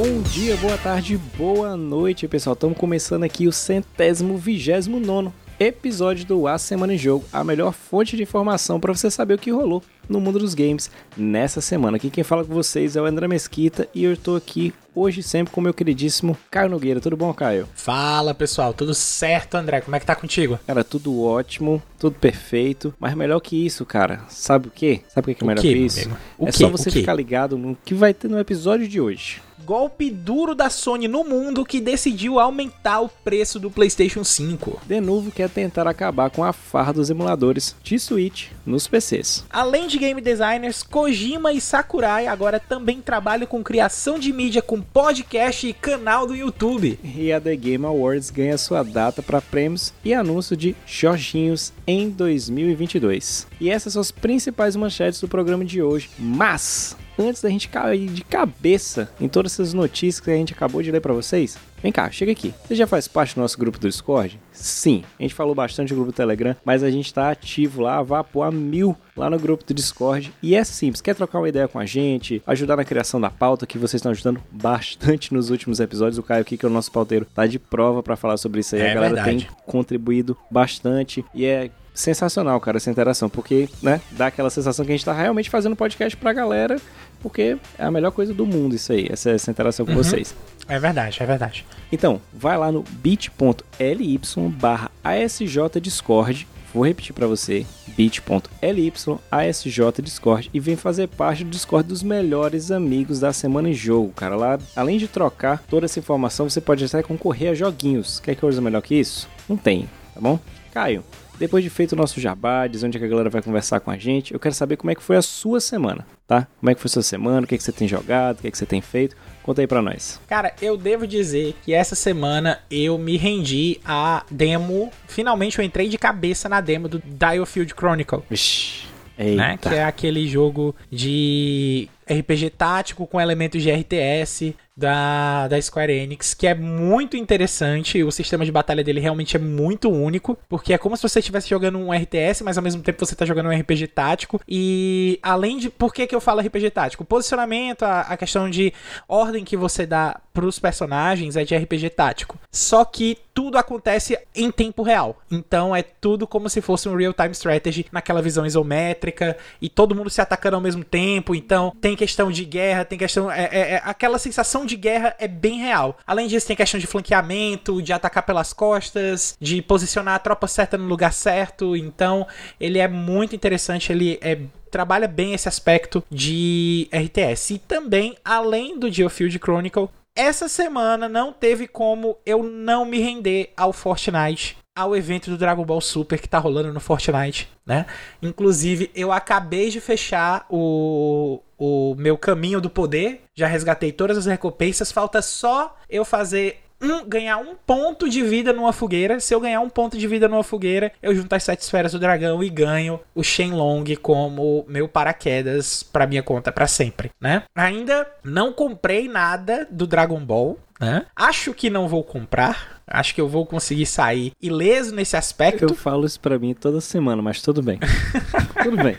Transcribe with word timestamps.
Bom 0.00 0.22
dia, 0.22 0.56
boa 0.58 0.78
tarde, 0.78 1.18
boa 1.36 1.76
noite, 1.76 2.28
pessoal. 2.28 2.54
Estamos 2.54 2.78
começando 2.78 3.24
aqui 3.24 3.48
o 3.48 3.52
centésimo 3.52 4.38
vigésimo 4.38 5.00
nono 5.00 5.34
episódio 5.58 6.24
do 6.24 6.46
A 6.46 6.56
Semana 6.56 6.94
em 6.94 6.96
Jogo, 6.96 7.24
a 7.32 7.42
melhor 7.42 7.72
fonte 7.72 8.16
de 8.16 8.22
informação 8.22 8.78
para 8.78 8.94
você 8.94 9.10
saber 9.10 9.34
o 9.34 9.38
que 9.38 9.50
rolou 9.50 9.82
no 10.08 10.20
mundo 10.20 10.38
dos 10.38 10.54
games 10.54 10.88
nessa 11.16 11.60
semana. 11.60 11.96
Aqui 11.96 12.10
quem 12.10 12.22
fala 12.22 12.44
com 12.44 12.54
vocês 12.54 12.94
é 12.94 13.02
o 13.02 13.06
André 13.06 13.26
Mesquita 13.26 13.88
e 13.92 14.04
eu 14.04 14.12
estou 14.12 14.36
aqui 14.36 14.72
hoje 14.94 15.20
sempre 15.20 15.52
com 15.52 15.60
o 15.60 15.64
meu 15.64 15.74
queridíssimo 15.74 16.38
Caio 16.48 16.70
Nogueira. 16.70 17.00
Tudo 17.00 17.16
bom, 17.16 17.34
Caio? 17.34 17.68
Fala, 17.74 18.32
pessoal. 18.32 18.72
Tudo 18.72 18.94
certo, 18.94 19.56
André? 19.56 19.80
Como 19.80 19.96
é 19.96 19.98
que 19.98 20.06
tá 20.06 20.14
contigo? 20.14 20.60
Cara, 20.64 20.84
tudo 20.84 21.20
ótimo, 21.20 21.82
tudo 21.98 22.14
perfeito, 22.14 22.94
mas 23.00 23.16
melhor 23.16 23.40
que 23.40 23.66
isso, 23.66 23.84
cara. 23.84 24.20
Sabe 24.28 24.68
o 24.68 24.70
quê? 24.70 25.00
Sabe 25.08 25.32
o 25.32 25.34
que 25.34 25.42
é 25.42 25.46
melhor 25.46 25.60
que 25.60 25.72
isso? 25.72 26.08
é 26.40 26.52
só 26.52 26.68
você 26.68 26.88
ficar 26.88 27.14
ligado 27.14 27.58
no 27.58 27.76
que 27.84 27.94
vai 27.94 28.14
ter 28.14 28.28
no 28.28 28.38
episódio 28.38 28.86
de 28.86 29.00
hoje 29.00 29.47
golpe 29.68 30.08
duro 30.08 30.54
da 30.54 30.70
Sony 30.70 31.06
no 31.06 31.22
mundo 31.22 31.62
que 31.62 31.78
decidiu 31.78 32.40
aumentar 32.40 33.00
o 33.02 33.08
preço 33.10 33.60
do 33.60 33.70
PlayStation 33.70 34.24
5. 34.24 34.80
De 34.86 34.98
novo, 34.98 35.30
quer 35.30 35.50
tentar 35.50 35.86
acabar 35.86 36.30
com 36.30 36.42
a 36.42 36.54
farra 36.54 36.90
dos 36.90 37.10
emuladores 37.10 37.76
de 37.82 37.98
Switch 37.98 38.46
nos 38.64 38.88
PCs. 38.88 39.44
Além 39.50 39.86
de 39.86 39.98
game 39.98 40.22
designers, 40.22 40.82
Kojima 40.82 41.52
e 41.52 41.60
Sakurai 41.60 42.26
agora 42.26 42.58
também 42.58 43.02
trabalham 43.02 43.46
com 43.46 43.62
criação 43.62 44.18
de 44.18 44.32
mídia 44.32 44.62
com 44.62 44.80
podcast 44.80 45.66
e 45.66 45.74
canal 45.74 46.26
do 46.26 46.34
YouTube. 46.34 46.98
E 47.04 47.30
a 47.30 47.38
The 47.38 47.54
Game 47.54 47.84
Awards 47.84 48.30
ganha 48.30 48.56
sua 48.56 48.82
data 48.82 49.22
para 49.22 49.42
prêmios 49.42 49.92
e 50.02 50.14
anúncio 50.14 50.56
de 50.56 50.74
Jorginhos 50.86 51.74
em 51.86 52.08
2022. 52.08 53.46
E 53.60 53.68
essas 53.68 53.92
são 53.92 54.00
as 54.00 54.10
principais 54.10 54.74
manchetes 54.76 55.20
do 55.20 55.28
programa 55.28 55.62
de 55.62 55.82
hoje. 55.82 56.08
Mas 56.18 56.96
antes 57.18 57.42
da 57.42 57.48
gente 57.48 57.68
cair 57.68 58.08
de 58.08 58.22
cabeça 58.22 59.10
em 59.20 59.28
todas 59.28 59.52
essas 59.52 59.72
notícias 59.72 60.20
que 60.20 60.30
a 60.30 60.34
gente 60.34 60.52
acabou 60.52 60.82
de 60.82 60.90
ler 60.90 61.00
para 61.00 61.12
vocês, 61.12 61.58
vem 61.82 61.92
cá, 61.92 62.10
chega 62.10 62.32
aqui. 62.32 62.54
Você 62.66 62.74
já 62.74 62.86
faz 62.86 63.08
parte 63.08 63.34
do 63.34 63.40
nosso 63.40 63.58
grupo 63.58 63.78
do 63.78 63.88
Discord? 63.88 64.40
Sim, 64.52 65.04
a 65.18 65.22
gente 65.22 65.34
falou 65.34 65.54
bastante 65.54 65.90
do 65.90 65.96
grupo 65.96 66.12
do 66.12 66.14
Telegram, 66.14 66.56
mas 66.64 66.82
a 66.82 66.90
gente 66.90 67.06
está 67.06 67.30
ativo 67.30 67.82
lá, 67.82 67.98
a 67.98 68.02
vapor 68.02 68.46
a 68.46 68.50
mil 68.50 68.96
lá 69.16 69.28
no 69.28 69.38
grupo 69.38 69.64
do 69.64 69.74
Discord. 69.74 70.32
E 70.42 70.54
é 70.54 70.64
simples, 70.64 71.00
quer 71.00 71.14
trocar 71.14 71.38
uma 71.38 71.48
ideia 71.48 71.68
com 71.68 71.78
a 71.78 71.86
gente, 71.86 72.42
ajudar 72.46 72.76
na 72.76 72.84
criação 72.84 73.20
da 73.20 73.30
pauta, 73.30 73.66
que 73.66 73.78
vocês 73.78 74.00
estão 74.00 74.12
ajudando 74.12 74.40
bastante 74.50 75.32
nos 75.34 75.50
últimos 75.50 75.80
episódios. 75.80 76.18
O 76.18 76.22
Caio 76.22 76.42
aqui, 76.42 76.56
que 76.56 76.64
é 76.64 76.68
o 76.68 76.72
nosso 76.72 76.90
pauteiro, 76.92 77.26
tá 77.34 77.46
de 77.46 77.58
prova 77.58 78.02
para 78.02 78.16
falar 78.16 78.36
sobre 78.36 78.60
isso 78.60 78.74
aí. 78.74 78.82
É 78.82 78.90
a 78.90 78.94
galera 78.94 79.14
verdade. 79.14 79.46
tem 79.46 79.56
contribuído 79.66 80.36
bastante 80.50 81.24
e 81.34 81.44
é 81.44 81.70
sensacional, 81.98 82.60
cara, 82.60 82.76
essa 82.76 82.90
interação, 82.90 83.28
porque, 83.28 83.68
né, 83.82 84.00
dá 84.12 84.28
aquela 84.28 84.50
sensação 84.50 84.84
que 84.84 84.92
a 84.92 84.94
gente 84.94 85.04
tá 85.04 85.12
realmente 85.12 85.50
fazendo 85.50 85.74
podcast 85.74 86.16
pra 86.16 86.32
galera 86.32 86.78
porque 87.20 87.56
é 87.78 87.84
a 87.84 87.90
melhor 87.90 88.12
coisa 88.12 88.32
do 88.32 88.46
mundo 88.46 88.74
isso 88.74 88.92
aí, 88.92 89.08
essa, 89.10 89.30
essa 89.30 89.50
interação 89.50 89.84
com 89.84 89.92
uhum. 89.92 89.98
vocês. 89.98 90.34
É 90.68 90.78
verdade, 90.78 91.22
é 91.22 91.26
verdade. 91.26 91.66
Então, 91.90 92.20
vai 92.32 92.56
lá 92.56 92.70
no 92.70 92.82
bit.ly 92.82 94.20
barra 94.58 94.90
asjdiscord, 95.02 96.46
vou 96.72 96.84
repetir 96.84 97.14
para 97.14 97.26
você, 97.26 97.66
bit.ly 97.96 98.92
asjdiscord 99.30 100.50
e 100.52 100.60
vem 100.60 100.76
fazer 100.76 101.08
parte 101.08 101.42
do 101.42 101.50
Discord 101.50 101.88
dos 101.88 102.02
melhores 102.02 102.70
amigos 102.70 103.18
da 103.18 103.32
Semana 103.32 103.70
em 103.70 103.74
Jogo, 103.74 104.12
cara. 104.14 104.36
Lá, 104.36 104.58
além 104.76 104.98
de 104.98 105.08
trocar 105.08 105.62
toda 105.68 105.86
essa 105.86 105.98
informação, 105.98 106.48
você 106.48 106.60
pode 106.60 106.84
até 106.84 107.02
concorrer 107.02 107.50
a 107.50 107.54
joguinhos. 107.54 108.20
Quer 108.20 108.36
coisa 108.36 108.60
melhor 108.60 108.82
que 108.82 108.94
isso? 108.94 109.28
Não 109.48 109.56
tem, 109.56 109.88
tá 110.14 110.20
bom? 110.20 110.38
Caio, 110.72 111.02
depois 111.38 111.62
de 111.62 111.70
feito 111.70 111.92
o 111.92 111.96
nosso 111.96 112.20
jabá, 112.20 112.66
diz 112.66 112.82
onde 112.82 112.98
é 112.98 113.04
a 113.04 113.08
galera 113.08 113.30
vai 113.30 113.42
conversar 113.42 113.80
com 113.80 113.90
a 113.90 113.96
gente, 113.96 114.34
eu 114.34 114.40
quero 114.40 114.54
saber 114.54 114.76
como 114.76 114.90
é 114.90 114.94
que 114.94 115.02
foi 115.02 115.16
a 115.16 115.22
sua 115.22 115.60
semana, 115.60 116.06
tá? 116.26 116.46
Como 116.58 116.70
é 116.70 116.74
que 116.74 116.80
foi 116.80 116.88
a 116.88 116.92
sua 116.92 117.02
semana, 117.02 117.44
o 117.44 117.46
que, 117.46 117.54
é 117.54 117.58
que 117.58 117.64
você 117.64 117.72
tem 117.72 117.86
jogado, 117.86 118.38
o 118.38 118.42
que, 118.42 118.48
é 118.48 118.50
que 118.50 118.58
você 118.58 118.66
tem 118.66 118.80
feito. 118.80 119.16
Conta 119.42 119.62
aí 119.62 119.66
pra 119.66 119.80
nós. 119.80 120.20
Cara, 120.28 120.52
eu 120.60 120.76
devo 120.76 121.06
dizer 121.06 121.54
que 121.64 121.72
essa 121.72 121.94
semana 121.94 122.60
eu 122.70 122.98
me 122.98 123.16
rendi 123.16 123.80
a 123.84 124.24
demo. 124.30 124.90
Finalmente 125.06 125.58
eu 125.58 125.64
entrei 125.64 125.88
de 125.88 125.96
cabeça 125.96 126.48
na 126.48 126.60
demo 126.60 126.88
do 126.88 127.02
Diofield 127.04 127.72
Chronicle. 127.74 128.22
Vixe. 128.28 128.86
Né? 129.16 129.58
Que 129.60 129.70
é 129.70 129.84
aquele 129.84 130.28
jogo 130.28 130.76
de 130.90 131.88
RPG 132.08 132.50
tático 132.50 133.06
com 133.06 133.20
elementos 133.20 133.62
de 133.62 133.70
RTS 133.70 134.54
da, 134.78 135.48
da 135.48 135.60
Square 135.60 135.92
Enix, 135.92 136.34
que 136.34 136.46
é 136.46 136.54
muito 136.54 137.16
interessante. 137.16 138.04
O 138.04 138.12
sistema 138.12 138.44
de 138.44 138.52
batalha 138.52 138.84
dele 138.84 139.00
realmente 139.00 139.36
é 139.36 139.40
muito 139.40 139.90
único, 139.90 140.38
porque 140.48 140.72
é 140.72 140.78
como 140.78 140.96
se 140.96 141.02
você 141.02 141.18
estivesse 141.18 141.48
jogando 141.48 141.78
um 141.78 141.92
RTS, 141.92 142.44
mas 142.44 142.56
ao 142.56 142.62
mesmo 142.62 142.80
tempo 142.80 143.04
você 143.04 143.12
está 143.12 143.26
jogando 143.26 143.46
um 143.48 143.58
RPG 143.58 143.88
tático. 143.88 144.40
E 144.48 145.18
além 145.20 145.58
de. 145.58 145.68
Por 145.68 145.92
que, 145.92 146.06
que 146.06 146.14
eu 146.14 146.20
falo 146.20 146.40
RPG 146.40 146.70
tático? 146.70 147.02
O 147.02 147.06
posicionamento, 147.06 147.82
a, 147.82 148.02
a 148.02 148.16
questão 148.16 148.48
de 148.48 148.72
ordem 149.08 149.44
que 149.44 149.56
você 149.56 149.84
dá 149.84 150.20
para 150.32 150.46
os 150.46 150.60
personagens 150.60 151.36
é 151.36 151.42
de 151.42 151.56
RPG 151.56 151.90
tático. 151.90 152.38
Só 152.52 152.84
que 152.84 153.18
tudo 153.38 153.56
acontece 153.56 154.18
em 154.34 154.50
tempo 154.50 154.82
real. 154.82 155.16
Então 155.30 155.74
é 155.74 155.80
tudo 155.80 156.26
como 156.26 156.48
se 156.48 156.60
fosse 156.60 156.88
um 156.88 156.96
real-time 156.96 157.30
strategy 157.30 157.86
naquela 157.92 158.20
visão 158.20 158.44
isométrica 158.44 159.36
e 159.62 159.68
todo 159.68 159.94
mundo 159.94 160.10
se 160.10 160.20
atacando 160.20 160.56
ao 160.56 160.60
mesmo 160.60 160.82
tempo. 160.82 161.36
Então 161.36 161.72
tem 161.80 161.94
questão 161.94 162.32
de 162.32 162.44
guerra, 162.44 162.84
tem 162.84 162.98
questão. 162.98 163.30
É, 163.30 163.44
é, 163.44 163.58
é, 163.74 163.82
aquela 163.84 164.18
sensação 164.18 164.66
de 164.66 164.74
guerra 164.74 165.14
é 165.20 165.28
bem 165.28 165.60
real. 165.60 165.96
Além 166.04 166.26
disso, 166.26 166.48
tem 166.48 166.56
questão 166.56 166.80
de 166.80 166.88
flanqueamento, 166.88 167.80
de 167.80 167.92
atacar 167.92 168.24
pelas 168.24 168.52
costas, 168.52 169.36
de 169.40 169.62
posicionar 169.62 170.16
a 170.16 170.18
tropa 170.18 170.48
certa 170.48 170.76
no 170.76 170.86
lugar 170.88 171.12
certo. 171.12 171.76
Então, 171.76 172.26
ele 172.58 172.80
é 172.80 172.88
muito 172.88 173.36
interessante, 173.36 173.92
ele 173.92 174.18
é 174.20 174.36
trabalha 174.68 175.08
bem 175.08 175.32
esse 175.32 175.48
aspecto 175.48 176.04
de 176.10 176.88
RTS. 176.92 177.54
E 177.54 177.58
também, 177.58 178.16
além 178.24 178.78
do 178.78 178.90
Geofield 178.90 179.38
Chronicle, 179.38 179.88
essa 180.18 180.48
semana 180.48 181.08
não 181.08 181.32
teve 181.32 181.68
como 181.68 182.18
eu 182.26 182.42
não 182.42 182.84
me 182.84 182.98
render 182.98 183.52
ao 183.56 183.72
Fortnite 183.72 184.58
ao 184.74 184.96
evento 184.96 185.30
do 185.30 185.38
Dragon 185.38 185.64
Ball 185.64 185.80
Super 185.80 186.20
que 186.20 186.28
tá 186.28 186.38
rolando 186.38 186.72
no 186.72 186.80
Fortnite, 186.80 187.48
né? 187.66 187.86
Inclusive, 188.22 188.90
eu 188.94 189.10
acabei 189.10 189.70
de 189.70 189.80
fechar 189.80 190.46
o, 190.48 191.40
o 191.56 191.96
meu 191.96 192.16
caminho 192.16 192.60
do 192.60 192.70
poder, 192.70 193.22
já 193.34 193.48
resgatei 193.48 193.90
todas 193.90 194.16
as 194.16 194.26
recompensas, 194.26 194.92
falta 194.92 195.20
só 195.20 195.76
eu 195.88 196.04
fazer 196.04 196.62
um, 196.80 197.04
ganhar 197.04 197.38
um 197.38 197.54
ponto 197.54 198.08
de 198.08 198.22
vida 198.22 198.52
numa 198.52 198.72
fogueira. 198.72 199.20
Se 199.20 199.34
eu 199.34 199.40
ganhar 199.40 199.60
um 199.60 199.68
ponto 199.68 199.96
de 199.96 200.06
vida 200.06 200.28
numa 200.28 200.42
fogueira, 200.42 200.92
eu 201.02 201.14
junto 201.14 201.32
as 201.34 201.42
sete 201.42 201.62
esferas 201.62 201.92
do 201.92 201.98
dragão 201.98 202.42
e 202.42 202.48
ganho 202.48 203.00
o 203.14 203.22
Shenlong 203.22 203.96
como 203.96 204.64
meu 204.68 204.88
paraquedas 204.88 205.82
para 205.82 206.06
minha 206.06 206.22
conta 206.22 206.52
para 206.52 206.66
sempre, 206.66 207.10
né? 207.20 207.42
Ainda 207.54 208.06
não 208.22 208.52
comprei 208.52 209.08
nada 209.08 209.66
do 209.70 209.86
Dragon 209.86 210.20
Ball, 210.20 210.58
né? 210.80 211.06
Acho 211.14 211.52
que 211.52 211.68
não 211.68 211.88
vou 211.88 212.04
comprar, 212.04 212.78
Acho 212.90 213.14
que 213.14 213.20
eu 213.20 213.28
vou 213.28 213.44
conseguir 213.44 213.86
sair 213.86 214.32
ileso 214.40 214.94
nesse 214.94 215.16
aspecto. 215.16 215.64
Eu 215.64 215.74
falo 215.74 216.06
isso 216.06 216.18
para 216.18 216.38
mim 216.38 216.54
toda 216.54 216.80
semana, 216.80 217.20
mas 217.20 217.42
tudo 217.42 217.62
bem. 217.62 217.78
tudo 218.62 218.82
bem. 218.82 218.96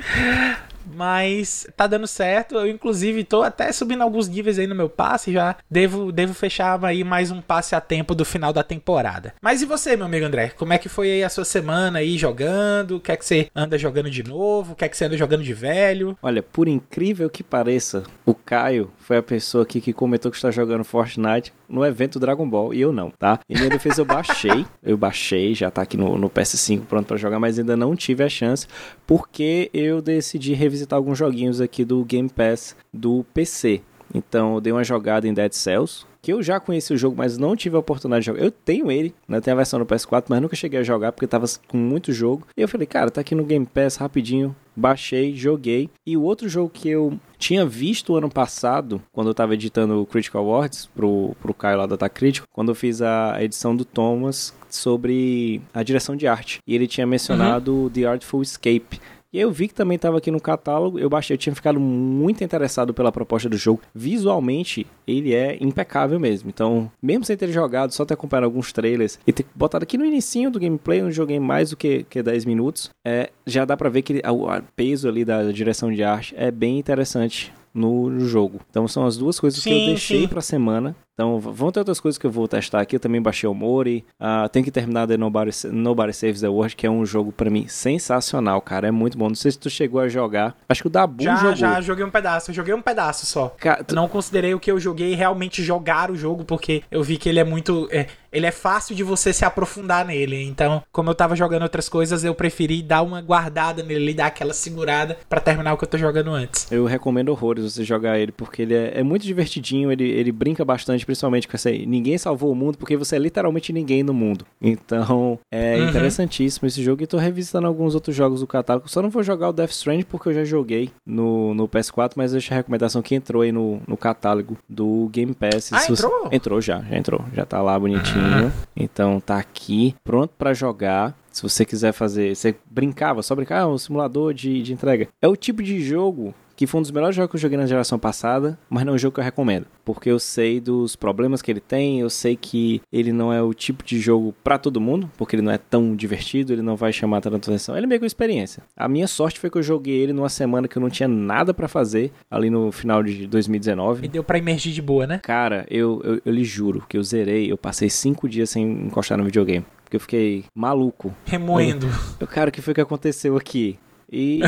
Mas 0.94 1.68
tá 1.76 1.88
dando 1.88 2.08
certo. 2.08 2.56
Eu, 2.56 2.68
inclusive, 2.68 3.24
tô 3.24 3.42
até 3.42 3.72
subindo 3.72 4.02
alguns 4.02 4.28
níveis 4.28 4.60
aí 4.60 4.68
no 4.68 4.76
meu 4.76 4.90
passe. 4.90 5.32
Já 5.32 5.56
devo, 5.70 6.12
devo 6.12 6.34
fechar 6.34 6.84
aí 6.84 7.04
mais 7.04 7.32
um 7.32 7.42
passe 7.42 7.76
a 7.76 7.82
tempo 7.82 8.16
do 8.16 8.26
final 8.26 8.54
da 8.54 8.64
temporada. 8.64 9.34
Mas 9.42 9.62
e 9.62 9.66
você, 9.66 9.96
meu 9.96 10.06
amigo 10.06 10.26
André? 10.26 10.50
Como 10.50 10.74
é 10.74 10.78
que 10.78 10.90
foi 10.90 11.12
aí 11.12 11.24
a 11.24 11.30
sua 11.30 11.46
semana 11.46 12.00
aí 12.00 12.18
jogando? 12.18 12.98
O 12.98 13.00
que 13.00 13.12
é 13.12 13.18
que 13.18 13.26
você 13.26 13.50
anda 13.56 13.78
jogando 13.78 14.10
de 14.10 14.24
novo? 14.24 14.74
O 14.74 14.76
que 14.76 14.86
é 14.86 14.90
que 14.90 14.98
você 14.98 15.06
anda 15.06 15.18
jogando 15.18 15.44
de 15.44 15.54
velho? 15.54 16.18
Olha, 16.22 16.42
por 16.44 16.68
incrível 16.68 17.30
que 17.30 17.44
pareça, 17.44 18.04
o 18.26 18.34
Caio 18.34 18.92
foi 18.98 19.18
a 19.18 19.24
pessoa 19.24 19.64
aqui 19.64 19.82
que 19.82 19.94
comentou 19.94 20.32
que 20.32 20.38
está 20.38 20.52
jogando 20.52 20.84
Fortnite 20.84 21.54
no 21.70 21.86
evento 21.86 22.20
Dragon 22.20 22.50
Ball 22.50 22.74
e 22.74 22.82
eu 22.82 22.92
não, 22.92 23.12
tá? 23.12 23.40
E 23.48 23.54
minha 23.56 23.70
defesa 23.70 24.02
eu 24.02 24.06
baixei, 24.06 24.66
eu 24.84 24.98
baixei, 24.98 25.54
já 25.54 25.70
tá 25.70 25.82
aqui 25.82 25.96
no, 25.96 26.18
no 26.18 26.30
PS5 26.30 26.82
pronto 26.86 27.06
para 27.06 27.18
jogar, 27.18 27.40
mas 27.40 27.60
ainda 27.60 27.78
não 27.78 27.96
tive 27.96 28.24
a 28.24 28.30
chance 28.30 28.68
porque 29.06 29.70
eu 29.74 30.02
decidi 30.02 30.54
revisitar 30.54 30.98
alguns 30.98 31.18
joguinhos 31.18 31.62
aqui 31.62 31.86
do 31.86 32.04
Game 32.04 32.30
Pass 32.30 32.76
do 32.94 33.26
PC. 33.34 33.82
Então 34.14 34.56
eu 34.56 34.62
dei 34.62 34.74
uma 34.74 34.84
jogada 34.84 35.28
em 35.28 35.34
Dead 35.34 35.54
Cells, 35.54 36.06
que 36.22 36.34
eu 36.34 36.42
já 36.42 36.60
conheci 36.60 36.94
o 36.94 36.98
jogo, 36.98 37.16
mas 37.18 37.38
não 37.38 37.56
tive 37.56 37.76
a 37.76 37.80
oportunidade 37.80 38.22
de 38.22 38.26
jogar. 38.28 38.44
Eu 38.44 38.52
tenho 38.52 38.92
ele, 38.92 39.14
né? 39.28 39.40
Tem 39.40 39.54
a 39.54 39.56
versão 39.56 39.80
no 39.80 39.86
PS4, 39.86 40.26
mas 40.28 40.42
nunca 40.42 40.56
cheguei 40.56 40.80
a 40.80 40.84
jogar 40.84 41.12
porque 41.12 41.28
tava 41.28 41.46
com 41.68 41.78
muito 41.78 42.12
jogo. 42.12 42.46
E 42.58 42.62
eu 42.62 42.68
falei, 42.68 42.88
cara, 42.88 43.12
tá 43.12 43.22
aqui 43.22 43.36
no 43.36 43.46
Game 43.46 43.66
Pass 43.66 43.96
rapidinho. 43.96 44.56
Baixei, 44.80 45.36
joguei. 45.36 45.90
E 46.06 46.16
o 46.16 46.24
outro 46.24 46.48
jogo 46.48 46.70
que 46.70 46.90
eu 46.90 47.20
tinha 47.38 47.66
visto 47.66 48.16
ano 48.16 48.30
passado, 48.30 49.02
quando 49.12 49.28
eu 49.28 49.34
tava 49.34 49.54
editando 49.54 50.02
o 50.02 50.06
Critical 50.06 50.44
Awards 50.44 50.90
pro, 50.96 51.36
pro 51.42 51.54
Caio 51.54 51.78
lá 51.78 51.86
da 51.86 51.98
Tá 51.98 52.10
Crítico, 52.10 52.48
quando 52.52 52.70
eu 52.70 52.76
fiz 52.76 53.02
a 53.02 53.38
edição 53.44 53.76
do 53.76 53.86
Thomas 53.86 54.54
sobre 54.70 55.62
a 55.74 55.84
direção 55.84 56.16
de 56.16 56.28
arte. 56.28 56.60
E 56.66 56.74
ele 56.74 56.88
tinha 56.88 57.06
mencionado 57.06 57.74
uhum. 57.74 57.90
The 57.90 58.06
Artful 58.06 58.42
Escape 58.42 59.00
e 59.32 59.40
eu 59.40 59.52
vi 59.52 59.68
que 59.68 59.74
também 59.74 59.96
estava 59.96 60.18
aqui 60.18 60.32
no 60.32 60.40
catálogo, 60.40 61.00
eu 61.00 61.10
baixei, 61.10 61.36
eu 61.36 61.38
tinha 61.38 61.54
ficado 61.54 61.80
muito 61.80 62.44
interessado 62.44 62.94
pela 62.94 63.12
proposta 63.12 63.48
do 63.48 63.58
jogo. 63.58 63.82
Visualmente, 63.94 64.88
ele 65.08 65.34
é 65.34 65.58
impecável 65.62 66.20
mesmo. 66.20 66.50
Então, 66.50 66.92
mesmo 67.02 67.26
sem 67.26 67.38
ter 67.38 67.50
jogado, 67.52 67.94
só 67.94 68.06
ter 68.06 68.16
acompanhado 68.16 68.46
alguns 68.46 68.72
trailers 68.72 69.20
e 69.26 69.32
ter 69.32 69.46
botado 69.56 69.84
aqui 69.84 69.98
no 69.98 70.06
inicinho 70.06 70.50
do 70.50 70.60
gameplay, 70.60 71.02
onde 71.04 71.16
joguei 71.16 71.40
mais 71.40 71.70
do 71.70 71.78
que, 71.78 72.04
que 72.10 72.24
10 72.24 72.46
minutos, 72.46 72.90
é, 73.06 73.30
já 73.46 73.66
dá 73.66 73.78
pra 73.78 73.90
ver 73.90 74.02
que 74.02 74.22
o 74.28 74.64
peso 74.76 75.08
ali 75.08 75.24
da 75.24 75.52
direção 75.52 75.92
de 75.92 76.04
arte 76.04 76.34
é 76.38 76.50
bem 76.52 76.80
interessante 76.80 77.54
no 77.74 78.20
jogo. 78.20 78.60
Então 78.70 78.88
são 78.88 79.06
as 79.06 79.18
duas 79.18 79.40
coisas 79.40 79.62
Sim, 79.62 79.70
que 79.70 79.82
eu 79.82 79.86
deixei 79.88 80.22
sim. 80.22 80.28
pra 80.28 80.42
semana. 80.42 80.96
Então 81.20 81.38
vão 81.38 81.70
ter 81.70 81.80
outras 81.82 82.00
coisas 82.00 82.18
que 82.18 82.26
eu 82.26 82.32
vou 82.32 82.48
testar 82.48 82.80
aqui. 82.80 82.96
Eu 82.96 83.00
também 83.02 83.22
baixei 83.22 83.50
o 83.50 83.54
Mori. 83.54 84.06
Ah, 84.18 84.48
tem 84.48 84.64
que 84.64 84.72
terminar 84.72 85.06
The 85.06 85.18
Nobody, 85.18 85.52
Nobody 85.70 86.14
Saves 86.14 86.40
the 86.40 86.48
World, 86.48 86.78
que 86.78 86.88
é 86.88 86.90
um 86.90 87.06
jogo 87.06 87.30
pra 87.34 87.50
mim 87.50 87.68
sensacional, 87.68 88.62
cara. 88.62 88.88
É 88.88 88.92
muito 88.92 89.18
bom. 89.18 89.28
Não 89.28 89.36
sei 89.36 89.52
se 89.52 89.60
tu 89.60 89.70
chegou 89.70 90.00
a 90.00 90.08
jogar. 90.08 90.56
Acho 90.70 90.82
que 90.84 90.88
o 90.88 90.90
Dabu 90.90 91.22
Já, 91.22 91.36
jogou. 91.36 91.56
já 91.58 91.82
joguei 91.82 92.06
um 92.06 92.10
pedaço. 92.10 92.52
Eu 92.52 92.56
joguei 92.56 92.74
um 92.74 92.82
pedaço 92.82 93.26
só. 93.26 93.54
Tu- 93.86 93.94
Não 93.96 94.08
considerei 94.08 94.54
o 94.54 94.60
que 94.62 94.72
eu 94.72 94.80
joguei 94.80 95.14
realmente 95.14 95.62
jogar 95.62 96.10
o 96.10 96.16
jogo, 96.16 96.46
porque 96.46 96.84
eu 96.90 97.04
vi 97.04 97.18
que 97.18 97.28
ele 97.28 97.40
é 97.40 97.44
muito. 97.44 97.90
é, 97.92 98.06
ele 98.32 98.46
é 98.46 98.52
fácil 98.52 98.96
de 98.96 99.04
você 99.04 99.32
se 99.34 99.44
aprofundar 99.46 100.06
nele. 100.06 100.44
Então, 100.44 100.82
como 100.92 101.10
eu 101.10 101.16
tava 101.16 101.36
jogando 101.36 101.64
outras 101.64 101.88
coisas, 101.90 102.24
eu 102.24 102.34
preferi 102.36 102.82
dar 102.82 103.02
uma 103.02 103.22
guardada 103.22 103.84
nele, 103.84 104.14
dar 104.14 104.28
aquela 104.28 104.54
segurada 104.54 105.18
pra 105.28 105.40
terminar 105.40 105.74
o 105.74 105.78
que 105.78 105.84
eu 105.84 105.88
tô 105.90 105.98
jogando 105.98 106.32
antes. 106.32 106.72
Eu 106.72 106.86
recomendo 106.86 107.30
horrores 107.30 107.64
você 107.64 107.84
jogar 107.84 108.20
ele, 108.20 108.32
porque 108.32 108.62
ele 108.62 108.74
é, 108.76 109.00
é 109.00 109.04
muito 109.04 109.24
divertidinho, 109.26 109.92
ele, 109.92 110.08
ele 110.10 110.32
brinca 110.32 110.64
bastante, 110.66 111.06
principalmente 111.06 111.48
com 111.48 111.56
essa 111.56 111.70
aí, 111.70 111.86
ninguém 111.86 112.18
salvou 112.18 112.52
o 112.52 112.56
mundo, 112.56 112.78
porque 112.78 112.96
você 112.98 113.16
é 113.16 113.20
literalmente 113.20 113.72
ninguém 113.74 114.04
no 114.04 114.14
mundo. 114.14 114.46
Então, 114.62 115.40
é 115.52 115.78
Uhum. 115.78 115.90
interessantíssimo 115.90 116.68
esse 116.68 116.84
jogo, 116.84 117.04
e 117.04 117.08
tô 117.08 117.18
revisitando 117.18 117.68
alguns 117.68 117.96
outros 117.96 118.16
jogos 118.16 118.42
do 118.42 118.48
catálogo, 118.48 118.88
só 118.90 119.02
não 119.02 119.10
vou 119.10 119.24
jogar 119.24 119.50
o 119.50 119.54
Death 119.54 119.72
Stranding, 119.72 120.04
porque 120.04 120.30
eu 120.30 120.34
já 120.34 120.44
joguei 120.44 120.90
no, 121.06 121.54
no 121.54 121.68
PS4, 121.68 122.14
mas 122.16 122.32
deixa 122.32 122.54
a 122.54 122.58
recomendação 122.58 123.02
que 123.02 123.16
entrou 123.16 123.42
aí 123.42 123.52
no, 123.52 123.82
no 123.88 123.98
catálogo 123.98 124.58
do 124.68 125.10
Game 125.12 125.34
Pass. 125.34 125.72
Ah, 125.74 125.86
entrou? 125.90 126.30
Entrou 126.32 126.62
já, 126.62 126.82
já 126.82 126.98
entrou, 126.98 127.24
já 127.34 127.46
tá 127.46 127.62
lá 127.62 127.78
bonitinho, 127.80 128.19
então 128.76 129.20
tá 129.20 129.38
aqui, 129.38 129.96
pronto 130.04 130.34
pra 130.38 130.54
jogar. 130.54 131.16
Se 131.32 131.44
você 131.44 131.64
quiser 131.64 131.92
fazer, 131.94 132.36
você 132.36 132.56
brincava, 132.70 133.22
só 133.22 133.36
brincar, 133.36 133.62
ah, 133.62 133.68
um 133.68 133.78
simulador 133.78 134.34
de, 134.34 134.62
de 134.62 134.74
entrega. 134.74 135.08
É 135.22 135.28
o 135.28 135.36
tipo 135.36 135.62
de 135.64 135.80
jogo 135.82 136.34
que 136.60 136.68
foi 136.68 136.80
um 136.80 136.82
dos 136.82 136.92
melhores 136.92 137.16
jogos 137.16 137.32
que 137.32 137.38
eu 137.38 137.40
joguei 137.40 137.58
na 137.58 137.66
geração 137.66 137.98
passada, 137.98 138.60
mas 138.70 138.84
não 138.84 138.92
é 138.92 138.96
um 138.96 139.00
jogo 139.00 139.14
que 139.14 139.22
eu 139.22 139.24
recomendo. 139.24 139.66
Porque 139.86 140.12
eu 140.12 140.20
sei 140.20 140.60
dos 140.60 140.94
problemas 140.94 141.42
que 141.42 141.50
ele 141.50 141.62
tem, 141.62 142.02
eu 142.02 142.10
sei 142.10 142.36
que 142.36 142.82
ele 142.92 143.14
não 143.14 143.32
é 143.32 143.42
o 143.42 143.54
tipo 143.54 143.82
de 143.82 143.98
jogo 143.98 144.36
pra 144.44 144.58
todo 144.58 144.82
mundo, 144.82 145.10
porque 145.18 145.38
ele 145.38 145.42
não 145.42 145.54
é 145.54 145.58
tão 145.58 145.96
divertido, 145.96 146.52
ele 146.52 146.62
não 146.62 146.76
vai 146.76 146.92
chamar 146.92 147.22
tanta 147.22 147.38
atenção. 147.38 147.78
Ele 147.78 147.86
é 147.86 147.88
meio 147.88 148.02
que 148.02 148.04
uma 148.04 148.08
experiência. 148.08 148.62
A 148.76 148.90
minha 148.90 149.08
sorte 149.08 149.40
foi 149.40 149.50
que 149.50 149.58
eu 149.58 149.64
joguei 149.64 149.96
ele 149.96 150.12
numa 150.12 150.28
semana 150.28 150.68
que 150.68 150.78
eu 150.78 150.82
não 150.82 150.90
tinha 150.90 151.08
nada 151.08 151.54
pra 151.54 151.70
fazer, 151.70 152.12
ali 152.30 152.50
no 152.50 152.74
final 152.74 153.02
de 153.04 153.26
2019. 153.26 154.06
E 154.06 154.10
deu 154.10 154.22
pra 154.22 154.38
imergir 154.38 154.74
de 154.74 154.82
boa, 154.82 155.08
né? 155.08 155.22
Cara, 155.24 155.66
eu, 155.70 156.02
eu, 156.04 156.22
eu 156.26 156.34
lhe 156.34 156.44
juro 156.44 156.84
que 156.90 156.98
eu 156.98 157.04
zerei, 157.04 157.50
eu 157.50 157.58
passei 157.58 157.90
cinco 157.90 158.28
dias 158.28 158.50
sem 158.50 158.70
encostar 158.70 159.18
no 159.18 159.24
videogame. 159.24 159.66
Porque 159.86 159.96
eu 159.96 160.02
fiquei 160.02 160.44
maluco. 160.54 161.16
Remoendo. 161.24 161.88
Eu, 162.20 162.28
cara, 162.28 162.50
o 162.50 162.52
que 162.52 162.62
foi 162.62 162.74
que 162.74 162.82
aconteceu 162.82 163.38
aqui? 163.38 163.80
E. 164.12 164.42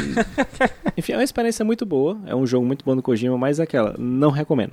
Enfim, 0.97 1.13
é 1.13 1.17
uma 1.17 1.23
experiência 1.23 1.63
muito 1.63 1.85
boa. 1.85 2.17
É 2.25 2.35
um 2.35 2.45
jogo 2.45 2.65
muito 2.65 2.83
bom 2.83 2.95
do 2.95 3.01
Kojima, 3.01 3.37
mas 3.37 3.59
é 3.59 3.63
aquela, 3.63 3.95
não 3.97 4.29
recomendo. 4.29 4.71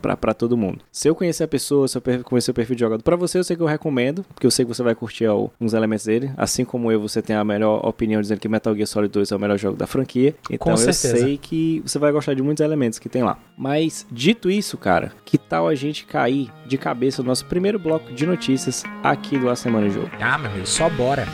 Pra, 0.00 0.16
pra 0.16 0.32
todo 0.32 0.56
mundo. 0.56 0.80
Se 0.90 1.08
eu 1.08 1.14
conhecer 1.14 1.44
a 1.44 1.48
pessoa, 1.48 1.88
se 1.88 1.98
eu 1.98 2.02
conhecer 2.24 2.50
o 2.50 2.54
perfil 2.54 2.76
de 2.76 2.80
jogador, 2.80 3.02
pra 3.02 3.16
você 3.16 3.38
eu 3.38 3.44
sei 3.44 3.56
que 3.56 3.62
eu 3.62 3.66
recomendo, 3.66 4.24
porque 4.34 4.46
eu 4.46 4.50
sei 4.50 4.64
que 4.64 4.72
você 4.72 4.82
vai 4.82 4.94
curtir 4.94 5.26
ó, 5.26 5.48
uns 5.60 5.74
elementos 5.74 6.06
dele. 6.06 6.30
Assim 6.36 6.64
como 6.64 6.90
eu, 6.90 7.00
você 7.00 7.20
tem 7.20 7.34
a 7.36 7.44
melhor 7.44 7.84
opinião 7.86 8.20
dizendo 8.20 8.40
que 8.40 8.48
Metal 8.48 8.74
Gear 8.74 8.86
Solid 8.86 9.12
2 9.12 9.32
é 9.32 9.36
o 9.36 9.40
melhor 9.40 9.58
jogo 9.58 9.76
da 9.76 9.86
franquia. 9.86 10.34
Então 10.50 10.72
eu 10.72 10.92
sei 10.92 11.38
que 11.38 11.82
você 11.84 11.98
vai 11.98 12.12
gostar 12.12 12.34
de 12.34 12.42
muitos 12.42 12.64
elementos 12.64 12.98
que 12.98 13.08
tem 13.08 13.22
lá. 13.22 13.38
Mas, 13.56 14.06
dito 14.10 14.50
isso, 14.50 14.78
cara, 14.78 15.12
que 15.24 15.36
tal 15.36 15.68
a 15.68 15.74
gente 15.74 16.06
cair 16.06 16.50
de 16.66 16.78
cabeça 16.78 17.22
no 17.22 17.28
nosso 17.28 17.44
primeiro 17.46 17.78
bloco 17.78 18.12
de 18.12 18.26
notícias 18.26 18.84
aqui 19.02 19.38
do 19.38 19.50
A 19.50 19.56
Semana 19.56 19.90
Jogo? 19.90 20.10
Ah, 20.20 20.38
meu 20.38 20.50
amigo, 20.50 20.66
só 20.66 20.88
bora. 20.88 21.26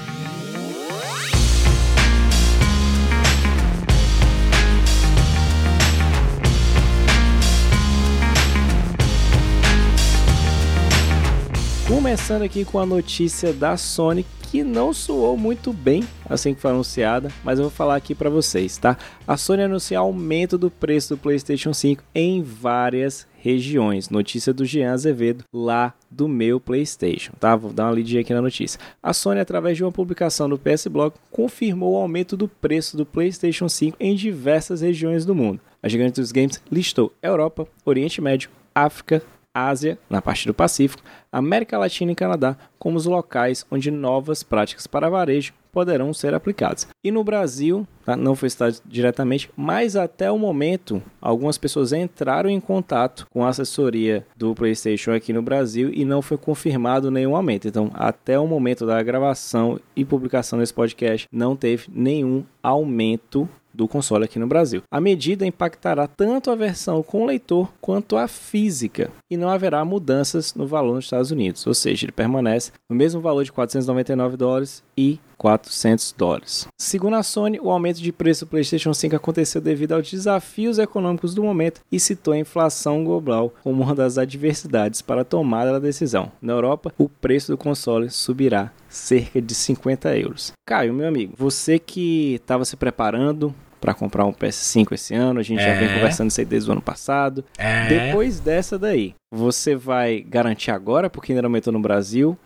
Começando 11.90 12.42
aqui 12.42 12.64
com 12.64 12.78
a 12.78 12.86
notícia 12.86 13.52
da 13.52 13.76
Sony 13.76 14.24
que 14.48 14.62
não 14.62 14.92
soou 14.92 15.36
muito 15.36 15.72
bem 15.72 16.04
assim 16.28 16.54
que 16.54 16.60
foi 16.60 16.70
anunciada, 16.70 17.32
mas 17.42 17.58
eu 17.58 17.64
vou 17.64 17.70
falar 17.70 17.96
aqui 17.96 18.14
pra 18.14 18.30
vocês, 18.30 18.78
tá? 18.78 18.96
A 19.26 19.36
Sony 19.36 19.64
anunciou 19.64 20.00
aumento 20.00 20.56
do 20.56 20.70
preço 20.70 21.16
do 21.16 21.18
PlayStation 21.18 21.74
5 21.74 22.04
em 22.14 22.44
várias 22.44 23.26
regiões. 23.38 24.08
Notícia 24.08 24.52
do 24.52 24.64
Jean 24.64 24.92
Azevedo 24.92 25.44
lá 25.52 25.92
do 26.08 26.28
meu 26.28 26.60
PlayStation, 26.60 27.32
tá? 27.40 27.56
Vou 27.56 27.72
dar 27.72 27.86
uma 27.86 27.94
lidinha 27.96 28.20
aqui 28.20 28.32
na 28.32 28.40
notícia. 28.40 28.78
A 29.02 29.12
Sony, 29.12 29.40
através 29.40 29.76
de 29.76 29.82
uma 29.82 29.90
publicação 29.90 30.46
no 30.46 30.56
PS 30.56 30.86
Blog, 30.86 31.12
confirmou 31.28 31.94
o 31.94 31.96
aumento 31.96 32.36
do 32.36 32.46
preço 32.46 32.96
do 32.96 33.04
PlayStation 33.04 33.68
5 33.68 33.96
em 33.98 34.14
diversas 34.14 34.80
regiões 34.80 35.26
do 35.26 35.34
mundo. 35.34 35.60
A 35.82 35.88
gigante 35.88 36.20
dos 36.20 36.30
games 36.30 36.62
listou 36.70 37.12
Europa, 37.20 37.66
Oriente 37.84 38.20
Médio, 38.20 38.48
África, 38.72 39.20
Ásia, 39.54 39.98
na 40.08 40.22
parte 40.22 40.46
do 40.46 40.54
Pacífico, 40.54 41.02
América 41.32 41.78
Latina 41.78 42.12
e 42.12 42.16
Canadá 42.16 42.56
como 42.78 42.96
os 42.96 43.06
locais 43.06 43.64
onde 43.70 43.90
novas 43.90 44.42
práticas 44.42 44.86
para 44.86 45.10
varejo 45.10 45.52
poderão 45.70 46.12
ser 46.12 46.34
aplicadas. 46.34 46.88
E 47.02 47.10
no 47.10 47.22
Brasil, 47.22 47.86
tá? 48.04 48.16
não 48.16 48.34
foi 48.34 48.50
citado 48.50 48.76
diretamente, 48.84 49.50
mas 49.56 49.96
até 49.96 50.30
o 50.30 50.38
momento, 50.38 51.02
algumas 51.20 51.56
pessoas 51.58 51.92
entraram 51.92 52.50
em 52.50 52.60
contato 52.60 53.26
com 53.30 53.44
a 53.44 53.48
assessoria 53.48 54.26
do 54.36 54.54
PlayStation 54.54 55.12
aqui 55.12 55.32
no 55.32 55.42
Brasil 55.42 55.90
e 55.92 56.04
não 56.04 56.22
foi 56.22 56.36
confirmado 56.36 57.10
nenhum 57.10 57.36
aumento. 57.36 57.68
Então, 57.68 57.90
até 57.94 58.38
o 58.38 58.46
momento 58.46 58.84
da 58.84 59.02
gravação 59.02 59.78
e 59.94 60.04
publicação 60.04 60.58
desse 60.58 60.74
podcast, 60.74 61.28
não 61.30 61.54
teve 61.54 61.86
nenhum 61.92 62.44
aumento 62.62 63.48
do 63.72 63.88
console 63.88 64.24
aqui 64.24 64.38
no 64.38 64.46
Brasil. 64.46 64.82
A 64.90 65.00
medida 65.00 65.46
impactará 65.46 66.06
tanto 66.06 66.50
a 66.50 66.54
versão 66.54 67.02
com 67.02 67.26
leitor 67.26 67.70
quanto 67.80 68.16
a 68.16 68.26
física 68.28 69.10
e 69.30 69.36
não 69.36 69.48
haverá 69.48 69.84
mudanças 69.84 70.54
no 70.54 70.66
valor 70.66 70.94
nos 70.94 71.04
Estados 71.04 71.30
Unidos, 71.30 71.66
ou 71.66 71.74
seja, 71.74 72.06
ele 72.06 72.12
permanece 72.12 72.72
no 72.88 72.96
mesmo 72.96 73.20
valor 73.20 73.44
de 73.44 73.52
499 73.52 74.36
dólares 74.36 74.82
e 74.96 75.18
400 75.44 76.14
dólares. 76.18 76.68
Segundo 76.78 77.16
a 77.16 77.22
Sony, 77.22 77.58
o 77.58 77.70
aumento 77.70 77.98
de 77.98 78.12
preço 78.12 78.44
do 78.44 78.48
PlayStation 78.50 78.92
5 78.92 79.16
aconteceu 79.16 79.58
devido 79.58 79.92
aos 79.92 80.10
desafios 80.10 80.78
econômicos 80.78 81.34
do 81.34 81.42
momento 81.42 81.80
e 81.90 81.98
citou 81.98 82.34
a 82.34 82.38
inflação 82.38 83.02
global 83.02 83.50
como 83.64 83.82
uma 83.82 83.94
das 83.94 84.18
adversidades 84.18 85.00
para 85.00 85.22
a 85.22 85.24
tomada 85.24 85.72
da 85.72 85.78
decisão. 85.78 86.30
Na 86.42 86.52
Europa, 86.52 86.92
o 86.98 87.08
preço 87.08 87.50
do 87.52 87.56
console 87.56 88.10
subirá 88.10 88.70
cerca 88.86 89.40
de 89.40 89.54
50 89.54 90.14
euros. 90.18 90.52
Caio, 90.66 90.92
meu 90.92 91.08
amigo, 91.08 91.32
você 91.38 91.78
que 91.78 92.34
estava 92.34 92.66
se 92.66 92.76
preparando 92.76 93.54
para 93.80 93.94
comprar 93.94 94.26
um 94.26 94.32
PS5 94.34 94.92
esse 94.92 95.14
ano, 95.14 95.40
a 95.40 95.42
gente 95.42 95.62
já 95.62 95.72
vem 95.72 95.88
É. 95.88 95.94
conversando 95.94 96.28
isso 96.28 96.38
aí 96.42 96.44
desde 96.44 96.68
o 96.68 96.72
ano 96.72 96.82
passado. 96.82 97.42
É. 97.56 97.88
Depois 97.88 98.40
dessa 98.40 98.78
daí, 98.78 99.14
você 99.32 99.74
vai 99.74 100.20
garantir 100.20 100.70
agora, 100.70 101.08
porque 101.08 101.32
ainda 101.32 101.40
não 101.40 101.48
aumentou 101.48 101.72
no 101.72 101.80
Brasil? 101.80 102.36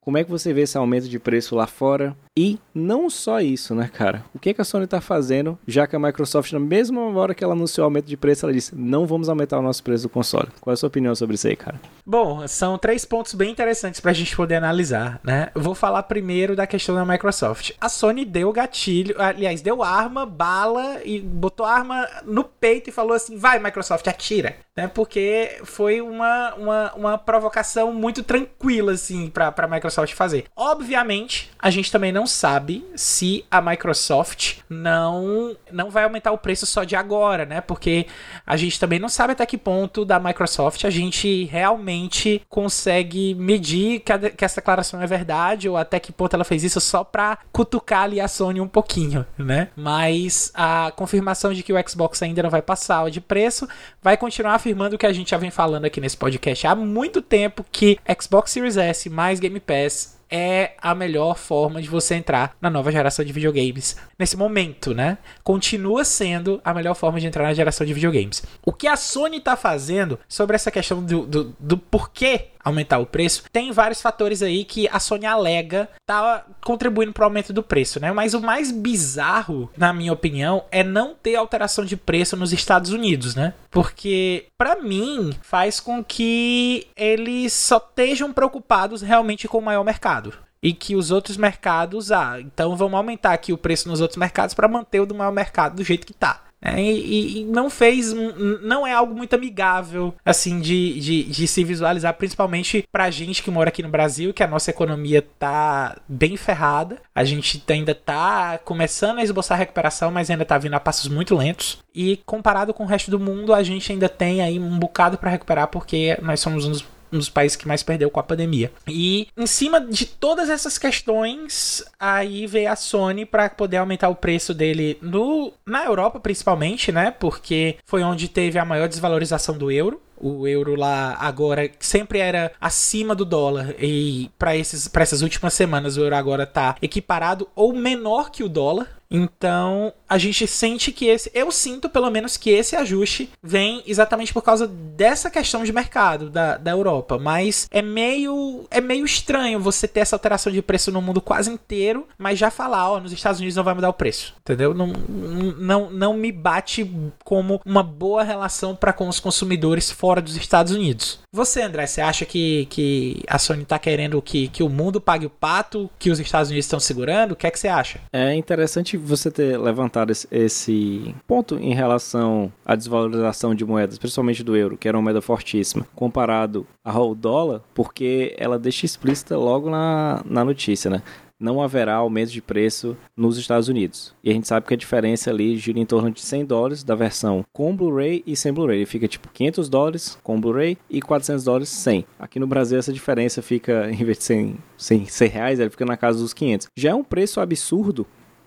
Como 0.00 0.16
é 0.16 0.22
que 0.22 0.30
você 0.30 0.52
vê 0.52 0.60
esse 0.60 0.78
aumento 0.78 1.08
de 1.08 1.18
preço 1.18 1.56
lá 1.56 1.66
fora? 1.66 2.16
E 2.36 2.58
não 2.74 3.08
só 3.08 3.40
isso, 3.40 3.74
né, 3.74 3.88
cara? 3.90 4.22
O 4.34 4.38
que, 4.38 4.52
que 4.52 4.60
a 4.60 4.64
Sony 4.64 4.86
tá 4.86 5.00
fazendo, 5.00 5.58
já 5.66 5.86
que 5.86 5.96
a 5.96 5.98
Microsoft, 5.98 6.52
na 6.52 6.60
mesma 6.60 7.00
hora 7.18 7.34
que 7.34 7.42
ela 7.42 7.54
anunciou 7.54 7.84
o 7.84 7.86
aumento 7.86 8.04
de 8.04 8.16
preço, 8.16 8.44
ela 8.44 8.52
disse: 8.52 8.74
não 8.74 9.06
vamos 9.06 9.30
aumentar 9.30 9.58
o 9.58 9.62
nosso 9.62 9.82
preço 9.82 10.02
do 10.02 10.10
console. 10.10 10.48
Qual 10.60 10.72
é 10.72 10.74
a 10.74 10.76
sua 10.76 10.88
opinião 10.88 11.14
sobre 11.14 11.36
isso 11.36 11.48
aí, 11.48 11.56
cara? 11.56 11.80
Bom, 12.04 12.46
são 12.46 12.76
três 12.76 13.06
pontos 13.06 13.32
bem 13.32 13.50
interessantes 13.50 14.00
pra 14.00 14.12
gente 14.12 14.36
poder 14.36 14.56
analisar, 14.56 15.18
né? 15.24 15.48
Vou 15.54 15.74
falar 15.74 16.02
primeiro 16.02 16.54
da 16.54 16.66
questão 16.66 16.94
da 16.94 17.06
Microsoft. 17.06 17.72
A 17.80 17.88
Sony 17.88 18.26
deu 18.26 18.52
gatilho, 18.52 19.14
aliás, 19.18 19.62
deu 19.62 19.82
arma, 19.82 20.26
bala 20.26 21.00
e 21.04 21.20
botou 21.20 21.64
a 21.64 21.72
arma 21.72 22.06
no 22.26 22.44
peito 22.44 22.90
e 22.90 22.92
falou 22.92 23.14
assim: 23.14 23.38
vai, 23.38 23.58
Microsoft, 23.58 24.06
atira. 24.06 24.56
Né? 24.76 24.86
Porque 24.86 25.58
foi 25.64 26.02
uma, 26.02 26.54
uma, 26.54 26.94
uma 26.94 27.18
provocação 27.18 27.94
muito 27.94 28.22
tranquila, 28.22 28.92
assim, 28.92 29.30
pra, 29.30 29.50
pra 29.50 29.66
Microsoft 29.66 30.12
fazer. 30.12 30.44
Obviamente, 30.54 31.50
a 31.58 31.70
gente 31.70 31.90
também 31.90 32.12
não 32.12 32.25
sabe 32.26 32.84
se 32.96 33.44
a 33.50 33.60
Microsoft 33.60 34.58
não, 34.68 35.56
não 35.70 35.90
vai 35.90 36.04
aumentar 36.04 36.32
o 36.32 36.38
preço 36.38 36.66
só 36.66 36.84
de 36.84 36.96
agora, 36.96 37.44
né? 37.46 37.60
Porque 37.60 38.06
a 38.46 38.56
gente 38.56 38.78
também 38.78 38.98
não 38.98 39.08
sabe 39.08 39.32
até 39.32 39.44
que 39.46 39.58
ponto 39.58 40.04
da 40.04 40.18
Microsoft 40.18 40.84
a 40.84 40.90
gente 40.90 41.44
realmente 41.44 42.42
consegue 42.48 43.34
medir 43.34 44.00
que, 44.00 44.12
a- 44.12 44.18
que 44.30 44.44
essa 44.44 44.60
declaração 44.60 45.00
é 45.00 45.06
verdade 45.06 45.68
ou 45.68 45.76
até 45.76 45.98
que 46.00 46.12
ponto 46.12 46.34
ela 46.34 46.44
fez 46.44 46.64
isso 46.64 46.80
só 46.80 47.04
pra 47.04 47.38
cutucar 47.52 48.02
ali 48.02 48.20
a 48.20 48.28
Sony 48.28 48.60
um 48.60 48.68
pouquinho, 48.68 49.26
né? 49.38 49.68
Mas 49.76 50.50
a 50.54 50.92
confirmação 50.96 51.52
de 51.52 51.62
que 51.62 51.72
o 51.72 51.88
Xbox 51.88 52.22
ainda 52.22 52.42
não 52.42 52.50
vai 52.50 52.62
passar 52.62 53.10
de 53.10 53.20
preço 53.20 53.68
vai 54.02 54.16
continuar 54.16 54.54
afirmando 54.54 54.96
o 54.96 54.98
que 54.98 55.06
a 55.06 55.12
gente 55.12 55.30
já 55.30 55.36
vem 55.36 55.50
falando 55.50 55.84
aqui 55.84 56.00
nesse 56.00 56.16
podcast 56.16 56.66
há 56.66 56.74
muito 56.74 57.20
tempo 57.20 57.64
que 57.70 57.98
Xbox 58.20 58.50
Series 58.50 58.76
S 58.76 59.08
mais 59.10 59.38
Game 59.38 59.60
Pass 59.60 60.15
é 60.30 60.72
a 60.80 60.94
melhor 60.94 61.36
forma 61.36 61.80
de 61.80 61.88
você 61.88 62.14
entrar 62.14 62.56
na 62.60 62.68
nova 62.68 62.90
geração 62.90 63.24
de 63.24 63.32
videogames 63.32 63.96
nesse 64.18 64.36
momento, 64.36 64.94
né? 64.94 65.18
Continua 65.42 66.04
sendo 66.04 66.60
a 66.64 66.74
melhor 66.74 66.94
forma 66.94 67.20
de 67.20 67.26
entrar 67.26 67.44
na 67.44 67.54
geração 67.54 67.86
de 67.86 67.94
videogames. 67.94 68.42
O 68.64 68.72
que 68.72 68.86
a 68.86 68.96
Sony 68.96 69.40
tá 69.40 69.56
fazendo 69.56 70.18
sobre 70.28 70.56
essa 70.56 70.70
questão 70.70 71.02
do, 71.02 71.26
do, 71.26 71.56
do 71.58 71.78
porquê 71.78 72.48
aumentar 72.66 72.98
o 72.98 73.06
preço, 73.06 73.44
tem 73.52 73.70
vários 73.70 74.02
fatores 74.02 74.42
aí 74.42 74.64
que 74.64 74.88
a 74.88 74.98
Sony 74.98 75.24
alega 75.24 75.88
tá 76.04 76.44
contribuindo 76.64 77.12
para 77.12 77.22
o 77.22 77.24
aumento 77.26 77.52
do 77.52 77.62
preço, 77.62 78.00
né? 78.00 78.10
Mas 78.10 78.34
o 78.34 78.40
mais 78.40 78.72
bizarro, 78.72 79.70
na 79.76 79.92
minha 79.92 80.12
opinião, 80.12 80.64
é 80.72 80.82
não 80.82 81.14
ter 81.14 81.36
alteração 81.36 81.84
de 81.84 81.96
preço 81.96 82.36
nos 82.36 82.52
Estados 82.52 82.90
Unidos, 82.90 83.36
né? 83.36 83.54
Porque 83.70 84.46
para 84.58 84.82
mim 84.82 85.32
faz 85.42 85.78
com 85.78 86.02
que 86.02 86.88
eles 86.96 87.52
só 87.52 87.76
estejam 87.76 88.32
preocupados 88.32 89.00
realmente 89.00 89.46
com 89.46 89.58
o 89.58 89.62
maior 89.62 89.84
mercado 89.84 90.34
e 90.60 90.72
que 90.72 90.96
os 90.96 91.12
outros 91.12 91.36
mercados, 91.36 92.10
ah, 92.10 92.40
então 92.40 92.74
vamos 92.74 92.96
aumentar 92.96 93.32
aqui 93.32 93.52
o 93.52 93.58
preço 93.58 93.88
nos 93.88 94.00
outros 94.00 94.18
mercados 94.18 94.54
para 94.54 94.66
manter 94.66 94.98
o 94.98 95.06
do 95.06 95.14
maior 95.14 95.30
mercado 95.30 95.76
do 95.76 95.84
jeito 95.84 96.06
que 96.06 96.12
tá. 96.12 96.45
É, 96.66 96.82
e, 96.82 97.38
e, 97.40 97.44
não 97.44 97.70
fez, 97.70 98.12
não 98.12 98.84
é 98.84 98.92
algo 98.92 99.14
muito 99.14 99.34
amigável, 99.34 100.12
assim, 100.24 100.60
de, 100.60 100.98
de, 100.98 101.22
de 101.22 101.46
se 101.46 101.62
visualizar, 101.62 102.12
principalmente 102.14 102.84
pra 102.90 103.08
gente 103.10 103.42
que 103.42 103.50
mora 103.50 103.68
aqui 103.68 103.82
no 103.82 103.88
Brasil, 103.88 104.34
que 104.34 104.42
a 104.42 104.48
nossa 104.48 104.70
economia 104.70 105.24
tá 105.38 105.96
bem 106.08 106.36
ferrada. 106.36 106.98
A 107.14 107.22
gente 107.22 107.62
ainda 107.68 107.94
tá 107.94 108.58
começando 108.64 109.18
a 109.18 109.22
esboçar 109.22 109.56
a 109.56 109.60
recuperação, 109.60 110.10
mas 110.10 110.28
ainda 110.28 110.44
tá 110.44 110.58
vindo 110.58 110.74
a 110.74 110.80
passos 110.80 111.08
muito 111.08 111.36
lentos. 111.36 111.78
E 111.94 112.18
comparado 112.26 112.74
com 112.74 112.84
o 112.84 112.86
resto 112.86 113.10
do 113.10 113.20
mundo, 113.20 113.54
a 113.54 113.62
gente 113.62 113.92
ainda 113.92 114.08
tem 114.08 114.42
aí 114.42 114.58
um 114.58 114.78
bocado 114.78 115.16
para 115.16 115.30
recuperar, 115.30 115.68
porque 115.68 116.18
nós 116.20 116.40
somos 116.40 116.66
um 116.66 116.72
dos 116.72 116.82
um 117.12 117.18
dos 117.18 117.28
países 117.28 117.56
que 117.56 117.68
mais 117.68 117.82
perdeu 117.82 118.10
com 118.10 118.20
a 118.20 118.22
pandemia. 118.22 118.72
E 118.86 119.28
em 119.36 119.46
cima 119.46 119.80
de 119.80 120.06
todas 120.06 120.48
essas 120.48 120.78
questões, 120.78 121.84
aí 121.98 122.46
veio 122.46 122.70
a 122.70 122.76
Sony 122.76 123.24
para 123.24 123.48
poder 123.48 123.78
aumentar 123.78 124.08
o 124.08 124.14
preço 124.14 124.52
dele 124.52 124.98
no 125.00 125.52
na 125.64 125.84
Europa 125.84 126.20
principalmente, 126.20 126.92
né? 126.92 127.10
Porque 127.10 127.76
foi 127.84 128.02
onde 128.02 128.28
teve 128.28 128.58
a 128.58 128.64
maior 128.64 128.88
desvalorização 128.88 129.56
do 129.56 129.70
euro. 129.70 130.00
O 130.18 130.46
euro 130.46 130.74
lá 130.74 131.16
agora 131.20 131.70
sempre 131.78 132.18
era 132.18 132.52
acima 132.60 133.14
do 133.14 133.24
dólar 133.24 133.74
e 133.78 134.30
para 134.38 134.56
esses 134.56 134.88
para 134.88 135.02
essas 135.02 135.22
últimas 135.22 135.54
semanas 135.54 135.96
o 135.96 136.00
euro 136.00 136.16
agora 136.16 136.46
tá 136.46 136.76
equiparado 136.80 137.48
ou 137.54 137.72
menor 137.72 138.30
que 138.30 138.42
o 138.42 138.48
dólar. 138.48 138.96
Então, 139.10 139.92
a 140.08 140.18
gente 140.18 140.46
sente 140.46 140.90
que 140.90 141.06
esse. 141.06 141.30
Eu 141.32 141.50
sinto, 141.50 141.88
pelo 141.88 142.10
menos, 142.10 142.36
que 142.36 142.50
esse 142.50 142.74
ajuste 142.74 143.30
vem 143.42 143.82
exatamente 143.86 144.32
por 144.32 144.42
causa 144.42 144.66
dessa 144.66 145.30
questão 145.30 145.64
de 145.64 145.72
mercado 145.72 146.28
da, 146.28 146.56
da 146.56 146.70
Europa. 146.72 147.18
Mas 147.18 147.68
é 147.70 147.82
meio. 147.82 148.66
É 148.70 148.80
meio 148.80 149.04
estranho 149.04 149.60
você 149.60 149.86
ter 149.86 150.00
essa 150.00 150.16
alteração 150.16 150.52
de 150.52 150.60
preço 150.60 150.90
no 150.90 151.00
mundo 151.00 151.20
quase 151.20 151.50
inteiro, 151.50 152.06
mas 152.18 152.38
já 152.38 152.50
falar, 152.50 152.90
ó, 152.90 153.00
nos 153.00 153.12
Estados 153.12 153.38
Unidos 153.38 153.56
não 153.56 153.64
vai 153.64 153.74
mudar 153.74 153.88
o 153.88 153.94
preço. 153.94 154.34
Entendeu? 154.40 154.74
Não, 154.74 154.88
não, 154.88 155.90
não 155.90 156.14
me 156.14 156.32
bate 156.32 156.90
como 157.24 157.60
uma 157.64 157.82
boa 157.82 158.22
relação 158.22 158.74
para 158.74 158.92
com 158.92 159.08
os 159.08 159.20
consumidores 159.20 159.90
fora 159.90 160.05
dos 160.14 160.36
Estados 160.36 160.72
Unidos. 160.72 161.18
Você, 161.32 161.62
André, 161.62 161.86
você 161.86 162.00
acha 162.00 162.24
que, 162.24 162.66
que 162.70 163.22
a 163.28 163.38
Sony 163.38 163.64
tá 163.64 163.78
querendo 163.78 164.22
que, 164.22 164.48
que 164.48 164.62
o 164.62 164.68
mundo 164.68 165.00
pague 165.00 165.26
o 165.26 165.30
pato, 165.30 165.90
que 165.98 166.10
os 166.10 166.18
Estados 166.18 166.48
Unidos 166.48 166.66
estão 166.66 166.80
segurando? 166.80 167.32
O 167.32 167.36
que 167.36 167.46
é 167.46 167.50
que 167.50 167.58
você 167.58 167.68
acha? 167.68 168.00
É 168.12 168.34
interessante 168.34 168.96
você 168.96 169.30
ter 169.30 169.58
levantado 169.58 170.12
esse 170.30 171.14
ponto 171.26 171.58
em 171.58 171.74
relação 171.74 172.50
à 172.64 172.74
desvalorização 172.74 173.54
de 173.54 173.64
moedas, 173.64 173.98
principalmente 173.98 174.42
do 174.42 174.56
euro, 174.56 174.78
que 174.78 174.88
era 174.88 174.96
uma 174.96 175.02
moeda 175.02 175.20
fortíssima, 175.20 175.86
comparado 175.94 176.66
ao 176.84 177.14
dólar, 177.14 177.60
porque 177.74 178.34
ela 178.38 178.58
deixa 178.58 178.86
explícita 178.86 179.36
logo 179.36 179.68
na, 179.68 180.22
na 180.24 180.44
notícia, 180.44 180.90
né? 180.90 181.02
Não 181.38 181.60
haverá 181.60 181.94
aumento 181.94 182.30
de 182.30 182.40
preço 182.40 182.96
nos 183.16 183.36
Estados 183.36 183.68
Unidos. 183.68 184.14
E 184.24 184.30
a 184.30 184.32
gente 184.32 184.48
sabe 184.48 184.66
que 184.66 184.74
a 184.74 184.76
diferença 184.76 185.30
ali 185.30 185.56
gira 185.56 185.78
em 185.78 185.86
torno 185.86 186.10
de 186.10 186.20
100 186.20 186.44
dólares 186.46 186.82
da 186.82 186.94
versão 186.94 187.44
com 187.52 187.76
Blu-ray 187.76 188.22
e 188.26 188.34
sem 188.34 188.52
Blu-ray. 188.52 188.78
Ele 188.78 188.86
fica 188.86 189.06
tipo 189.06 189.28
500 189.32 189.68
dólares 189.68 190.18
com 190.22 190.40
Blu-ray 190.40 190.78
e 190.88 191.02
400 191.02 191.44
dólares 191.44 191.68
sem. 191.68 192.06
Aqui 192.18 192.40
no 192.40 192.46
Brasil 192.46 192.78
essa 192.78 192.92
diferença 192.92 193.42
fica, 193.42 193.88
em 193.92 194.04
vez 194.04 194.18
de 194.18 194.24
100, 194.24 194.56
100, 194.78 195.06
100 195.06 195.28
reais, 195.28 195.60
ele 195.60 195.70
fica 195.70 195.84
na 195.84 195.96
casa 195.96 196.18
dos 196.18 196.32
500. 196.32 196.68
Já 196.76 196.90
é 196.90 196.94
um 196.94 197.04
preço 197.04 197.40
absurdo 197.40 198.06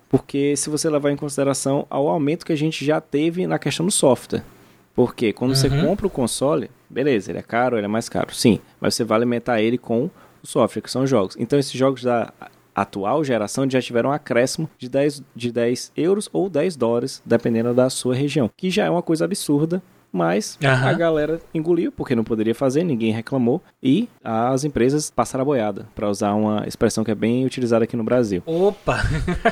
porque 0.09 0.55
se 0.57 0.71
você 0.71 0.89
levar 0.89 1.11
em 1.11 1.15
consideração 1.15 1.85
ao 1.89 2.07
aumento 2.07 2.45
que 2.45 2.51
a 2.51 2.57
gente 2.57 2.83
já 2.83 2.99
teve 2.99 3.45
na 3.45 3.59
questão 3.59 3.85
do 3.85 3.91
software. 3.91 4.43
Porque 4.95 5.31
quando 5.31 5.51
uhum. 5.51 5.55
você 5.55 5.69
compra 5.69 6.07
o 6.07 6.09
console, 6.09 6.69
beleza, 6.89 7.31
ele 7.31 7.39
é 7.39 7.43
caro, 7.43 7.77
ele 7.77 7.85
é 7.85 7.87
mais 7.87 8.09
caro, 8.09 8.33
sim, 8.33 8.59
mas 8.81 8.95
você 8.95 9.03
vai 9.03 9.17
alimentar 9.17 9.61
ele 9.61 9.77
com 9.77 10.09
o 10.43 10.47
software, 10.47 10.81
que 10.81 10.91
são 10.91 11.05
jogos. 11.05 11.37
Então 11.39 11.59
esses 11.59 11.71
jogos 11.71 12.01
da 12.03 12.33
atual 12.81 13.23
geração 13.23 13.69
já 13.69 13.81
tiveram 13.81 14.09
um 14.09 14.13
acréscimo 14.13 14.69
de 14.77 14.89
10, 14.89 15.23
de 15.35 15.51
10 15.51 15.91
euros 15.95 16.29
ou 16.31 16.49
10 16.49 16.75
dólares, 16.75 17.21
dependendo 17.25 17.73
da 17.73 17.89
sua 17.89 18.15
região, 18.15 18.49
que 18.55 18.69
já 18.69 18.85
é 18.85 18.89
uma 18.89 19.01
coisa 19.01 19.25
absurda 19.25 19.81
mas 20.11 20.57
uhum. 20.63 20.69
a 20.69 20.93
galera 20.93 21.39
engoliu 21.53 21.91
porque 21.91 22.15
não 22.15 22.23
poderia 22.23 22.55
fazer, 22.55 22.83
ninguém 22.83 23.11
reclamou 23.11 23.61
e 23.81 24.09
as 24.23 24.63
empresas 24.63 25.09
passaram 25.09 25.43
a 25.43 25.45
boiada, 25.45 25.87
para 25.95 26.09
usar 26.09 26.33
uma 26.33 26.67
expressão 26.67 27.03
que 27.03 27.11
é 27.11 27.15
bem 27.15 27.45
utilizada 27.45 27.83
aqui 27.83 27.95
no 27.95 28.03
Brasil. 28.03 28.41
Opa! 28.45 28.99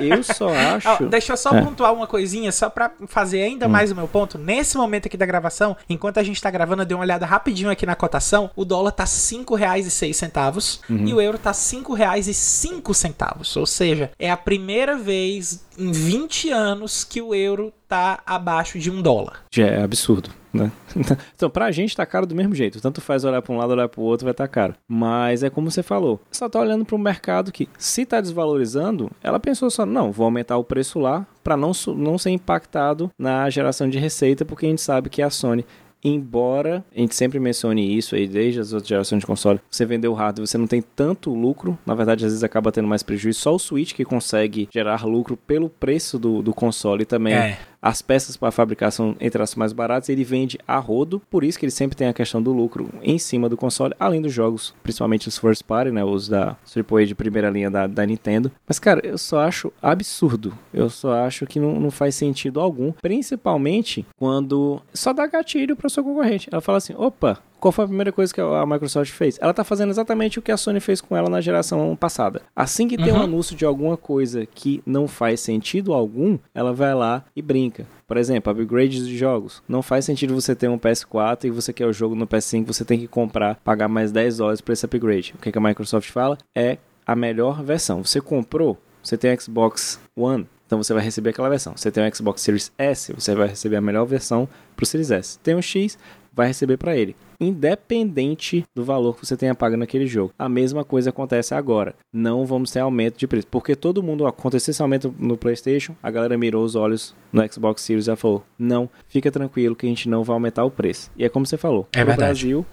Eu 0.02 0.24
só 0.24 0.50
acho. 0.76 1.04
Oh, 1.04 1.08
deixa 1.08 1.34
eu 1.34 1.38
só 1.38 1.56
é. 1.56 1.62
pontuar 1.62 1.94
uma 1.94 2.08
coisinha, 2.08 2.52
só 2.52 2.70
para 2.70 2.92
fazer 3.08 3.42
ainda 3.42 3.68
hum. 3.68 3.70
mais 3.70 3.92
o 3.92 3.96
meu 3.96 4.08
ponto. 4.08 4.38
Nesse 4.38 4.78
momento 4.78 5.08
aqui 5.08 5.18
da 5.18 5.26
gravação, 5.26 5.76
enquanto 5.90 6.20
a 6.20 6.24
gente 6.24 6.42
tá 6.42 6.50
gravando, 6.50 6.82
eu 6.82 6.86
dei 6.86 6.96
uma 6.96 7.04
olhada 7.04 7.26
rapidinho 7.26 7.70
aqui 7.70 7.86
na 7.86 7.96
cotação. 7.96 8.50
O 8.56 8.66
dólar 8.66 8.92
tá 8.92 9.04
R$ 9.04 9.10
5,06 9.10 10.80
uhum. 10.90 11.08
e 11.08 11.14
o 11.14 11.22
euro 11.22 11.38
tá 11.38 11.52
R$ 11.52 11.58
5,05. 11.58 13.58
Ou 13.58 13.66
seja, 13.66 14.12
é 14.18 14.32
a 14.32 14.38
primeira 14.38 14.96
vez 14.96 15.67
em 15.78 15.92
20 15.92 16.50
anos 16.50 17.04
que 17.04 17.22
o 17.22 17.34
euro 17.34 17.72
tá 17.88 18.22
abaixo 18.26 18.80
de 18.80 18.92
um 18.92 19.02
dólar. 19.02 19.44
Já 19.54 19.68
é 19.68 19.82
absurdo, 19.82 20.30
né? 20.54 20.72
Então, 21.36 21.50
pra 21.50 21.72
gente 21.72 21.96
tá 21.96 22.06
caro 22.06 22.26
do 22.26 22.36
mesmo 22.36 22.56
jeito. 22.56 22.82
Tanto 22.82 23.00
faz 23.00 23.24
olhar 23.24 23.42
pra 23.42 23.54
um 23.54 23.58
lado, 23.58 23.72
olhar 23.72 23.88
pro 23.88 24.02
outro, 24.02 24.26
vai 24.26 24.32
estar 24.32 24.46
tá 24.46 24.48
caro. 24.48 24.74
Mas 24.88 25.44
é 25.44 25.50
como 25.50 25.70
você 25.70 25.84
falou. 25.84 26.20
Só 26.32 26.50
tá 26.50 26.60
olhando 26.60 26.84
para 26.84 26.96
um 26.96 27.00
mercado 27.00 27.52
que, 27.52 27.70
se 27.78 28.06
tá 28.06 28.20
desvalorizando, 28.20 29.12
ela 29.22 29.40
pensou 29.40 29.70
só, 29.70 29.86
não, 29.86 30.12
vou 30.12 30.26
aumentar 30.26 30.58
o 30.58 30.64
preço 30.64 31.00
lá 31.00 31.26
para 31.44 31.56
não, 31.56 31.72
não 31.96 32.18
ser 32.18 32.32
impactado 32.32 33.12
na 33.18 33.50
geração 33.50 33.90
de 33.90 34.00
receita, 34.00 34.44
porque 34.44 34.66
a 34.66 34.70
gente 34.70 34.82
sabe 34.82 35.10
que 35.10 35.22
a 35.22 35.30
Sony 35.30 35.66
embora 36.04 36.84
a 36.96 37.00
gente 37.00 37.16
sempre 37.16 37.39
mencione 37.39 37.98
isso 37.98 38.16
aí 38.16 38.27
desde 38.27 38.60
as 38.60 38.74
outras 38.74 38.88
gerações 38.88 39.20
de 39.20 39.25
console, 39.25 39.60
você 39.70 39.86
vendeu 39.86 40.12
o 40.12 40.16
hardware, 40.16 40.48
você 40.48 40.58
não 40.58 40.68
tem 40.68 40.82
tanto 40.82 41.34
lucro, 41.34 41.77
na 41.86 41.96
verdade 41.96 42.25
às 42.25 42.32
vezes 42.32 42.44
acaba 42.44 42.72
tendo 42.72 42.88
mais 42.88 43.04
prejuízo, 43.04 43.39
só 43.39 43.56
o 43.56 43.60
Switch 43.60 43.94
que 43.94 44.06
consegue 44.06 44.70
gerar 44.72 45.06
lucro 45.06 45.36
pelo 45.36 45.70
preço 45.70 46.18
do, 46.18 46.42
do 46.42 46.54
console 46.54 47.06
também. 47.06 47.34
É 47.34 47.58
as 47.88 48.01
peças 48.01 48.36
para 48.36 48.51
fabricar 48.51 48.91
são 48.91 49.15
entre 49.17 49.41
as 49.41 49.56
mais 49.56 49.72
baratas, 49.72 50.10
ele 50.10 50.25
vende 50.25 50.60
a 50.67 50.77
rodo, 50.77 51.22
por 51.29 51.41
isso 51.41 51.58
que 51.58 51.63
ele 51.63 51.72
sempre 51.72 51.96
tem 51.96 52.10
a 52.10 52.13
questão 52.13 52.41
do 52.41 52.51
lucro 52.51 52.89
em 53.01 53.17
cima 53.17 53.48
do 53.48 53.56
console, 53.56 53.94
além 53.98 54.22
dos 54.22 54.34
jogos, 54.34 54.75
principalmente 54.84 55.29
os 55.29 55.38
first 55.38 55.63
party, 55.63 55.91
né, 55.91 56.03
os 56.03 56.27
da 56.27 56.58
AAA 56.75 57.06
de 57.06 57.15
primeira 57.15 57.50
linha 57.50 57.72
da, 57.72 57.88
da 57.88 58.06
Nintendo. 58.06 58.51
Mas 58.67 58.77
cara, 58.77 59.00
eu 59.08 59.17
só 59.17 59.39
acho 59.39 59.72
absurdo. 59.82 60.53
Eu 60.74 60.89
só 60.89 61.13
acho 61.25 61.46
que 61.46 61.62
não, 61.62 61.79
não 61.79 61.89
faz 61.89 62.15
sentido 62.15 62.60
algum, 62.60 62.91
principalmente 62.91 64.06
quando 64.17 64.82
só 64.94 65.13
dá 65.13 65.25
gatilho 65.25 65.77
para 65.77 65.88
sua 65.88 66.03
concorrente. 66.03 66.50
Ela 66.51 66.62
fala 66.62 66.79
assim: 66.79 66.94
"Opa, 66.98 67.39
qual 67.60 67.72
foi 67.72 67.86
a 67.86 67.88
primeira 67.88 68.12
coisa 68.12 68.34
que 68.34 68.40
a 68.40 68.66
Microsoft 68.66 69.12
fez? 69.12 69.38
Ela 69.42 69.52
está 69.52 69.64
fazendo 69.64 69.90
exatamente 69.90 70.40
o 70.40 70.42
que 70.42 70.52
a 70.52 70.58
Sony 70.58 70.80
fez 70.80 71.02
com 71.02 71.16
ela 71.16 71.30
na 71.30 71.42
geração 71.42 71.96
passada. 71.96 72.42
Assim 72.56 72.88
que 72.88 72.98
tem 72.98 73.12
uhum. 73.12 73.20
um 73.20 73.24
anúncio 73.24 73.56
de 73.56 73.66
alguma 73.66 73.98
coisa 73.98 74.46
que 74.46 74.82
não 74.86 75.08
faz 75.08 75.40
sentido 75.42 75.94
algum, 75.94 76.38
ela 76.54 76.74
vai 76.74 76.94
lá 76.94 77.26
e 77.36 77.42
brinca. 77.42 77.86
Por 78.08 78.18
exemplo, 78.18 78.52
upgrades 78.52 79.08
de 79.08 79.18
jogos. 79.18 79.62
Não 79.68 79.82
faz 79.82 80.06
sentido 80.06 80.34
você 80.34 80.56
ter 80.56 80.70
um 80.70 80.78
PS4 80.80 81.46
e 81.46 81.50
você 81.50 81.74
quer 81.74 81.86
o 81.86 81.94
jogo 81.94 82.16
no 82.16 82.28
PS5, 82.28 82.66
você 82.66 82.86
tem 82.86 83.00
que 83.00 83.08
comprar, 83.08 83.56
pagar 83.64 83.88
mais 83.88 84.12
10 84.12 84.38
dólares 84.38 84.62
por 84.62 84.72
esse 84.72 84.86
upgrade. 84.86 85.34
O 85.38 85.42
que, 85.42 85.52
que 85.52 85.58
a 85.58 85.62
Microsoft 85.62 86.10
fala? 86.10 86.38
É 86.56 86.78
a 87.06 87.16
melhor 87.16 87.64
versão. 87.64 88.04
Você 88.04 88.22
comprou, 88.22 88.78
você 89.02 89.18
tem 89.18 89.38
Xbox 89.40 90.00
One, 90.16 90.48
então 90.68 90.84
você 90.84 90.94
vai 90.94 91.02
receber 91.02 91.30
aquela 91.30 91.50
versão. 91.50 91.76
Você 91.76 91.90
tem 91.90 92.06
o 92.06 92.16
Xbox 92.16 92.42
Series 92.42 92.72
S, 92.78 93.14
você 93.14 93.34
vai 93.34 93.48
receber 93.48 93.78
a 93.78 93.82
melhor 93.82 94.06
versão 94.06 94.48
para 94.76 94.84
o 94.84 94.86
Series 94.86 95.10
S. 95.10 95.40
Tem 95.40 95.56
o 95.56 95.62
X, 95.62 95.98
vai 96.38 96.48
receber 96.48 96.77
para 96.77 96.96
ele, 96.96 97.15
independente 97.41 98.63
do 98.75 98.86
valor 98.86 99.17
que 99.17 99.25
você 99.25 99.36
tenha 99.36 99.56
pago 99.56 99.75
naquele 99.75 100.06
jogo. 100.06 100.32
A 100.38 100.48
mesma 100.48 100.86
coisa 100.86 101.10
acontece 101.10 101.56
agora. 101.56 101.96
Não 102.13 102.46
vamos 102.46 102.70
ter 102.72 102.79
aumento 102.79 103.17
de 103.17 103.27
preço, 103.27 103.48
porque 103.48 103.75
todo 103.75 104.03
mundo 104.03 104.27
aconteceu 104.27 104.72
esse 104.72 104.82
aumento 104.82 105.13
no 105.17 105.36
PlayStation, 105.36 105.96
a 106.01 106.12
galera 106.12 106.38
mirou 106.38 106.63
os 106.63 106.75
olhos 106.75 107.15
no 107.34 107.51
Xbox 107.51 107.82
Series 107.82 108.08
e 108.08 108.15
falou: 108.15 108.46
"Não, 108.58 108.88
fica 109.08 109.32
tranquilo 109.32 109.75
que 109.75 109.88
a 109.88 109.89
gente 109.89 110.08
não 110.08 110.24
vai 110.24 110.36
aumentar 110.36 110.63
o 110.63 110.72
preço". 110.72 111.12
E 111.17 111.25
é 111.25 111.29
como 111.29 111.46
você 111.46 111.58
falou, 111.58 111.88
é 111.91 112.00
no 112.01 112.06
verdade. 112.06 112.22
Brasil 112.46 112.65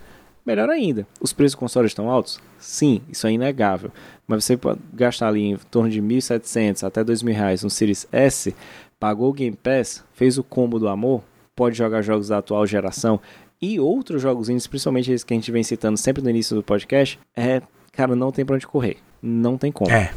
Melhor 0.46 0.68
ainda, 0.68 1.06
os 1.22 1.32
preços 1.32 1.54
do 1.54 1.58
console 1.60 1.86
estão 1.86 2.10
altos? 2.10 2.38
Sim, 2.58 3.00
isso 3.10 3.26
é 3.26 3.32
inegável. 3.32 3.90
Mas 4.26 4.44
você 4.44 4.58
pode 4.58 4.78
gastar 4.92 5.28
ali 5.28 5.42
em 5.42 5.56
torno 5.56 5.88
de 5.88 6.02
1.700 6.02 6.86
até 6.86 7.02
2.000 7.02 7.32
reais 7.32 7.62
no 7.64 7.70
Series 7.70 8.06
S, 8.12 8.54
pagou 9.00 9.30
o 9.30 9.32
Game 9.32 9.56
Pass, 9.56 10.04
fez 10.12 10.36
o 10.36 10.44
combo 10.44 10.78
do 10.78 10.86
amor, 10.86 11.22
pode 11.56 11.76
jogar 11.76 12.02
jogos 12.02 12.28
da 12.28 12.38
atual 12.38 12.66
geração 12.66 13.20
e 13.60 13.80
outros 13.80 14.20
jogos, 14.20 14.48
principalmente 14.68 15.10
esses 15.10 15.24
que 15.24 15.32
a 15.32 15.36
gente 15.36 15.50
vem 15.50 15.62
citando 15.62 15.96
sempre 15.96 16.22
no 16.22 16.30
início 16.30 16.54
do 16.54 16.62
podcast, 16.62 17.18
é, 17.36 17.62
cara, 17.92 18.14
não 18.14 18.30
tem 18.30 18.44
pra 18.44 18.56
onde 18.56 18.66
correr. 18.66 18.98
Não 19.22 19.56
tem 19.56 19.72
como. 19.72 19.90
É. 19.90 20.12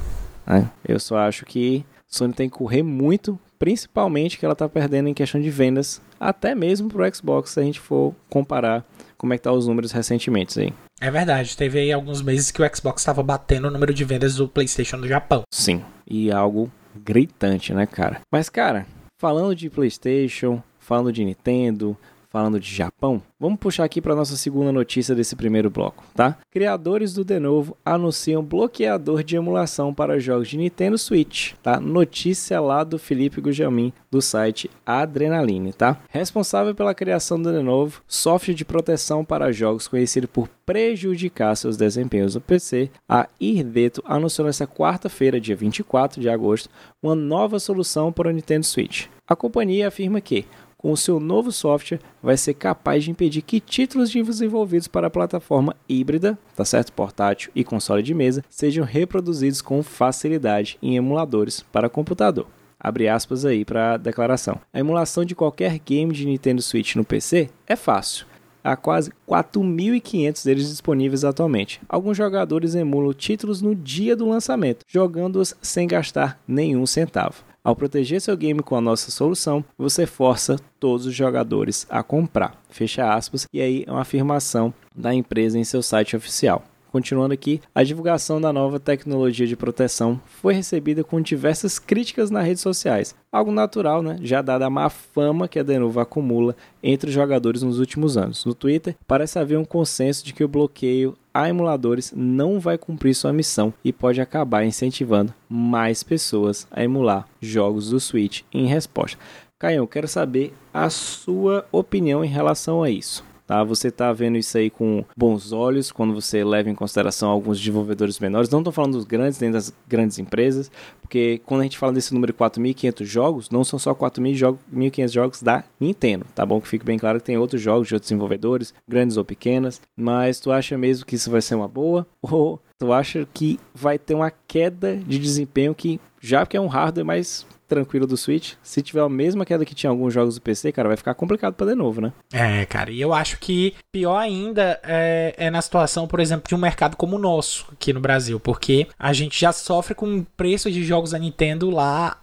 é. 0.47 0.65
Eu 0.85 0.99
só 0.99 1.17
acho 1.17 1.45
que 1.45 1.85
Sony 2.07 2.33
tem 2.33 2.49
que 2.49 2.57
correr 2.57 2.83
muito, 2.83 3.39
principalmente 3.59 4.37
que 4.37 4.45
ela 4.45 4.55
tá 4.55 4.67
perdendo 4.67 5.09
em 5.09 5.13
questão 5.13 5.39
de 5.39 5.49
vendas, 5.49 6.01
até 6.19 6.55
mesmo 6.55 6.89
pro 6.89 7.15
Xbox, 7.15 7.51
se 7.51 7.59
a 7.59 7.63
gente 7.63 7.79
for 7.79 8.13
comparar 8.29 8.85
como 9.17 9.33
é 9.33 9.37
que 9.37 9.43
tá 9.43 9.51
os 9.51 9.67
números 9.67 9.91
recentemente 9.91 10.59
aí. 10.59 10.73
É 10.99 11.11
verdade, 11.11 11.55
teve 11.55 11.79
aí 11.79 11.91
alguns 11.91 12.21
meses 12.21 12.49
que 12.49 12.61
o 12.61 12.75
Xbox 12.75 13.01
estava 13.01 13.21
batendo 13.21 13.67
o 13.67 13.71
número 13.71 13.93
de 13.93 14.03
vendas 14.03 14.35
do 14.35 14.47
PlayStation 14.47 14.97
no 14.97 15.07
Japão. 15.07 15.43
Sim, 15.53 15.83
e 16.07 16.31
algo 16.31 16.71
gritante, 16.95 17.73
né, 17.73 17.85
cara? 17.85 18.21
Mas, 18.31 18.49
cara, 18.49 18.85
falando 19.19 19.55
de 19.55 19.69
PlayStation, 19.69 20.61
falando 20.79 21.11
de 21.11 21.23
Nintendo, 21.23 21.95
falando 22.29 22.59
de 22.59 22.73
Japão, 22.73 23.21
vamos 23.39 23.59
puxar 23.59 23.83
aqui 23.83 24.01
para 24.01 24.15
nossa 24.15 24.35
segunda 24.35 24.71
notícia 24.71 25.15
desse 25.15 25.35
primeiro 25.35 25.69
bloco, 25.69 26.03
tá? 26.13 26.37
Criadores 26.51 27.13
do 27.13 27.23
Denovo 27.23 27.77
anunciam 27.85 28.43
bloqueador 28.43 29.23
de 29.23 29.35
emulação 29.35 29.93
para 29.93 30.19
jogos 30.19 30.49
de 30.49 30.57
Nintendo 30.57 30.97
Switch, 30.97 31.53
tá? 31.63 31.79
Notícia 31.79 32.59
lá 32.59 32.83
do 32.83 32.99
Felipe 32.99 33.41
Gujamin 33.41 33.93
do 34.11 34.21
site 34.21 34.69
Adrenaline, 34.85 35.73
tá? 35.73 35.99
Responsável 36.09 36.73
pela 36.75 36.95
criação 36.95 37.41
do 37.41 37.51
Denovo, 37.51 38.01
software 38.07 38.53
de 38.53 38.65
proteção 38.65 39.23
para 39.23 39.51
jogos 39.51 39.87
conhecido 39.87 40.27
por 40.27 40.49
prejudicar 40.65 41.55
seus 41.55 41.77
desempenhos 41.77 42.35
no 42.35 42.41
PC, 42.41 42.89
a 43.07 43.27
Irdeto 43.39 44.03
anunciou 44.05 44.45
nesta 44.45 44.67
quarta-feira, 44.67 45.39
dia 45.39 45.55
24 45.55 46.19
de 46.19 46.29
agosto, 46.29 46.69
uma 47.01 47.15
nova 47.15 47.57
solução 47.57 48.11
para 48.11 48.29
o 48.29 48.31
Nintendo 48.31 48.65
Switch. 48.65 49.07
A 49.25 49.35
companhia 49.35 49.87
afirma 49.87 50.21
que 50.21 50.45
com 50.87 50.93
o 50.93 50.97
seu 50.97 51.19
novo 51.19 51.51
software, 51.51 51.99
vai 52.23 52.37
ser 52.37 52.53
capaz 52.53 53.03
de 53.03 53.11
impedir 53.11 53.41
que 53.41 53.59
títulos 53.59 54.09
desenvolvidos 54.09 54.87
para 54.87 55.07
a 55.07 55.09
plataforma 55.09 55.75
híbrida, 55.89 56.39
tá 56.55 56.63
certo, 56.63 56.93
portátil 56.93 57.51
e 57.53 57.61
console 57.61 58.01
de 58.01 58.13
mesa, 58.13 58.41
sejam 58.49 58.85
reproduzidos 58.85 59.61
com 59.61 59.83
facilidade 59.83 60.77
em 60.81 60.95
emuladores 60.95 61.59
para 61.73 61.89
computador. 61.89 62.47
Abre 62.79 63.09
aspas 63.09 63.43
aí 63.43 63.65
para 63.65 63.95
a 63.95 63.97
declaração. 63.97 64.61
A 64.73 64.79
emulação 64.79 65.25
de 65.25 65.35
qualquer 65.35 65.77
game 65.79 66.13
de 66.13 66.25
Nintendo 66.25 66.61
Switch 66.61 66.95
no 66.95 67.03
PC 67.03 67.49
é 67.67 67.75
fácil. 67.75 68.25
Há 68.63 68.77
quase 68.77 69.11
4.500 69.27 70.45
deles 70.45 70.69
disponíveis 70.69 71.25
atualmente. 71.25 71.81
Alguns 71.89 72.15
jogadores 72.15 72.75
emulam 72.75 73.11
títulos 73.11 73.61
no 73.61 73.75
dia 73.75 74.15
do 74.15 74.29
lançamento, 74.29 74.85
jogando-os 74.87 75.53
sem 75.61 75.85
gastar 75.85 76.39
nenhum 76.47 76.85
centavo. 76.85 77.46
Ao 77.67 77.75
proteger 77.75 78.21
seu 78.21 78.37
game 78.37 78.63
com 78.63 78.77
a 78.77 78.81
nossa 78.81 79.11
solução, 79.11 79.61
você 79.77 80.05
força 80.05 80.55
todos 80.79 81.05
os 81.05 81.13
jogadores 81.13 81.85
a 81.89 82.01
comprar. 82.01 82.55
Fecha 82.69 83.13
aspas. 83.13 83.45
E 83.51 83.59
aí 83.59 83.83
é 83.85 83.91
uma 83.91 83.99
afirmação 83.99 84.73
da 84.95 85.13
empresa 85.13 85.59
em 85.59 85.65
seu 85.65 85.83
site 85.83 86.15
oficial. 86.15 86.63
Continuando 86.97 87.31
aqui, 87.31 87.61
a 87.75 87.83
divulgação 87.83 88.41
da 88.41 88.51
nova 88.51 88.79
tecnologia 88.79 89.45
de 89.45 89.55
proteção 89.55 90.19
foi 90.25 90.55
recebida 90.55 91.03
com 91.03 91.21
diversas 91.21 91.77
críticas 91.77 92.31
nas 92.31 92.43
redes 92.43 92.63
sociais. 92.63 93.13
Algo 93.31 93.51
natural, 93.51 94.01
né? 94.01 94.17
Já 94.23 94.41
dada 94.41 94.65
a 94.65 94.69
má 94.69 94.89
fama 94.89 95.47
que 95.47 95.59
a 95.59 95.63
Denuvo 95.63 95.99
acumula 95.99 96.55
entre 96.81 97.09
os 97.09 97.13
jogadores 97.13 97.61
nos 97.61 97.77
últimos 97.77 98.17
anos. 98.17 98.43
No 98.45 98.55
Twitter, 98.55 98.95
parece 99.05 99.37
haver 99.37 99.59
um 99.59 99.63
consenso 99.63 100.25
de 100.25 100.33
que 100.33 100.43
o 100.43 100.47
bloqueio 100.47 101.15
a 101.31 101.47
emuladores 101.47 102.11
não 102.15 102.59
vai 102.59 102.79
cumprir 102.79 103.13
sua 103.13 103.31
missão 103.31 103.71
e 103.85 103.93
pode 103.93 104.19
acabar 104.19 104.65
incentivando 104.65 105.31
mais 105.47 106.01
pessoas 106.01 106.65
a 106.71 106.83
emular 106.83 107.27
jogos 107.39 107.91
do 107.91 107.99
Switch 107.99 108.41
em 108.51 108.65
resposta. 108.65 109.19
Caio, 109.59 109.85
quero 109.85 110.07
saber 110.07 110.51
a 110.73 110.89
sua 110.89 111.63
opinião 111.71 112.25
em 112.25 112.27
relação 112.27 112.81
a 112.81 112.89
isso. 112.89 113.23
Tá? 113.47 113.63
Você 113.63 113.87
está 113.87 114.11
vendo 114.11 114.37
isso 114.37 114.57
aí 114.57 114.69
com 114.69 115.05
bons 115.15 115.53
olhos 115.53 115.89
quando 115.89 116.13
você 116.13 116.43
leva 116.43 116.69
em 116.69 116.75
consideração 116.75 117.29
alguns 117.29 117.57
desenvolvedores 117.57 118.19
menores. 118.19 118.49
Não 118.49 118.59
estou 118.59 118.73
falando 118.73 118.91
dos 118.93 119.05
grandes, 119.05 119.39
nem 119.39 119.49
das 119.49 119.73
grandes 119.87 120.19
empresas, 120.19 120.69
porque 121.01 121.41
quando 121.45 121.61
a 121.61 121.63
gente 121.63 121.77
fala 121.77 121.93
desse 121.93 122.13
número 122.13 122.33
de 122.33 122.37
4.500 122.37 123.05
jogos, 123.05 123.49
não 123.49 123.63
são 123.63 123.79
só 123.79 123.95
4.500 123.95 125.07
jogos 125.07 125.41
da 125.41 125.63
Nintendo, 125.79 126.25
tá 126.35 126.45
bom? 126.45 126.59
Que 126.59 126.67
fique 126.67 126.85
bem 126.85 126.99
claro 126.99 127.19
que 127.19 127.25
tem 127.25 127.37
outros 127.37 127.61
jogos 127.61 127.87
de 127.87 127.93
outros 127.93 128.09
desenvolvedores, 128.09 128.73
grandes 128.85 129.15
ou 129.15 129.23
pequenas. 129.23 129.81
Mas 129.95 130.41
tu 130.41 130.51
acha 130.51 130.77
mesmo 130.77 131.05
que 131.05 131.15
isso 131.15 131.31
vai 131.31 131.41
ser 131.41 131.55
uma 131.55 131.69
boa? 131.69 132.05
Ou 132.21 132.61
tu 132.79 132.93
acha 132.93 133.27
que 133.33 133.59
vai 133.73 133.97
ter 133.97 134.13
uma 134.13 134.31
queda 134.31 134.97
de 134.97 135.17
desempenho 135.17 135.73
que, 135.73 135.99
já 136.21 136.45
que 136.45 136.55
é 136.55 136.61
um 136.61 136.67
hardware 136.67 137.05
mais 137.05 137.45
tranquilo 137.67 138.07
do 138.07 138.15
Switch. 138.15 138.53
Se 138.63 138.81
tiver 138.81 139.01
a 139.01 139.09
mesma 139.09 139.45
queda 139.45 139.65
que 139.65 139.75
tinha 139.75 139.89
alguns 139.89 140.13
jogos 140.13 140.35
do 140.35 140.41
PC, 140.41 140.71
cara, 140.71 140.87
vai 140.87 140.97
ficar 140.97 141.13
complicado 141.13 141.53
para 141.53 141.67
de 141.67 141.75
novo, 141.75 141.99
né? 142.01 142.13
É, 142.31 142.65
cara, 142.65 142.89
e 142.89 143.01
eu 143.01 143.13
acho 143.13 143.39
que 143.39 143.75
pior 143.91 144.17
ainda 144.17 144.79
é, 144.83 145.35
é, 145.37 145.49
na 145.49 145.61
situação, 145.61 146.07
por 146.07 146.19
exemplo, 146.19 146.47
de 146.47 146.55
um 146.55 146.59
mercado 146.59 146.95
como 146.95 147.17
o 147.17 147.19
nosso 147.19 147.67
aqui 147.71 147.91
no 147.91 147.99
Brasil, 147.99 148.39
porque 148.39 148.87
a 148.97 149.11
gente 149.11 149.39
já 149.39 149.51
sofre 149.51 149.93
com 149.93 150.23
preços 150.35 150.73
de 150.73 150.83
jogos 150.83 151.11
da 151.11 151.19
Nintendo 151.19 151.69
lá 151.69 152.17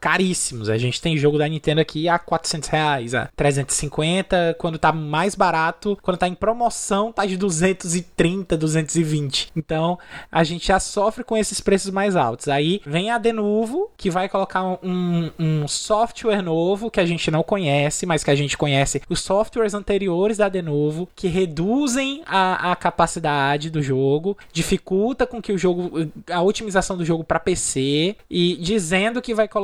caríssimos. 0.00 0.68
A 0.68 0.78
gente 0.78 1.00
tem 1.00 1.16
jogo 1.16 1.38
da 1.38 1.48
Nintendo 1.48 1.80
aqui 1.80 2.08
a 2.08 2.18
400 2.18 2.68
reais, 2.68 3.14
a 3.14 3.28
350, 3.36 4.56
quando 4.58 4.78
tá 4.78 4.92
mais 4.92 5.34
barato, 5.34 5.98
quando 6.02 6.16
tá 6.16 6.28
em 6.28 6.34
promoção, 6.34 7.12
tá 7.12 7.26
de 7.26 7.36
230, 7.36 8.56
220. 8.56 9.50
Então, 9.56 9.98
a 10.30 10.42
gente 10.44 10.68
já 10.68 10.80
sofre 10.80 11.24
com 11.24 11.36
esses 11.36 11.60
preços 11.60 11.90
mais 11.90 12.16
altos. 12.16 12.48
Aí 12.48 12.80
vem 12.86 13.10
a 13.10 13.18
Denuvo, 13.18 13.90
que 13.96 14.10
vai 14.10 14.28
colocar 14.28 14.64
um, 14.82 15.30
um 15.38 15.68
software 15.68 16.42
novo 16.42 16.90
que 16.90 17.00
a 17.00 17.06
gente 17.06 17.30
não 17.30 17.42
conhece, 17.42 18.06
mas 18.06 18.24
que 18.24 18.30
a 18.30 18.34
gente 18.34 18.56
conhece 18.56 19.02
os 19.08 19.20
softwares 19.20 19.74
anteriores 19.74 20.38
da 20.38 20.48
Denuvo, 20.48 21.08
que 21.14 21.28
reduzem 21.28 22.22
a, 22.26 22.72
a 22.72 22.76
capacidade 22.76 23.70
do 23.70 23.82
jogo, 23.82 24.36
dificulta 24.52 25.26
com 25.26 25.42
que 25.42 25.52
o 25.52 25.58
jogo, 25.58 26.10
a 26.30 26.42
otimização 26.42 26.96
do 26.96 27.04
jogo 27.04 27.22
para 27.22 27.38
PC 27.38 28.16
e 28.30 28.56
dizendo 28.56 29.20
que 29.20 29.34
vai 29.34 29.46
colocar 29.46 29.57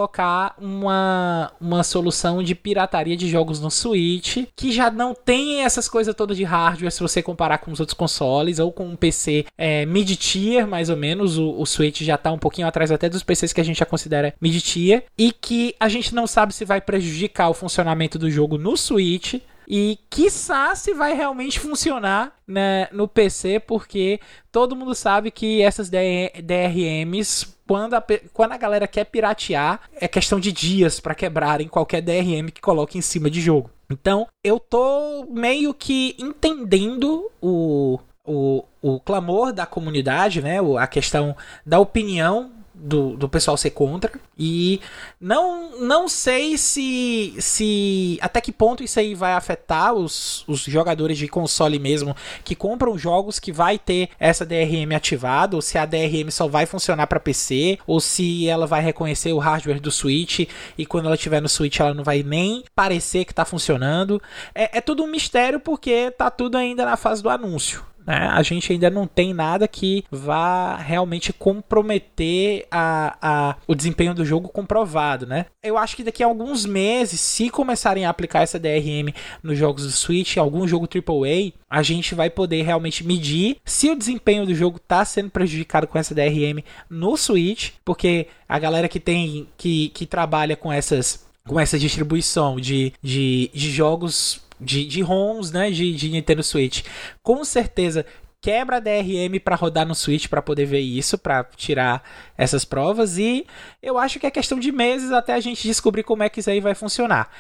uma, 0.58 1.52
uma 1.60 1.82
solução 1.82 2.42
de 2.42 2.54
pirataria 2.54 3.16
de 3.16 3.28
jogos 3.28 3.60
no 3.60 3.70
Switch, 3.70 4.44
que 4.56 4.72
já 4.72 4.90
não 4.90 5.14
tem 5.14 5.62
essas 5.62 5.88
coisas 5.88 6.14
todas 6.14 6.36
de 6.36 6.44
hardware 6.44 6.90
se 6.90 7.00
você 7.00 7.22
comparar 7.22 7.58
com 7.58 7.70
os 7.70 7.80
outros 7.80 7.96
consoles, 7.96 8.58
ou 8.58 8.72
com 8.72 8.86
um 8.86 8.96
PC 8.96 9.46
é, 9.56 9.86
mid-tier, 9.86 10.66
mais 10.66 10.90
ou 10.90 10.96
menos. 10.96 11.38
O, 11.38 11.60
o 11.60 11.66
Switch 11.66 12.02
já 12.02 12.16
tá 12.16 12.32
um 12.32 12.38
pouquinho 12.38 12.66
atrás 12.66 12.90
até 12.90 13.08
dos 13.08 13.22
PCs 13.22 13.52
que 13.52 13.60
a 13.60 13.64
gente 13.64 13.78
já 13.78 13.86
considera 13.86 14.34
mid-tier, 14.40 15.04
e 15.16 15.32
que 15.32 15.74
a 15.78 15.88
gente 15.88 16.14
não 16.14 16.26
sabe 16.26 16.54
se 16.54 16.64
vai 16.64 16.80
prejudicar 16.80 17.48
o 17.48 17.54
funcionamento 17.54 18.18
do 18.18 18.30
jogo 18.30 18.58
no 18.58 18.76
Switch 18.76 19.36
e 19.68 19.98
quiçá 20.10 20.74
se 20.74 20.94
vai 20.94 21.14
realmente 21.14 21.58
funcionar 21.60 22.32
né, 22.46 22.88
no 22.92 23.08
PC, 23.08 23.60
porque 23.60 24.20
todo 24.52 24.76
mundo 24.76 24.94
sabe 24.94 25.30
que 25.30 25.62
essas 25.62 25.90
DRMs, 25.90 27.46
quando 27.66 27.94
a, 27.94 28.04
quando 28.32 28.52
a 28.52 28.58
galera 28.58 28.86
quer 28.86 29.04
piratear, 29.04 29.80
é 29.94 30.06
questão 30.06 30.38
de 30.38 30.52
dias 30.52 31.00
para 31.00 31.14
quebrarem 31.14 31.68
qualquer 31.68 32.00
DRM 32.00 32.50
que 32.52 32.60
coloque 32.60 32.98
em 32.98 33.02
cima 33.02 33.30
de 33.30 33.40
jogo. 33.40 33.70
Então, 33.90 34.26
eu 34.42 34.58
tô 34.58 35.26
meio 35.30 35.74
que 35.74 36.16
entendendo 36.18 37.30
o, 37.40 37.98
o, 38.24 38.64
o 38.80 39.00
clamor 39.00 39.52
da 39.52 39.66
comunidade, 39.66 40.40
né? 40.40 40.58
A 40.78 40.86
questão 40.86 41.36
da 41.64 41.78
opinião 41.78 42.50
do, 42.84 43.16
do 43.16 43.28
pessoal 43.28 43.56
ser 43.56 43.70
contra. 43.70 44.12
E 44.38 44.80
não, 45.18 45.80
não 45.80 46.06
sei 46.06 46.58
se, 46.58 47.34
se 47.38 48.18
até 48.20 48.40
que 48.40 48.52
ponto 48.52 48.84
isso 48.84 49.00
aí 49.00 49.14
vai 49.14 49.32
afetar 49.32 49.94
os, 49.94 50.44
os 50.46 50.60
jogadores 50.60 51.16
de 51.16 51.26
console 51.26 51.78
mesmo 51.78 52.14
que 52.44 52.54
compram 52.54 52.98
jogos 52.98 53.38
que 53.38 53.50
vai 53.50 53.78
ter 53.78 54.10
essa 54.20 54.44
DRM 54.44 54.94
ativada, 54.94 55.56
ou 55.56 55.62
se 55.62 55.78
a 55.78 55.86
DRM 55.86 56.30
só 56.30 56.46
vai 56.46 56.66
funcionar 56.66 57.06
para 57.06 57.18
PC, 57.18 57.78
ou 57.86 58.00
se 58.00 58.46
ela 58.46 58.66
vai 58.66 58.82
reconhecer 58.82 59.32
o 59.32 59.38
hardware 59.38 59.80
do 59.80 59.90
Switch 59.90 60.46
e 60.76 60.84
quando 60.84 61.06
ela 61.06 61.14
estiver 61.14 61.40
no 61.40 61.48
Switch 61.48 61.80
ela 61.80 61.94
não 61.94 62.04
vai 62.04 62.22
nem 62.22 62.64
parecer 62.74 63.24
que 63.24 63.32
está 63.32 63.44
funcionando. 63.44 64.20
É, 64.54 64.78
é 64.78 64.80
tudo 64.80 65.02
um 65.02 65.10
mistério 65.10 65.58
porque 65.58 66.10
tá 66.10 66.30
tudo 66.30 66.58
ainda 66.58 66.84
na 66.84 66.96
fase 66.96 67.22
do 67.22 67.30
anúncio. 67.30 67.82
Né? 68.06 68.28
A 68.32 68.42
gente 68.42 68.72
ainda 68.72 68.90
não 68.90 69.06
tem 69.06 69.32
nada 69.32 69.66
que 69.66 70.04
vá 70.10 70.76
realmente 70.76 71.32
comprometer 71.32 72.66
a, 72.70 73.16
a, 73.20 73.56
o 73.66 73.74
desempenho 73.74 74.14
do 74.14 74.24
jogo 74.24 74.48
comprovado, 74.48 75.26
né? 75.26 75.46
Eu 75.62 75.78
acho 75.78 75.96
que 75.96 76.04
daqui 76.04 76.22
a 76.22 76.26
alguns 76.26 76.66
meses, 76.66 77.20
se 77.20 77.48
começarem 77.48 78.04
a 78.04 78.10
aplicar 78.10 78.42
essa 78.42 78.58
DRM 78.58 79.12
nos 79.42 79.58
jogos 79.58 79.84
do 79.84 79.92
Switch, 79.92 80.36
algum 80.36 80.66
jogo 80.68 80.86
AAA, 80.86 81.52
a 81.68 81.82
gente 81.82 82.14
vai 82.14 82.28
poder 82.28 82.62
realmente 82.62 83.04
medir 83.04 83.56
se 83.64 83.90
o 83.90 83.96
desempenho 83.96 84.46
do 84.46 84.54
jogo 84.54 84.76
está 84.76 85.04
sendo 85.04 85.30
prejudicado 85.30 85.86
com 85.86 85.98
essa 85.98 86.14
DRM 86.14 86.62
no 86.88 87.16
Switch, 87.16 87.70
porque 87.84 88.28
a 88.48 88.58
galera 88.58 88.88
que 88.88 89.00
tem 89.00 89.48
que, 89.56 89.88
que 89.88 90.06
trabalha 90.06 90.56
com 90.56 90.72
essas 90.72 91.24
com 91.46 91.60
essa 91.60 91.78
distribuição 91.78 92.58
de, 92.58 92.92
de, 93.02 93.50
de 93.52 93.70
jogos 93.70 94.40
de, 94.60 94.84
de 94.84 95.02
ROMs, 95.02 95.52
né, 95.52 95.70
de, 95.70 95.94
de 95.94 96.08
Nintendo 96.10 96.42
Switch. 96.42 96.82
Com 97.22 97.44
certeza 97.44 98.04
quebra 98.40 98.76
a 98.76 98.80
DRM 98.80 99.40
para 99.42 99.56
rodar 99.56 99.86
no 99.86 99.94
Switch 99.94 100.28
para 100.28 100.42
poder 100.42 100.66
ver 100.66 100.80
isso, 100.80 101.16
para 101.16 101.44
tirar 101.56 102.02
essas 102.36 102.62
provas 102.62 103.16
e 103.16 103.46
eu 103.82 103.96
acho 103.96 104.20
que 104.20 104.26
é 104.26 104.30
questão 104.30 104.58
de 104.58 104.70
meses 104.70 105.10
até 105.12 105.32
a 105.32 105.40
gente 105.40 105.66
descobrir 105.66 106.02
como 106.02 106.22
é 106.22 106.28
que 106.28 106.40
isso 106.40 106.50
aí 106.50 106.60
vai 106.60 106.74
funcionar. 106.74 107.30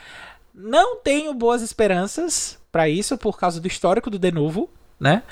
Não 0.54 0.96
tenho 0.96 1.34
boas 1.34 1.60
esperanças 1.60 2.58
para 2.72 2.88
isso 2.88 3.18
por 3.18 3.38
causa 3.38 3.60
do 3.60 3.68
histórico 3.68 4.08
do 4.08 4.18
Denuvo, 4.18 4.70
né? 4.98 5.22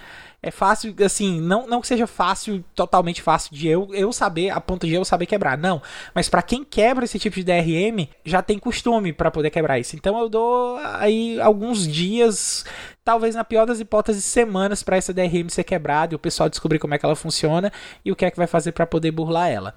É 0.45 0.51
fácil, 0.51 0.93
assim, 1.05 1.41
não, 1.41 1.69
não 1.69 1.81
que 1.81 1.87
seja 1.87 2.05
fácil, 2.05 2.65
totalmente 2.75 3.23
fácil 3.23 3.55
de 3.55 3.69
eu, 3.69 3.89
eu 3.95 4.13
saber, 4.13 4.51
a 4.51 4.61
ponto 4.61 4.89
de 4.89 4.93
eu 4.93 5.05
saber 5.05 5.27
quebrar, 5.27 5.57
não. 5.57 5.81
Mas 6.13 6.29
para 6.29 6.43
quem 6.43 6.65
quebra 6.65 7.05
esse 7.05 7.17
tipo 7.17 7.37
de 7.37 7.45
DRM, 7.45 8.09
já 8.25 8.43
tem 8.43 8.59
costume 8.59 9.13
para 9.13 9.31
poder 9.31 9.51
quebrar 9.51 9.79
isso. 9.79 9.95
Então 9.95 10.19
eu 10.19 10.29
dou 10.29 10.79
aí 10.79 11.41
alguns 11.41 11.87
dias, 11.87 12.65
talvez 13.05 13.37
na 13.37 13.45
pior 13.45 13.67
das 13.67 13.79
hipóteses, 13.79 14.25
semanas 14.25 14.83
para 14.83 14.97
essa 14.97 15.15
DRM 15.15 15.49
ser 15.49 15.63
quebrada 15.63 16.13
e 16.13 16.17
o 16.17 16.19
pessoal 16.19 16.49
descobrir 16.49 16.81
como 16.81 16.93
é 16.93 16.99
que 16.99 17.07
ela 17.07 17.15
funciona 17.15 17.73
e 18.05 18.11
o 18.11 18.17
que 18.17 18.25
é 18.25 18.31
que 18.31 18.37
vai 18.37 18.49
fazer 18.49 18.73
para 18.73 18.85
poder 18.85 19.13
burlar 19.13 19.49
ela. 19.49 19.77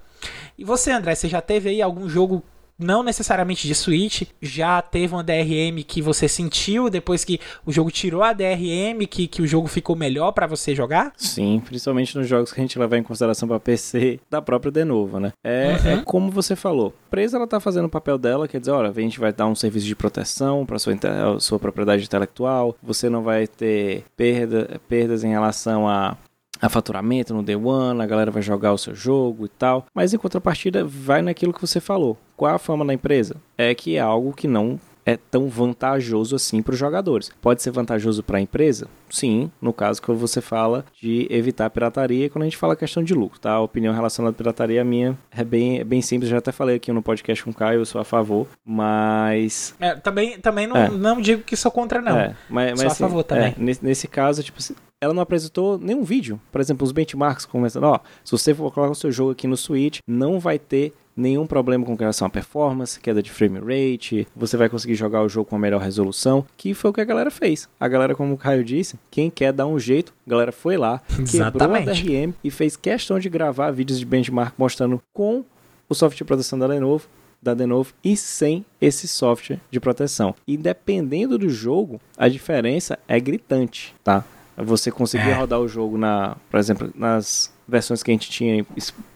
E 0.58 0.64
você, 0.64 0.90
André, 0.90 1.14
você 1.14 1.28
já 1.28 1.40
teve 1.40 1.68
aí 1.68 1.80
algum 1.80 2.08
jogo 2.08 2.42
não 2.78 3.02
necessariamente 3.02 3.66
de 3.66 3.74
Switch, 3.74 4.22
já 4.40 4.80
teve 4.82 5.14
uma 5.14 5.24
DRM 5.24 5.82
que 5.86 6.02
você 6.02 6.28
sentiu 6.28 6.90
depois 6.90 7.24
que 7.24 7.40
o 7.64 7.72
jogo 7.72 7.90
tirou 7.90 8.22
a 8.22 8.32
DRM, 8.32 9.06
que, 9.08 9.26
que 9.26 9.42
o 9.42 9.46
jogo 9.46 9.66
ficou 9.66 9.96
melhor 9.96 10.32
para 10.32 10.46
você 10.46 10.74
jogar? 10.74 11.12
Sim, 11.16 11.62
principalmente 11.64 12.16
nos 12.16 12.28
jogos 12.28 12.52
que 12.52 12.60
a 12.60 12.62
gente 12.62 12.78
levar 12.78 12.98
em 12.98 13.02
consideração 13.02 13.48
para 13.48 13.60
PC 13.60 14.20
da 14.30 14.42
própria 14.42 14.70
Denuvo, 14.70 15.18
né? 15.18 15.32
É, 15.42 15.68
uhum. 15.68 15.90
é, 15.90 16.02
como 16.04 16.30
você 16.30 16.54
falou, 16.54 16.94
a 17.04 17.06
empresa 17.08 17.36
ela 17.36 17.46
tá 17.46 17.60
fazendo 17.60 17.86
o 17.86 17.90
papel 17.90 18.18
dela, 18.18 18.48
quer 18.48 18.60
dizer, 18.60 18.72
olha, 18.72 18.90
a 18.90 19.00
gente 19.00 19.18
vai 19.18 19.32
dar 19.32 19.46
um 19.46 19.54
serviço 19.54 19.86
de 19.86 19.96
proteção 19.96 20.66
para 20.66 20.78
sua, 20.78 20.94
sua 21.40 21.58
propriedade 21.58 22.04
intelectual, 22.04 22.76
você 22.82 23.08
não 23.08 23.22
vai 23.22 23.46
ter 23.46 24.04
perda, 24.16 24.80
perdas 24.88 25.24
em 25.24 25.30
relação 25.30 25.88
a 25.88 26.16
a 26.60 26.68
faturamento 26.68 27.34
no 27.34 27.42
Day 27.42 27.56
One, 27.56 28.00
a 28.00 28.06
galera 28.06 28.30
vai 28.30 28.42
jogar 28.42 28.72
o 28.72 28.78
seu 28.78 28.94
jogo 28.94 29.46
e 29.46 29.48
tal. 29.48 29.86
Mas 29.94 30.12
em 30.14 30.18
contrapartida, 30.18 30.84
vai 30.84 31.22
naquilo 31.22 31.52
que 31.52 31.60
você 31.60 31.80
falou. 31.80 32.16
Qual 32.36 32.54
a 32.54 32.58
fama 32.58 32.84
da 32.84 32.94
empresa? 32.94 33.36
É 33.56 33.74
que 33.74 33.96
é 33.96 34.00
algo 34.00 34.32
que 34.32 34.48
não 34.48 34.78
é 35.06 35.16
tão 35.16 35.48
vantajoso 35.48 36.34
assim 36.34 36.60
para 36.60 36.72
os 36.72 36.78
jogadores. 36.78 37.30
Pode 37.40 37.62
ser 37.62 37.70
vantajoso 37.70 38.24
para 38.24 38.38
a 38.38 38.40
empresa? 38.40 38.88
Sim, 39.08 39.50
no 39.60 39.72
caso 39.72 40.00
que 40.00 40.10
você 40.12 40.40
fala 40.40 40.84
de 41.00 41.26
evitar 41.30 41.70
pirataria, 41.70 42.28
quando 42.30 42.42
a 42.42 42.46
gente 42.46 42.56
fala 42.56 42.76
questão 42.76 43.02
de 43.02 43.14
lucro, 43.14 43.38
tá? 43.38 43.52
A 43.52 43.60
opinião 43.60 43.94
relacionada 43.94 44.34
à 44.34 44.36
pirataria 44.36 44.84
minha 44.84 45.16
é 45.30 45.44
bem, 45.44 45.80
é 45.80 45.84
bem 45.84 46.02
simples, 46.02 46.30
já 46.30 46.38
até 46.38 46.52
falei 46.52 46.76
aqui 46.76 46.92
no 46.92 47.02
podcast 47.02 47.44
com 47.44 47.50
o 47.50 47.54
Caio, 47.54 47.80
eu 47.80 47.86
sou 47.86 48.00
a 48.00 48.04
favor, 48.04 48.46
mas... 48.64 49.74
É, 49.80 49.94
também 49.94 50.38
também 50.38 50.66
não, 50.66 50.76
é. 50.76 50.88
não 50.88 51.20
digo 51.20 51.42
que 51.42 51.56
sou 51.56 51.70
contra, 51.70 52.00
não. 52.00 52.16
É, 52.16 52.36
mas, 52.48 52.70
mas, 52.70 52.80
sou 52.80 52.86
assim, 52.88 53.04
a 53.04 53.08
favor 53.08 53.24
também. 53.24 53.48
É, 53.48 53.54
nesse, 53.58 53.84
nesse 53.84 54.08
caso, 54.08 54.42
tipo, 54.42 54.58
ela 55.00 55.14
não 55.14 55.22
apresentou 55.22 55.78
nenhum 55.78 56.02
vídeo. 56.02 56.40
Por 56.50 56.60
exemplo, 56.60 56.84
os 56.84 56.92
benchmarks 56.92 57.44
começando, 57.44 57.84
ó, 57.84 58.00
se 58.24 58.32
você 58.32 58.54
for 58.54 58.72
colocar 58.72 58.92
o 58.92 58.94
seu 58.94 59.12
jogo 59.12 59.32
aqui 59.32 59.46
no 59.46 59.56
Switch, 59.56 59.98
não 60.06 60.40
vai 60.40 60.58
ter 60.58 60.92
nenhum 61.16 61.46
problema 61.46 61.84
com 61.84 61.94
relação 61.94 62.26
à 62.26 62.30
performance, 62.30 63.00
queda 63.00 63.22
de 63.22 63.30
frame 63.30 63.58
rate, 63.58 64.28
você 64.36 64.56
vai 64.56 64.68
conseguir 64.68 64.94
jogar 64.94 65.22
o 65.22 65.28
jogo 65.28 65.48
com 65.48 65.56
a 65.56 65.58
melhor 65.58 65.80
resolução, 65.80 66.44
que 66.56 66.74
foi 66.74 66.90
o 66.90 66.94
que 66.94 67.00
a 67.00 67.04
galera 67.04 67.30
fez. 67.30 67.68
A 67.80 67.88
galera, 67.88 68.14
como 68.14 68.34
o 68.34 68.38
Caio 68.38 68.62
disse, 68.62 68.95
quem 69.10 69.30
quer 69.30 69.52
dar 69.52 69.66
um 69.66 69.78
jeito, 69.78 70.12
a 70.26 70.30
galera 70.30 70.52
foi 70.52 70.76
lá, 70.76 71.02
Exatamente. 71.18 71.52
quebrou 71.58 71.76
a 71.76 72.24
DRM 72.24 72.34
e 72.42 72.50
fez 72.50 72.76
questão 72.76 73.18
de 73.18 73.28
gravar 73.28 73.70
vídeos 73.70 73.98
de 73.98 74.04
benchmark 74.04 74.54
mostrando 74.58 75.00
com 75.12 75.44
o 75.88 75.94
software 75.94 76.18
de 76.18 76.24
produção 76.24 76.58
da 76.58 76.66
Lenovo 76.66 77.08
da 77.42 77.52
Lenovo 77.52 77.92
e 78.02 78.16
sem 78.16 78.64
esse 78.80 79.06
software 79.06 79.60
de 79.70 79.78
proteção. 79.78 80.34
E 80.46 80.56
dependendo 80.56 81.38
do 81.38 81.48
jogo, 81.48 82.00
a 82.16 82.28
diferença 82.28 82.98
é 83.06 83.20
gritante, 83.20 83.94
tá? 84.02 84.24
Você 84.56 84.90
conseguir 84.90 85.30
é. 85.30 85.34
rodar 85.34 85.60
o 85.60 85.68
jogo 85.68 85.98
na, 85.98 86.36
por 86.50 86.58
exemplo, 86.58 86.90
nas 86.94 87.52
versões 87.68 88.02
que 88.02 88.10
a 88.10 88.14
gente 88.14 88.30
tinha 88.30 88.64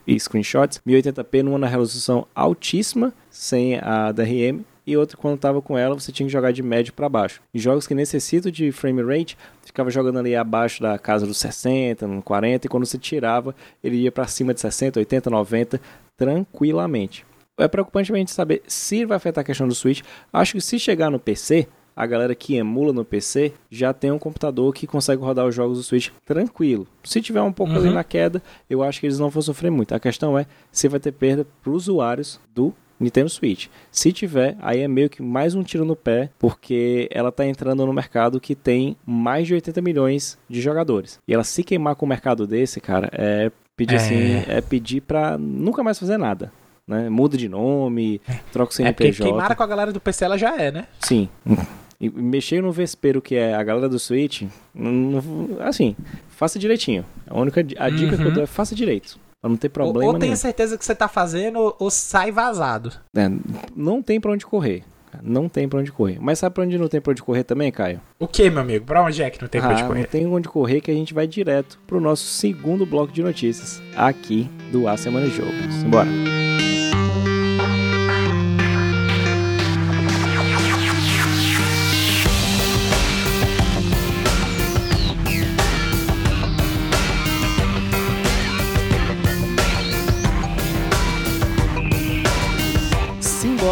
em 0.06 0.18
screenshots, 0.18 0.80
1080p 0.86 1.42
numa 1.42 1.66
resolução 1.66 2.26
altíssima, 2.34 3.12
sem 3.30 3.78
a 3.78 4.12
DRM, 4.12 4.64
e 4.86 4.96
outra 4.96 5.16
quando 5.16 5.36
estava 5.36 5.60
com 5.60 5.76
ela, 5.76 5.94
você 5.94 6.10
tinha 6.12 6.26
que 6.26 6.32
jogar 6.32 6.52
de 6.52 6.62
médio 6.62 6.92
para 6.92 7.08
baixo. 7.08 7.40
Em 7.54 7.58
jogos 7.58 7.86
que 7.86 7.94
necessitam 7.94 8.50
de 8.50 8.72
frame 8.72 9.02
rate, 9.02 9.36
ficava 9.64 9.90
jogando 9.90 10.18
ali 10.18 10.34
abaixo 10.34 10.82
da 10.82 10.98
casa 10.98 11.26
dos 11.26 11.38
60, 11.38 12.06
no 12.06 12.22
40, 12.22 12.66
e 12.66 12.70
quando 12.70 12.86
você 12.86 12.98
tirava, 12.98 13.54
ele 13.82 13.96
ia 13.96 14.12
para 14.12 14.26
cima 14.26 14.54
de 14.54 14.60
60, 14.60 14.98
80, 14.98 15.30
90 15.30 15.80
tranquilamente. 16.16 17.24
É 17.58 17.68
preocupante 17.68 18.12
a 18.12 18.16
gente 18.16 18.30
saber 18.30 18.62
se 18.66 19.04
vai 19.04 19.16
afetar 19.16 19.42
a 19.42 19.44
questão 19.44 19.68
do 19.68 19.74
Switch. 19.74 20.02
Acho 20.32 20.54
que 20.54 20.60
se 20.60 20.78
chegar 20.78 21.10
no 21.10 21.18
PC, 21.18 21.68
a 21.94 22.06
galera 22.06 22.34
que 22.34 22.56
emula 22.56 22.92
no 22.92 23.04
PC 23.04 23.52
já 23.70 23.92
tem 23.92 24.10
um 24.10 24.18
computador 24.18 24.72
que 24.72 24.86
consegue 24.86 25.22
rodar 25.22 25.46
os 25.46 25.54
jogos 25.54 25.76
do 25.76 25.84
Switch 25.84 26.08
tranquilo. 26.24 26.86
Se 27.04 27.20
tiver 27.20 27.42
um 27.42 27.52
pouco 27.52 27.72
uhum. 27.72 27.78
ali 27.78 27.90
na 27.90 28.02
queda, 28.02 28.42
eu 28.68 28.82
acho 28.82 29.00
que 29.00 29.06
eles 29.06 29.18
não 29.18 29.28
vão 29.28 29.42
sofrer 29.42 29.70
muito. 29.70 29.94
A 29.94 30.00
questão 30.00 30.38
é 30.38 30.46
se 30.72 30.88
vai 30.88 30.98
ter 30.98 31.12
perda 31.12 31.46
para 31.62 31.70
os 31.70 31.88
usuários 31.88 32.40
do 32.54 32.72
Nintendo 33.00 33.30
Switch. 33.30 33.68
Se 33.90 34.12
tiver, 34.12 34.56
aí 34.60 34.80
é 34.80 34.88
meio 34.88 35.08
que 35.08 35.22
mais 35.22 35.54
um 35.54 35.62
tiro 35.62 35.84
no 35.84 35.96
pé, 35.96 36.30
porque 36.38 37.08
ela 37.10 37.30
está 37.30 37.46
entrando 37.46 37.86
no 37.86 37.92
mercado 37.92 38.38
que 38.38 38.54
tem 38.54 38.96
mais 39.06 39.46
de 39.46 39.54
80 39.54 39.80
milhões 39.80 40.38
de 40.48 40.60
jogadores. 40.60 41.18
E 41.26 41.32
ela 41.32 41.42
se 41.42 41.64
queimar 41.64 41.96
com 41.96 42.04
um 42.04 42.08
mercado 42.08 42.46
desse, 42.46 42.80
cara, 42.80 43.08
é 43.12 43.50
pedir 43.74 43.94
é. 43.94 43.96
assim, 43.96 44.44
é 44.46 44.60
pedir 44.60 45.00
para 45.00 45.38
nunca 45.38 45.82
mais 45.82 45.98
fazer 45.98 46.18
nada. 46.18 46.52
Né? 46.86 47.08
Muda 47.08 47.38
de 47.38 47.48
nome, 47.48 48.20
é. 48.28 48.38
troca 48.52 48.72
o 48.72 48.74
CNPJ. 48.74 49.08
É 49.08 49.12
porque 49.12 49.22
queimara 49.22 49.54
com 49.54 49.62
a 49.62 49.66
galera 49.66 49.92
do 49.92 50.00
PC 50.00 50.24
ela 50.24 50.36
já 50.36 50.60
é, 50.60 50.70
né? 50.70 50.86
Sim. 51.00 51.28
E 52.00 52.08
mexer 52.10 52.62
no 52.62 52.72
Vespero, 52.72 53.20
que 53.22 53.36
é 53.36 53.54
a 53.54 53.62
galera 53.62 53.88
do 53.88 53.98
Switch, 53.98 54.42
assim, 55.60 55.94
faça 56.28 56.58
direitinho. 56.58 57.04
A 57.26 57.38
única 57.38 57.60
a 57.60 57.90
dica 57.90 58.12
uhum. 58.12 58.16
que 58.16 58.22
eu 58.22 58.26
uhum. 58.28 58.32
dou 58.32 58.42
é 58.42 58.46
faça 58.46 58.74
direito. 58.74 59.18
Pra 59.40 59.48
não 59.48 59.56
ter 59.56 59.70
problema. 59.70 60.06
Ou, 60.06 60.14
ou 60.14 60.18
tenha 60.18 60.36
certeza 60.36 60.76
que 60.76 60.84
você 60.84 60.94
tá 60.94 61.08
fazendo, 61.08 61.74
ou 61.78 61.90
sai 61.90 62.30
vazado. 62.30 62.92
É, 63.16 63.30
não 63.74 64.02
tem 64.02 64.20
pra 64.20 64.32
onde 64.32 64.44
correr. 64.44 64.84
Não 65.22 65.48
tem 65.48 65.68
pra 65.68 65.80
onde 65.80 65.90
correr. 65.90 66.18
Mas 66.20 66.38
sabe 66.38 66.54
pra 66.54 66.64
onde 66.64 66.78
não 66.78 66.88
tem 66.88 67.00
pra 67.00 67.10
onde 67.10 67.22
correr 67.22 67.42
também, 67.42 67.72
Caio? 67.72 68.00
O 68.18 68.28
que, 68.28 68.48
meu 68.48 68.60
amigo? 68.60 68.84
Pra 68.84 69.02
onde 69.02 69.22
é 69.22 69.30
que 69.30 69.40
não 69.40 69.48
tem 69.48 69.60
ah, 69.60 69.64
pra 69.64 69.72
onde 69.72 69.82
ah, 69.82 69.86
correr? 69.86 70.00
Não 70.00 70.08
tem 70.08 70.26
onde 70.26 70.48
correr 70.48 70.80
que 70.80 70.90
a 70.90 70.94
gente 70.94 71.12
vai 71.12 71.26
direto 71.26 71.78
pro 71.86 72.00
nosso 72.00 72.24
segundo 72.26 72.86
bloco 72.86 73.12
de 73.12 73.22
notícias 73.22 73.82
aqui 73.96 74.48
do 74.70 74.86
A 74.86 74.96
Semana 74.96 75.26
de 75.26 75.34
Jogo. 75.34 75.50
Simbora. 75.80 76.08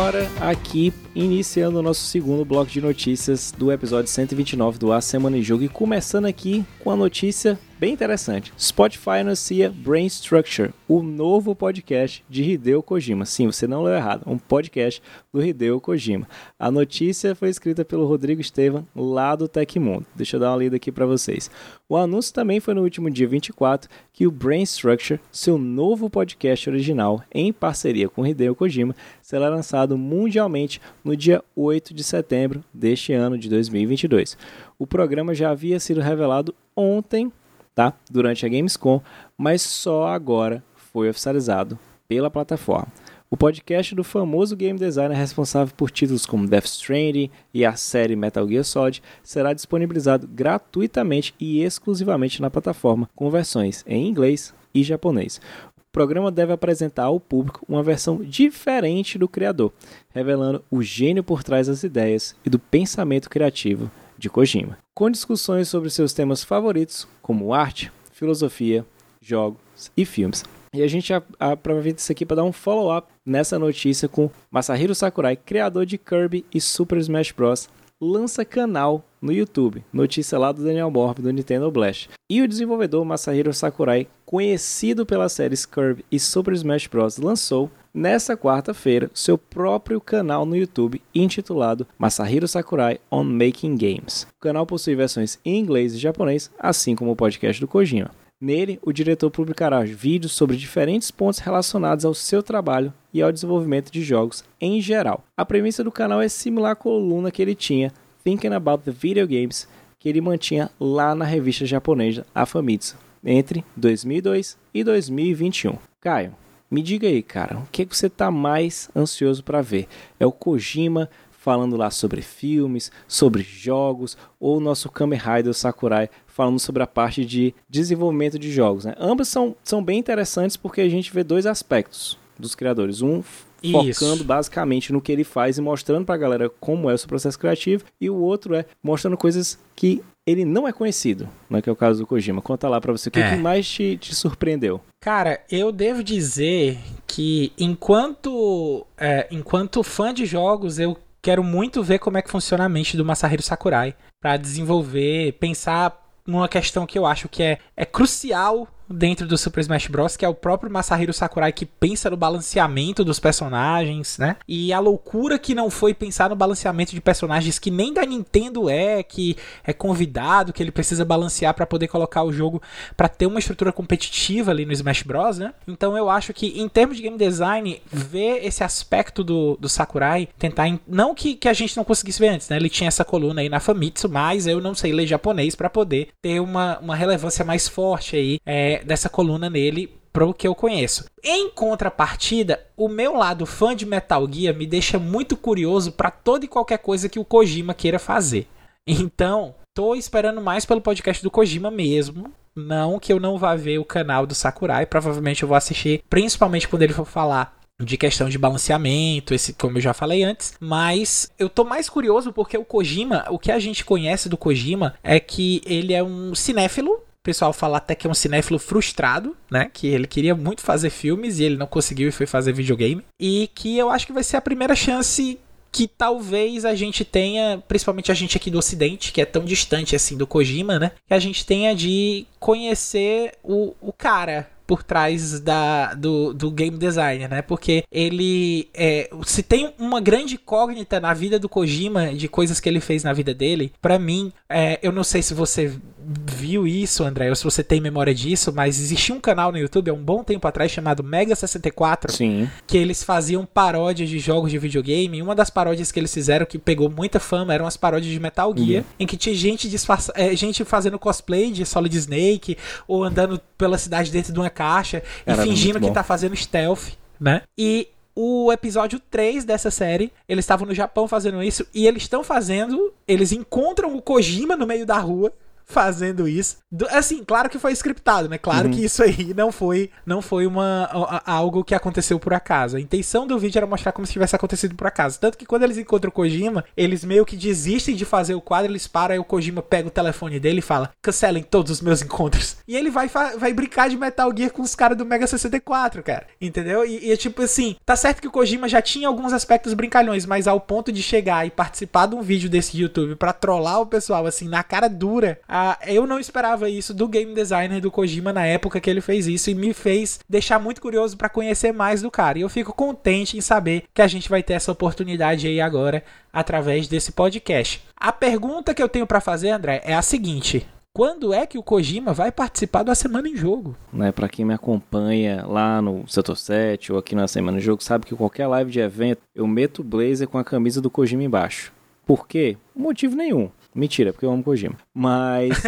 Agora 0.09 0.31
aqui 0.41 0.91
iniciando 1.15 1.79
o 1.79 1.83
nosso 1.83 2.07
segundo 2.07 2.43
bloco 2.43 2.71
de 2.71 2.81
notícias 2.81 3.53
do 3.53 3.71
episódio 3.71 4.11
129 4.11 4.79
do 4.79 4.91
A 4.91 5.03
Semana 5.03 5.37
em 5.37 5.43
Jogo. 5.43 5.65
E 5.65 5.69
começando 5.69 6.25
aqui 6.25 6.65
com 6.79 6.91
a 6.91 6.97
notícia 6.97 7.59
bem 7.79 7.93
interessante. 7.93 8.53
Spotify 8.59 9.21
anuncia 9.21 9.71
Brain 9.71 10.07
Structure, 10.07 10.73
o 10.89 11.01
novo 11.01 11.55
podcast 11.55 12.25
de 12.29 12.43
Hideo 12.43 12.83
Kojima. 12.83 13.25
Sim, 13.25 13.47
você 13.47 13.69
não 13.69 13.85
leu 13.85 13.95
errado, 13.95 14.23
um 14.27 14.37
podcast 14.37 15.01
do 15.33 15.45
Hideo 15.45 15.81
Kojima. 15.81 16.29
A 16.59 16.73
notícia 16.73 17.37
foi 17.37 17.49
escrita 17.49 17.85
pelo 17.85 18.07
Rodrigo 18.07 18.41
Estevam, 18.41 18.85
lá 18.97 19.37
do 19.37 19.47
Tecmundo. 19.47 20.05
Deixa 20.15 20.37
eu 20.37 20.41
dar 20.41 20.51
uma 20.51 20.59
lida 20.59 20.75
aqui 20.75 20.91
para 20.91 21.07
vocês. 21.07 21.49
O 21.89 21.97
anúncio 21.97 22.35
também 22.35 22.59
foi 22.59 22.75
no 22.75 22.83
último 22.83 23.09
dia 23.09 23.29
24 23.29 23.89
que 24.13 24.27
o 24.27 24.31
Brain 24.31 24.63
Structure, 24.63 25.21
seu 25.31 25.57
novo 25.57 26.11
podcast 26.11 26.69
original 26.69 27.23
em 27.33 27.53
parceria 27.53 28.09
com 28.09 28.27
Hideo 28.27 28.57
Kojima, 28.57 28.95
será 29.23 29.49
lançado 29.49 29.97
mundialmente 29.97 30.81
no 31.05 31.17
dia 31.17 31.43
8 31.55 31.95
de 31.95 32.03
setembro 32.03 32.65
deste 32.75 33.13
ano 33.13 33.39
de 33.39 33.49
2022. 33.49 34.37
O 34.77 34.87
programa 34.87 35.33
já 35.33 35.51
havia 35.51 35.79
sido 35.79 36.01
revelado 36.01 36.55
ontem 36.77 37.33
tá? 37.79 37.95
Durante 38.11 38.45
a 38.45 38.49
Gamescom, 38.49 39.01
mas 39.37 39.63
só 39.63 40.09
agora 40.09 40.65
foi 40.75 41.09
oficializado 41.09 41.79
pela 42.09 42.29
plataforma. 42.29 42.89
O 43.31 43.37
podcast 43.37 43.95
do 43.95 44.03
famoso 44.03 44.57
game 44.57 44.77
designer 44.77 45.15
responsável 45.15 45.73
por 45.77 45.89
títulos 45.89 46.27
como 46.27 46.49
Death 46.49 46.65
Stranding 46.65 47.31
e 47.55 47.65
a 47.65 47.77
série 47.77 48.17
Metal 48.17 48.49
Gear 48.49 48.65
Solid 48.65 49.01
será 49.23 49.53
disponibilizado 49.53 50.27
gratuitamente 50.27 51.33
e 51.39 51.63
exclusivamente 51.63 52.43
na 52.43 52.51
plataforma, 52.51 53.09
com 53.15 53.31
versões 53.31 53.85
em 53.87 54.09
inglês 54.09 54.53
e 54.75 54.83
japonês. 54.83 55.41
O 55.77 55.93
programa 55.93 56.33
deve 56.33 56.53
apresentar 56.53 57.05
ao 57.05 57.21
público 57.21 57.65
uma 57.69 57.85
versão 57.85 58.17
diferente 58.17 59.17
do 59.17 59.29
criador, 59.29 59.73
revelando 60.13 60.65
o 60.69 60.83
gênio 60.83 61.23
por 61.23 61.45
trás 61.45 61.69
das 61.69 61.85
ideias 61.85 62.35
e 62.45 62.51
do 62.51 62.59
pensamento 62.59 63.31
criativo 63.31 63.89
de 64.19 64.29
Kojima, 64.29 64.77
com 64.95 65.09
discussões 65.11 65.69
sobre 65.69 65.89
seus 65.89 66.13
temas 66.13 66.43
favoritos, 66.43 67.07
como 67.23 67.55
arte, 67.55 67.93
filosofia, 68.13 68.85
jogos 69.23 69.61
e 69.97 70.05
filmes. 70.05 70.45
E 70.75 70.83
a 70.83 70.89
gente 70.89 71.13
aproveita 71.39 72.01
isso 72.01 72.13
aqui 72.13 72.27
para 72.27 72.37
dar 72.37 72.45
um 72.45 72.53
follow-up 72.53 73.09
nessa 73.25 73.59
notícia 73.59 74.09
com 74.09 74.29
Masahiro 74.51 74.95
Sakurai, 74.95 75.37
criador 75.37 75.87
de 75.87 75.97
Kirby 75.97 76.45
e 76.53 76.61
Super 76.61 76.99
Smash 76.99 77.33
Bros., 77.33 77.69
lança 78.01 78.45
canal 78.45 79.05
no 79.21 79.33
YouTube. 79.33 79.85
Notícia 79.93 80.39
lá 80.39 80.53
do 80.53 80.63
Daniel 80.63 80.91
Morb 80.91 81.21
do 81.21 81.33
Nintendo 81.33 81.71
Blast. 81.71 82.11
E 82.31 82.43
o 82.43 82.49
desenvolvedor 82.49 83.05
Masahiro 83.05 83.53
Sakurai, 83.53 84.07
conhecido 84.25 85.05
pelas 85.05 85.33
séries 85.33 85.67
Kirby 85.67 86.05
e 86.11 86.21
Super 86.21 86.55
Smash 86.55 86.87
Bros., 86.87 87.17
lançou 87.19 87.71
nessa 87.93 88.37
quarta-feira 88.37 89.11
seu 89.15 89.37
próprio 89.37 90.01
canal 90.01 90.47
no 90.47 90.57
YouTube 90.57 91.01
intitulado 91.15 91.87
Masahiro 91.99 92.47
Sakurai 92.47 92.99
on 93.11 93.25
Making 93.25 93.77
Games. 93.77 94.27
O 94.37 94.41
canal 94.41 94.67
possui 94.67 94.95
versões 94.95 95.39
em 95.45 95.59
inglês 95.59 95.95
e 95.95 95.99
japonês, 95.99 96.51
assim 96.59 96.95
como 96.95 97.11
o 97.11 97.17
podcast 97.17 97.61
do 97.61 97.69
Kojima. 97.69 98.11
Nele, 98.41 98.79
o 98.83 98.93
diretor 98.93 99.31
publicará 99.31 99.83
vídeos 99.83 100.33
sobre 100.33 100.57
diferentes 100.57 101.11
pontos 101.11 101.41
relacionados 101.41 102.05
ao 102.05 102.15
seu 102.15 102.41
trabalho 102.41 102.93
e 103.13 103.21
ao 103.21 103.33
desenvolvimento 103.33 103.91
de 103.91 104.01
jogos 104.03 104.45
em 104.61 104.81
geral. 104.81 105.25
A 105.37 105.45
premissa 105.45 105.83
do 105.83 105.91
canal 105.91 106.23
é 106.23 106.29
similar 106.29 106.73
à 106.73 106.77
coluna 106.77 107.33
que 107.33 107.43
ele 107.43 107.57
tinha, 107.57 107.93
Thinking 108.23 108.55
About 108.55 108.85
the 108.85 108.93
Video 108.93 109.27
Games, 109.27 109.67
que 109.99 110.09
ele 110.09 110.21
mantinha 110.21 110.71
lá 110.79 111.17
na 111.17 111.25
revista 111.25 111.67
japonesa 111.67 112.25
A 112.33 112.47
Famitsu, 112.47 112.97
entre 113.25 113.65
2002 113.77 114.57
e 114.73 114.85
2021. 114.85 115.77
Caio, 116.01 116.33
me 116.71 116.83
diga 116.83 117.09
aí, 117.09 117.23
cara, 117.23 117.59
o 117.59 117.69
que, 117.73 117.87
que 117.87 117.97
você 117.97 118.09
está 118.09 118.31
mais 118.31 118.91
ansioso 118.95 119.43
para 119.43 119.63
ver? 119.63 119.89
É 120.21 120.27
o 120.27 120.33
Kojima 120.33 121.09
falando 121.31 121.77
lá 121.77 121.91
sobre 121.91 122.21
filmes, 122.21 122.93
sobre 123.07 123.43
jogos, 123.43 124.19
ou 124.39 124.59
o 124.59 124.61
nosso 124.61 124.91
Kamen 124.91 125.19
Rider 125.19 125.55
Sakurai 125.55 126.11
falando 126.27 126.59
sobre 126.59 126.83
a 126.83 126.87
parte 126.87 127.25
de 127.25 127.55
desenvolvimento 127.69 128.39
de 128.39 128.53
jogos. 128.53 128.85
Né? 128.85 128.95
Ambas 128.99 129.29
são, 129.29 129.57
são 129.65 129.83
bem 129.83 129.99
interessantes 129.99 130.57
porque 130.57 130.81
a 130.81 130.89
gente 130.89 131.13
vê 131.13 131.25
dois 131.25 131.47
aspectos 131.47 132.19
dos 132.39 132.55
criadores. 132.55 133.01
Um 133.01 133.23
Isso. 133.63 134.01
focando 134.01 134.25
basicamente 134.25 134.93
no 134.93 135.01
que 135.01 135.11
ele 135.11 135.25
faz 135.25 135.57
e 135.57 135.63
mostrando 135.63 136.05
para 136.05 136.17
a 136.17 136.19
galera 136.19 136.51
como 136.61 136.91
é 136.91 136.95
o 136.95 136.99
seu 136.99 137.09
processo 137.09 137.39
criativo, 137.39 137.85
e 138.01 138.11
o 138.11 138.17
outro 138.17 138.55
é 138.55 138.67
mostrando 138.83 139.17
coisas 139.17 139.59
que 139.75 140.03
ele 140.29 140.45
não 140.45 140.69
é 140.69 140.73
conhecido, 140.73 141.29
né, 141.49 141.63
que 141.63 141.71
é 141.71 141.73
o 141.73 141.77
caso 141.77 142.01
do 142.01 142.07
Kojima. 142.07 142.43
Conta 142.43 142.69
lá 142.69 142.79
para 142.81 142.93
você 142.93 143.09
o 143.09 143.13
que, 143.13 143.19
é. 143.19 143.31
que 143.31 143.37
mais 143.37 143.67
te, 143.67 143.97
te, 143.97 144.15
surpreendeu. 144.15 144.81
Cara, 145.01 145.41
eu 145.51 145.73
devo 145.73 146.05
dizer 146.05 146.79
que 147.07 147.53
enquanto 147.59 148.87
é, 148.99 149.27
enquanto 149.31 149.83
fã 149.83 150.13
de 150.13 150.27
jogos, 150.27 150.79
eu 150.79 150.99
quero 151.23 151.43
muito 151.43 151.83
ver 151.83 151.99
como 151.99 152.19
é 152.19 152.23
que 152.23 152.31
funciona 152.31 152.65
a 152.65 152.69
mente 152.69 152.97
do 152.97 153.05
Masahiro 153.05 153.43
Sakurai 153.43 153.95
para 154.21 154.37
desenvolver, 154.37 155.33
pensar 155.35 155.99
numa 156.27 156.49
questão 156.49 156.87
que 156.87 156.99
eu 156.99 157.07
acho 157.07 157.29
que 157.29 157.43
é, 157.43 157.59
é 157.75 157.87
crucial 157.87 158.69
dentro 158.89 159.27
do 159.27 159.37
Super 159.37 159.61
Smash 159.61 159.89
Bros, 159.89 160.17
que 160.17 160.25
é 160.25 160.29
o 160.29 160.35
próprio 160.35 160.71
Masahiro 160.71 161.13
Sakurai 161.13 161.53
que 161.53 161.67
pensa 161.67 162.11
no 162.11 162.17
balanceamento 162.17 163.05
dos 163.05 163.21
personagens, 163.21 164.19
né? 164.19 164.37
E 164.47 164.73
a 164.73 164.81
loucura 164.81 165.39
que 165.39 165.55
não 165.55 165.71
foi 165.71 165.95
pensar 165.95 166.31
no 166.31 166.37
balanceamento 166.37 166.93
de 166.93 167.01
personagens 167.01 167.59
que 167.59 167.71
nem 167.71 167.93
da 167.93 168.05
Nintendo 168.05 168.69
é, 168.71 169.03
que 169.03 169.37
é 169.65 169.73
convidado, 169.73 170.53
que 170.53 170.63
ele 170.63 170.71
precisa 170.71 171.05
balancear 171.05 171.55
para 171.55 171.67
poder 171.67 171.89
colocar 171.89 172.23
o 172.23 172.33
jogo 172.33 172.63
para 172.97 173.09
ter 173.09 173.27
uma 173.27 173.39
estrutura 173.39 173.73
competitiva 173.73 174.51
ali 174.51 174.65
no 174.65 174.73
Smash 174.73 175.03
Bros, 175.03 175.39
né? 175.39 175.53
Então 175.67 175.97
eu 175.97 176.09
acho 176.09 176.33
que 176.33 176.61
em 176.61 176.69
termos 176.69 176.97
de 176.97 177.03
game 177.03 177.19
design, 177.19 177.81
ver 177.91 178.45
esse 178.45 178.65
aspecto 178.65 179.23
do, 179.23 179.57
do 179.61 179.69
Sakurai, 179.69 180.29
tentar 180.39 180.69
não 180.87 181.15
que, 181.15 181.35
que 181.35 181.49
a 181.49 181.53
gente 181.53 181.77
não 181.77 181.85
conseguisse 181.85 182.19
ver 182.19 182.29
antes, 182.29 182.49
né? 182.49 182.57
Ele 182.57 182.69
tinha 182.69 182.89
essa 182.89 183.05
coluna 183.05 183.41
aí 183.41 183.49
na 183.49 183.61
Famitsu, 183.61 184.09
mas 184.09 184.47
eu 184.47 184.61
não 184.61 184.75
sei 184.75 184.93
ler 184.93 185.07
japonês 185.07 185.55
para 185.55 185.71
poder 185.71 186.09
ter 186.23 186.41
uma, 186.41 186.79
uma 186.79 186.97
relevância 186.97 187.45
mais 187.45 187.69
forte 187.69 188.17
aí 188.17 188.39
é, 188.45 188.78
dessa 188.85 189.09
coluna 189.09 189.49
nele 189.49 189.99
pro 190.13 190.35
que 190.35 190.47
eu 190.49 190.55
conheço. 190.55 191.05
Em 191.23 191.51
contrapartida, 191.51 192.61
o 192.77 192.89
meu 192.89 193.15
lado 193.15 193.47
fã 193.47 193.75
de 193.75 193.87
Metal 193.87 194.27
Gear 194.31 194.55
me 194.55 194.67
deixa 194.67 194.99
muito 194.99 195.37
curioso 195.37 195.93
para 195.93 196.11
toda 196.11 196.45
e 196.45 196.49
qualquer 196.49 196.79
coisa 196.79 197.09
que 197.09 197.19
o 197.19 197.25
Kojima 197.25 197.75
queira 197.75 197.99
fazer. 197.99 198.47
Então, 198.87 199.55
tô 199.75 199.95
esperando 199.95 200.41
mais 200.41 200.65
pelo 200.65 200.81
podcast 200.81 201.23
do 201.23 201.31
Kojima 201.31 201.71
mesmo. 201.71 202.33
Não 202.57 202.99
que 202.99 203.13
eu 203.13 203.21
não 203.21 203.39
vá 203.39 203.55
ver 203.55 203.79
o 203.79 203.85
canal 203.85 204.27
do 204.27 204.35
Sakurai, 204.35 204.87
provavelmente 204.87 205.43
eu 205.43 205.49
vou 205.49 205.57
assistir, 205.57 206.03
principalmente 206.11 206.67
quando 206.67 206.83
ele 206.83 206.93
for 206.93 207.05
falar 207.05 207.57
de 207.81 207.97
questão 207.97 208.29
de 208.29 208.39
balanceamento, 208.39 209.33
esse 209.33 209.53
como 209.53 209.79
eu 209.79 209.83
já 209.83 209.95
falei 209.95 210.25
antes, 210.25 210.55
mas 210.59 211.31
eu 211.39 211.49
tô 211.49 211.63
mais 211.63 211.89
curioso 211.89 212.33
porque 212.33 212.59
o 212.59 212.65
Kojima, 212.65 213.25
o 213.31 213.39
que 213.39 213.53
a 213.53 213.59
gente 213.59 213.85
conhece 213.85 214.29
do 214.29 214.37
Kojima 214.37 214.95
é 215.03 215.21
que 215.21 215.63
ele 215.65 215.95
é 215.95 216.03
um 216.03 216.35
cinéfilo 216.35 217.01
pessoal 217.29 217.53
fala 217.53 217.77
até 217.77 217.95
que 217.95 218.07
é 218.07 218.11
um 218.11 218.15
cinéfilo 218.15 218.59
frustrado, 218.59 219.37
né? 219.51 219.71
Que 219.71 219.89
ele 219.89 220.07
queria 220.07 220.35
muito 220.35 220.63
fazer 220.63 220.89
filmes 220.89 221.39
e 221.39 221.45
ele 221.45 221.59
não 221.59 221.67
conseguiu 221.67 222.09
e 222.09 222.13
foi 222.13 222.25
fazer 222.25 222.55
videogame. 222.55 223.05
E 223.21 223.51
que 223.55 223.77
eu 223.77 223.91
acho 223.91 224.07
que 224.07 224.15
vai 224.15 224.25
ser 224.25 224.39
a 224.39 224.41
primeira 224.41 224.75
chance 224.75 225.39
que 225.71 225.87
talvez 225.87 226.65
a 226.65 226.75
gente 226.75 227.05
tenha, 227.05 227.63
principalmente 227.69 228.11
a 228.11 228.15
gente 228.15 228.35
aqui 228.39 228.51
do 228.51 228.57
Ocidente, 228.57 229.13
que 229.13 229.21
é 229.21 229.27
tão 229.27 229.45
distante 229.45 229.95
assim 229.95 230.17
do 230.17 230.27
Kojima, 230.27 230.79
né? 230.79 230.93
Que 231.07 231.13
a 231.13 231.19
gente 231.19 231.45
tenha 231.45 231.75
de 231.75 232.27
conhecer 232.41 233.35
o, 233.43 233.75
o 233.79 233.93
cara, 233.93 234.49
por 234.69 234.83
trás 234.83 235.41
da, 235.41 235.95
do, 235.95 236.35
do 236.35 236.51
game 236.51 236.77
design, 236.77 237.27
né? 237.27 237.41
Porque 237.41 237.85
ele. 237.91 238.69
É, 238.75 239.09
se 239.25 239.43
tem 239.43 239.73
uma 239.79 239.99
grande 239.99 240.35
incógnita 240.35 241.01
na 241.01 241.15
vida 241.15 241.39
do 241.39 241.49
Kojima, 241.49 242.15
de 242.15 242.29
coisas 242.29 242.61
que 242.61 242.69
ele 242.69 242.79
fez 242.79 243.03
na 243.03 243.15
vida 243.15 243.33
dele, 243.33 243.73
para 243.81 243.99
mim, 243.99 244.31
é, 244.47 244.79
eu 244.83 244.93
não 244.93 245.03
sei 245.03 245.23
se 245.23 245.33
você 245.33 245.73
viu 246.11 246.67
isso, 246.67 247.03
André, 247.03 247.31
ou 247.31 247.37
se 247.37 247.45
você 247.45 247.63
tem 247.63 247.81
memória 247.81 248.15
disso, 248.15 248.53
mas 248.53 248.79
existia 248.79 249.15
um 249.15 249.21
canal 249.21 249.51
no 249.51 249.59
YouTube 249.59 249.91
há 249.91 249.95
um 249.95 250.03
bom 250.03 250.23
tempo 250.23 250.47
atrás 250.47 250.71
chamado 250.71 251.03
Mega 251.03 251.35
64, 251.35 252.13
Sim. 252.13 252.49
que 252.67 252.77
eles 252.77 253.03
faziam 253.03 253.47
paródias 253.47 254.09
de 254.09 254.19
jogos 254.19 254.51
de 254.51 254.59
videogame. 254.59 255.19
E 255.19 255.23
uma 255.23 255.35
das 255.35 255.49
paródias 255.49 255.91
que 255.91 255.99
eles 255.99 256.13
fizeram 256.13 256.45
que 256.45 256.59
pegou 256.59 256.91
muita 256.91 257.19
fama 257.19 257.55
eram 257.55 257.67
as 257.67 257.77
paródias 257.77 258.13
de 258.13 258.21
Metal 258.21 258.55
Gear, 258.57 258.83
uhum. 258.83 258.91
em 259.01 259.07
que 259.07 259.17
tinha 259.17 259.35
gente, 259.35 259.69
disfarça, 259.69 260.13
é, 260.15 260.37
gente 260.37 260.63
fazendo 260.65 260.99
cosplay 260.99 261.51
de 261.51 261.65
Solid 261.65 261.97
Snake 261.97 262.57
ou 262.87 263.03
andando 263.03 263.41
pela 263.57 263.79
cidade 263.79 264.11
dentro 264.11 264.33
de 264.33 264.39
uma 264.39 264.51
caixa 264.59 265.03
Era 265.25 265.45
e 265.45 265.49
fingindo 265.49 265.81
que 265.81 265.91
tá 265.93 266.03
fazendo 266.03 266.35
stealth, 266.35 266.97
né? 267.21 267.43
E 267.57 267.89
o 268.15 268.53
episódio 268.53 268.99
3 268.99 269.45
dessa 269.45 269.71
série, 269.71 270.13
eles 270.29 270.45
estavam 270.45 270.67
no 270.67 270.75
Japão 270.75 271.07
fazendo 271.07 271.41
isso 271.41 271.65
e 271.73 271.87
eles 271.87 272.03
estão 272.03 272.25
fazendo, 272.25 272.93
eles 273.07 273.31
encontram 273.31 273.97
o 273.97 274.03
Kojima 274.03 274.57
no 274.57 274.67
meio 274.67 274.85
da 274.85 274.99
rua 274.99 275.33
fazendo 275.69 276.27
isso. 276.27 276.57
Assim, 276.91 277.23
claro 277.23 277.49
que 277.49 277.59
foi 277.59 277.73
scriptado, 277.73 278.29
né? 278.29 278.39
Claro 278.39 278.69
uhum. 278.69 278.75
que 278.75 278.85
isso 278.85 279.03
aí 279.03 279.33
não 279.35 279.53
foi, 279.53 279.91
não 280.05 280.23
foi 280.23 280.47
uma, 280.47 280.89
algo 281.25 281.63
que 281.63 281.75
aconteceu 281.75 282.19
por 282.19 282.33
acaso. 282.33 282.77
A 282.77 282.81
intenção 282.81 283.27
do 283.27 283.39
vídeo 283.39 283.59
era 283.59 283.67
mostrar 283.67 283.93
como 283.93 284.07
se 284.07 284.13
tivesse 284.13 284.35
acontecido 284.35 284.75
por 284.75 284.87
acaso. 284.87 285.21
Tanto 285.21 285.37
que 285.37 285.47
quando 285.47 285.65
eles 285.65 285.77
encontram 285.77 286.09
o 286.09 286.13
Kojima, 286.13 286.65
eles 286.77 287.05
meio 287.05 287.27
que 287.27 287.37
desistem 287.37 287.95
de 287.95 288.05
fazer 288.05 288.35
o 288.35 288.41
quadro, 288.41 288.73
eles 288.73 288.87
param, 288.87 289.13
aí 289.13 289.19
o 289.19 289.25
Kojima 289.25 289.63
pega 289.63 289.89
o 289.89 289.91
telefone 289.91 290.41
dele 290.41 290.61
e 290.61 290.63
fala: 290.63 290.91
cancelem 291.03 291.43
todos 291.43 291.71
os 291.71 291.81
meus 291.83 292.03
encontros. 292.03 292.57
E 292.67 292.75
ele 292.75 292.91
vai, 292.91 293.09
vai 293.09 293.53
brincar 293.53 293.91
de 293.91 293.97
Metal 293.97 294.33
Gear 294.35 294.51
com 294.51 294.63
os 294.63 294.75
caras 294.75 294.97
do 294.97 295.05
Mega 295.05 295.27
64, 295.27 296.03
cara. 296.03 296.27
Entendeu? 296.41 296.85
E, 296.85 297.07
e 297.07 297.13
é 297.13 297.17
tipo 297.17 297.43
assim, 297.43 297.77
tá 297.85 297.95
certo 297.95 298.21
que 298.21 298.29
o 298.29 298.31
Kojima 298.31 298.69
já 298.69 298.81
tinha 298.81 299.09
alguns 299.09 299.33
aspectos 299.33 299.75
brincalhões, 299.75 300.25
mas 300.25 300.47
ao 300.47 300.61
ponto 300.61 300.91
de 300.91 301.03
chegar 301.03 301.47
e 301.47 301.51
participar 301.51 302.07
de 302.07 302.15
um 302.15 302.23
vídeo 302.23 302.49
desse 302.49 302.79
YouTube 302.79 303.17
para 303.17 303.33
trollar 303.33 303.81
o 303.81 303.87
pessoal, 303.87 304.27
assim, 304.27 304.49
na 304.49 304.63
cara 304.63 304.89
dura, 304.89 305.41
a, 305.47 305.58
eu 305.87 306.07
não 306.07 306.19
esperava 306.19 306.69
isso 306.69 306.93
do 306.93 307.09
game 307.09 307.35
designer 307.35 307.81
do 307.81 307.91
Kojima 307.91 308.33
na 308.33 308.45
época 308.47 308.81
que 308.81 308.89
ele 308.89 309.01
fez 309.01 309.27
isso 309.27 309.51
e 309.51 309.55
me 309.55 309.73
fez 309.73 310.21
deixar 310.29 310.59
muito 310.59 310.81
curioso 310.81 311.17
para 311.17 311.29
conhecer 311.29 311.73
mais 311.73 312.03
do 312.03 312.11
cara. 312.11 312.39
E 312.39 312.43
eu 312.43 312.49
fico 312.49 312.73
contente 312.73 313.37
em 313.37 313.41
saber 313.41 313.85
que 313.95 314.03
a 314.03 314.07
gente 314.07 314.29
vai 314.29 314.43
ter 314.43 314.55
essa 314.55 314.73
oportunidade 314.73 315.47
aí 315.47 315.61
agora 315.61 316.03
através 316.33 316.89
desse 316.89 317.13
podcast. 317.13 317.83
A 317.97 318.13
pergunta 318.13 318.75
que 318.75 318.83
eu 318.83 318.89
tenho 318.89 319.07
para 319.07 319.21
fazer, 319.21 319.51
André, 319.51 319.83
é 319.85 319.95
a 319.95 320.03
seguinte: 320.03 320.67
quando 320.93 321.33
é 321.33 321.47
que 321.47 321.57
o 321.57 321.63
Kojima 321.63 322.13
vai 322.13 322.33
participar 322.33 322.83
da 322.83 322.95
Semana 322.95 323.29
em 323.29 323.37
Jogo? 323.37 323.77
Né, 323.93 324.11
para 324.11 324.29
quem 324.29 324.45
me 324.45 324.53
acompanha 324.53 325.45
lá 325.47 325.81
no 325.81 326.07
Setor 326.09 326.37
7 326.37 326.93
ou 326.93 326.99
aqui 326.99 327.15
na 327.15 327.29
Semana 327.29 327.59
em 327.59 327.61
Jogo, 327.61 327.83
sabe 327.83 328.05
que 328.05 328.17
qualquer 328.17 328.47
live 328.49 328.71
de 328.71 328.81
evento 328.81 329.23
eu 329.35 329.47
meto 329.47 329.81
o 329.81 329.85
blazer 329.85 330.27
com 330.27 330.39
a 330.39 330.45
camisa 330.45 330.81
do 330.81 330.91
Kojima 330.91 331.23
embaixo. 331.23 331.73
Por 332.05 332.27
quê? 332.27 332.57
Motivo 332.75 333.15
nenhum. 333.15 333.51
Mentira, 333.79 334.13
porque 334.13 334.27
eu 334.27 334.33
amo 334.33 334.43
Kojima. 334.43 334.75
Mas 334.93 335.63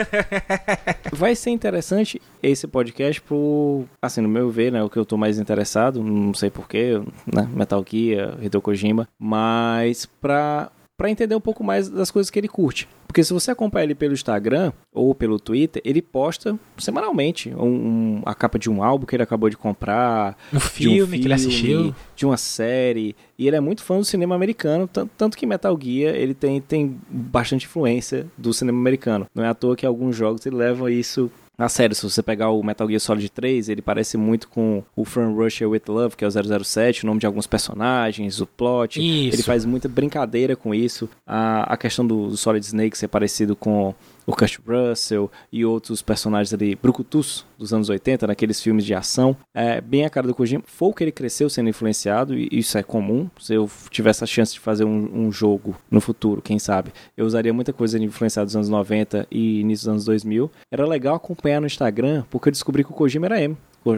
vai 1.14 1.36
ser 1.36 1.50
interessante 1.50 2.20
esse 2.42 2.66
podcast 2.66 3.20
por, 3.20 3.84
assim, 4.02 4.20
no 4.20 4.28
meu 4.28 4.50
ver, 4.50 4.72
né, 4.72 4.82
o 4.82 4.90
que 4.90 4.98
eu 4.98 5.04
tô 5.04 5.16
mais 5.16 5.38
interessado, 5.38 6.02
não 6.02 6.34
sei 6.34 6.50
porquê, 6.50 7.00
né, 7.32 7.48
Metal 7.54 7.84
Gear, 7.88 8.36
Hideo 8.42 8.60
Kojima, 8.60 9.08
mas 9.16 10.06
pra 10.06 10.72
para 11.00 11.10
entender 11.10 11.34
um 11.34 11.40
pouco 11.40 11.64
mais 11.64 11.88
das 11.88 12.10
coisas 12.10 12.28
que 12.28 12.38
ele 12.38 12.46
curte. 12.46 12.86
Porque 13.06 13.24
se 13.24 13.32
você 13.32 13.50
acompanha 13.50 13.84
ele 13.84 13.94
pelo 13.94 14.12
Instagram 14.12 14.70
ou 14.92 15.14
pelo 15.14 15.40
Twitter, 15.40 15.80
ele 15.82 16.02
posta 16.02 16.58
semanalmente 16.76 17.48
um, 17.54 17.64
um, 17.64 18.22
a 18.26 18.34
capa 18.34 18.58
de 18.58 18.68
um 18.68 18.82
álbum 18.82 19.06
que 19.06 19.16
ele 19.16 19.22
acabou 19.22 19.48
de 19.48 19.56
comprar, 19.56 20.36
um 20.52 20.60
filme, 20.60 20.96
um 20.96 21.06
filme 21.06 21.18
que 21.18 21.26
ele 21.26 21.32
assistiu, 21.32 21.94
de 22.14 22.26
uma 22.26 22.36
série. 22.36 23.16
E 23.38 23.46
ele 23.46 23.56
é 23.56 23.60
muito 23.60 23.82
fã 23.82 23.96
do 23.96 24.04
cinema 24.04 24.34
americano, 24.34 24.86
tanto 25.16 25.38
que 25.38 25.46
Metal 25.46 25.74
Gear 25.80 26.14
ele 26.14 26.34
tem, 26.34 26.60
tem 26.60 27.00
bastante 27.08 27.64
influência 27.64 28.26
do 28.36 28.52
cinema 28.52 28.78
americano. 28.78 29.26
Não 29.34 29.42
é 29.42 29.48
à 29.48 29.54
toa 29.54 29.74
que 29.74 29.86
alguns 29.86 30.14
jogos 30.14 30.44
ele 30.44 30.56
levam 30.56 30.86
isso 30.86 31.30
na 31.60 31.68
série, 31.68 31.94
se 31.94 32.02
você 32.02 32.22
pegar 32.22 32.48
o 32.48 32.62
Metal 32.62 32.88
Gear 32.88 32.98
Solid 32.98 33.28
3, 33.28 33.68
ele 33.68 33.82
parece 33.82 34.16
muito 34.16 34.48
com 34.48 34.82
o 34.96 35.04
From 35.04 35.34
Russia 35.34 35.68
With 35.68 35.82
Love, 35.88 36.16
que 36.16 36.24
é 36.24 36.26
o 36.26 36.64
007, 36.64 37.04
o 37.04 37.06
nome 37.06 37.20
de 37.20 37.26
alguns 37.26 37.46
personagens, 37.46 38.40
o 38.40 38.46
plot. 38.46 38.98
Isso. 38.98 39.36
Ele 39.36 39.42
faz 39.42 39.66
muita 39.66 39.86
brincadeira 39.86 40.56
com 40.56 40.74
isso. 40.74 41.06
A, 41.26 41.74
a 41.74 41.76
questão 41.76 42.06
do, 42.06 42.28
do 42.28 42.36
Solid 42.38 42.64
Snake 42.64 42.96
ser 42.96 43.08
parecido 43.08 43.54
com 43.54 43.94
o 44.26 44.34
Kurt 44.34 44.58
Russell 44.66 45.30
e 45.52 45.64
outros 45.64 46.02
personagens 46.02 46.52
ali, 46.52 46.74
brucutus 46.74 47.44
dos 47.58 47.72
anos 47.72 47.88
80, 47.88 48.26
naqueles 48.26 48.60
filmes 48.60 48.84
de 48.84 48.94
ação. 48.94 49.36
É 49.54 49.80
bem 49.80 50.04
a 50.04 50.10
cara 50.10 50.26
do 50.26 50.34
Kojima. 50.34 50.62
Foi 50.66 50.92
que 50.92 51.04
ele 51.04 51.12
cresceu 51.12 51.50
sendo 51.50 51.68
influenciado, 51.68 52.36
e 52.36 52.48
isso 52.52 52.78
é 52.78 52.82
comum. 52.82 53.28
Se 53.38 53.54
eu 53.54 53.68
tivesse 53.90 54.24
a 54.24 54.26
chance 54.26 54.52
de 54.54 54.60
fazer 54.60 54.84
um, 54.84 55.26
um 55.26 55.32
jogo 55.32 55.76
no 55.90 56.00
futuro, 56.00 56.40
quem 56.40 56.58
sabe, 56.58 56.92
eu 57.16 57.26
usaria 57.26 57.52
muita 57.52 57.72
coisa 57.72 57.98
influenciada 57.98 58.46
dos 58.46 58.56
anos 58.56 58.68
90 58.68 59.26
e 59.30 59.60
início 59.60 59.84
dos 59.84 59.88
anos 59.88 60.04
2000. 60.04 60.50
Era 60.70 60.86
legal 60.86 61.14
acompanhar 61.14 61.60
no 61.60 61.66
Instagram, 61.66 62.24
porque 62.30 62.48
eu 62.48 62.52
descobri 62.52 62.84
que 62.84 62.90
o 62.90 62.94
Kojima 62.94 63.26
era 63.26 63.42
emo 63.42 63.56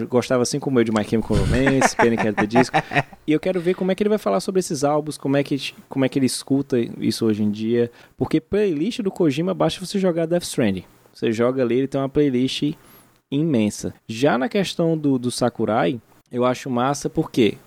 gostava 0.09 0.43
assim 0.43 0.61
como 0.61 0.79
eu 0.79 0.85
de 0.85 0.93
My 0.93 1.05
Chemical 1.05 1.37
Romance, 1.37 1.97
Panic 1.97 2.29
at 2.29 2.37
the 2.37 2.47
Disco. 2.47 2.77
E 3.25 3.31
eu 3.31 3.39
quero 3.39 3.61
ver 3.61 3.75
como 3.75 3.93
é 3.93 3.95
que 3.95 4.03
ele 4.03 4.09
vai 4.09 4.19
falar 4.19 4.41
sobre 4.41 4.59
esses 4.59 4.83
álbuns, 4.83 5.17
como 5.17 5.37
é 5.37 5.45
que, 5.45 5.73
como 5.89 6.05
é 6.05 6.09
que 6.09 6.19
ele 6.19 6.27
escuta 6.27 6.77
isso 6.99 7.25
hoje 7.25 7.45
em 7.45 7.53
dia. 7.53 7.89
Porque 8.17 8.41
playlist 8.41 8.99
do 8.99 9.13
Kojima 9.13 9.55
basta 9.55 9.79
você 9.79 9.97
jogar 9.97 10.27
Death 10.27 10.43
Stranding. 10.43 10.83
Você 11.15 11.31
joga 11.31 11.63
ali, 11.63 11.77
ele 11.77 11.87
tem 11.87 12.01
uma 12.01 12.09
playlist 12.09 12.73
imensa. 13.31 13.95
Já 14.09 14.37
na 14.37 14.49
questão 14.49 14.99
do, 14.99 15.21
do 15.21 15.31
Sakurai, 15.31 16.01
eu 16.33 16.45
acho 16.45 16.69
massa 16.69 17.09
porque 17.09 17.59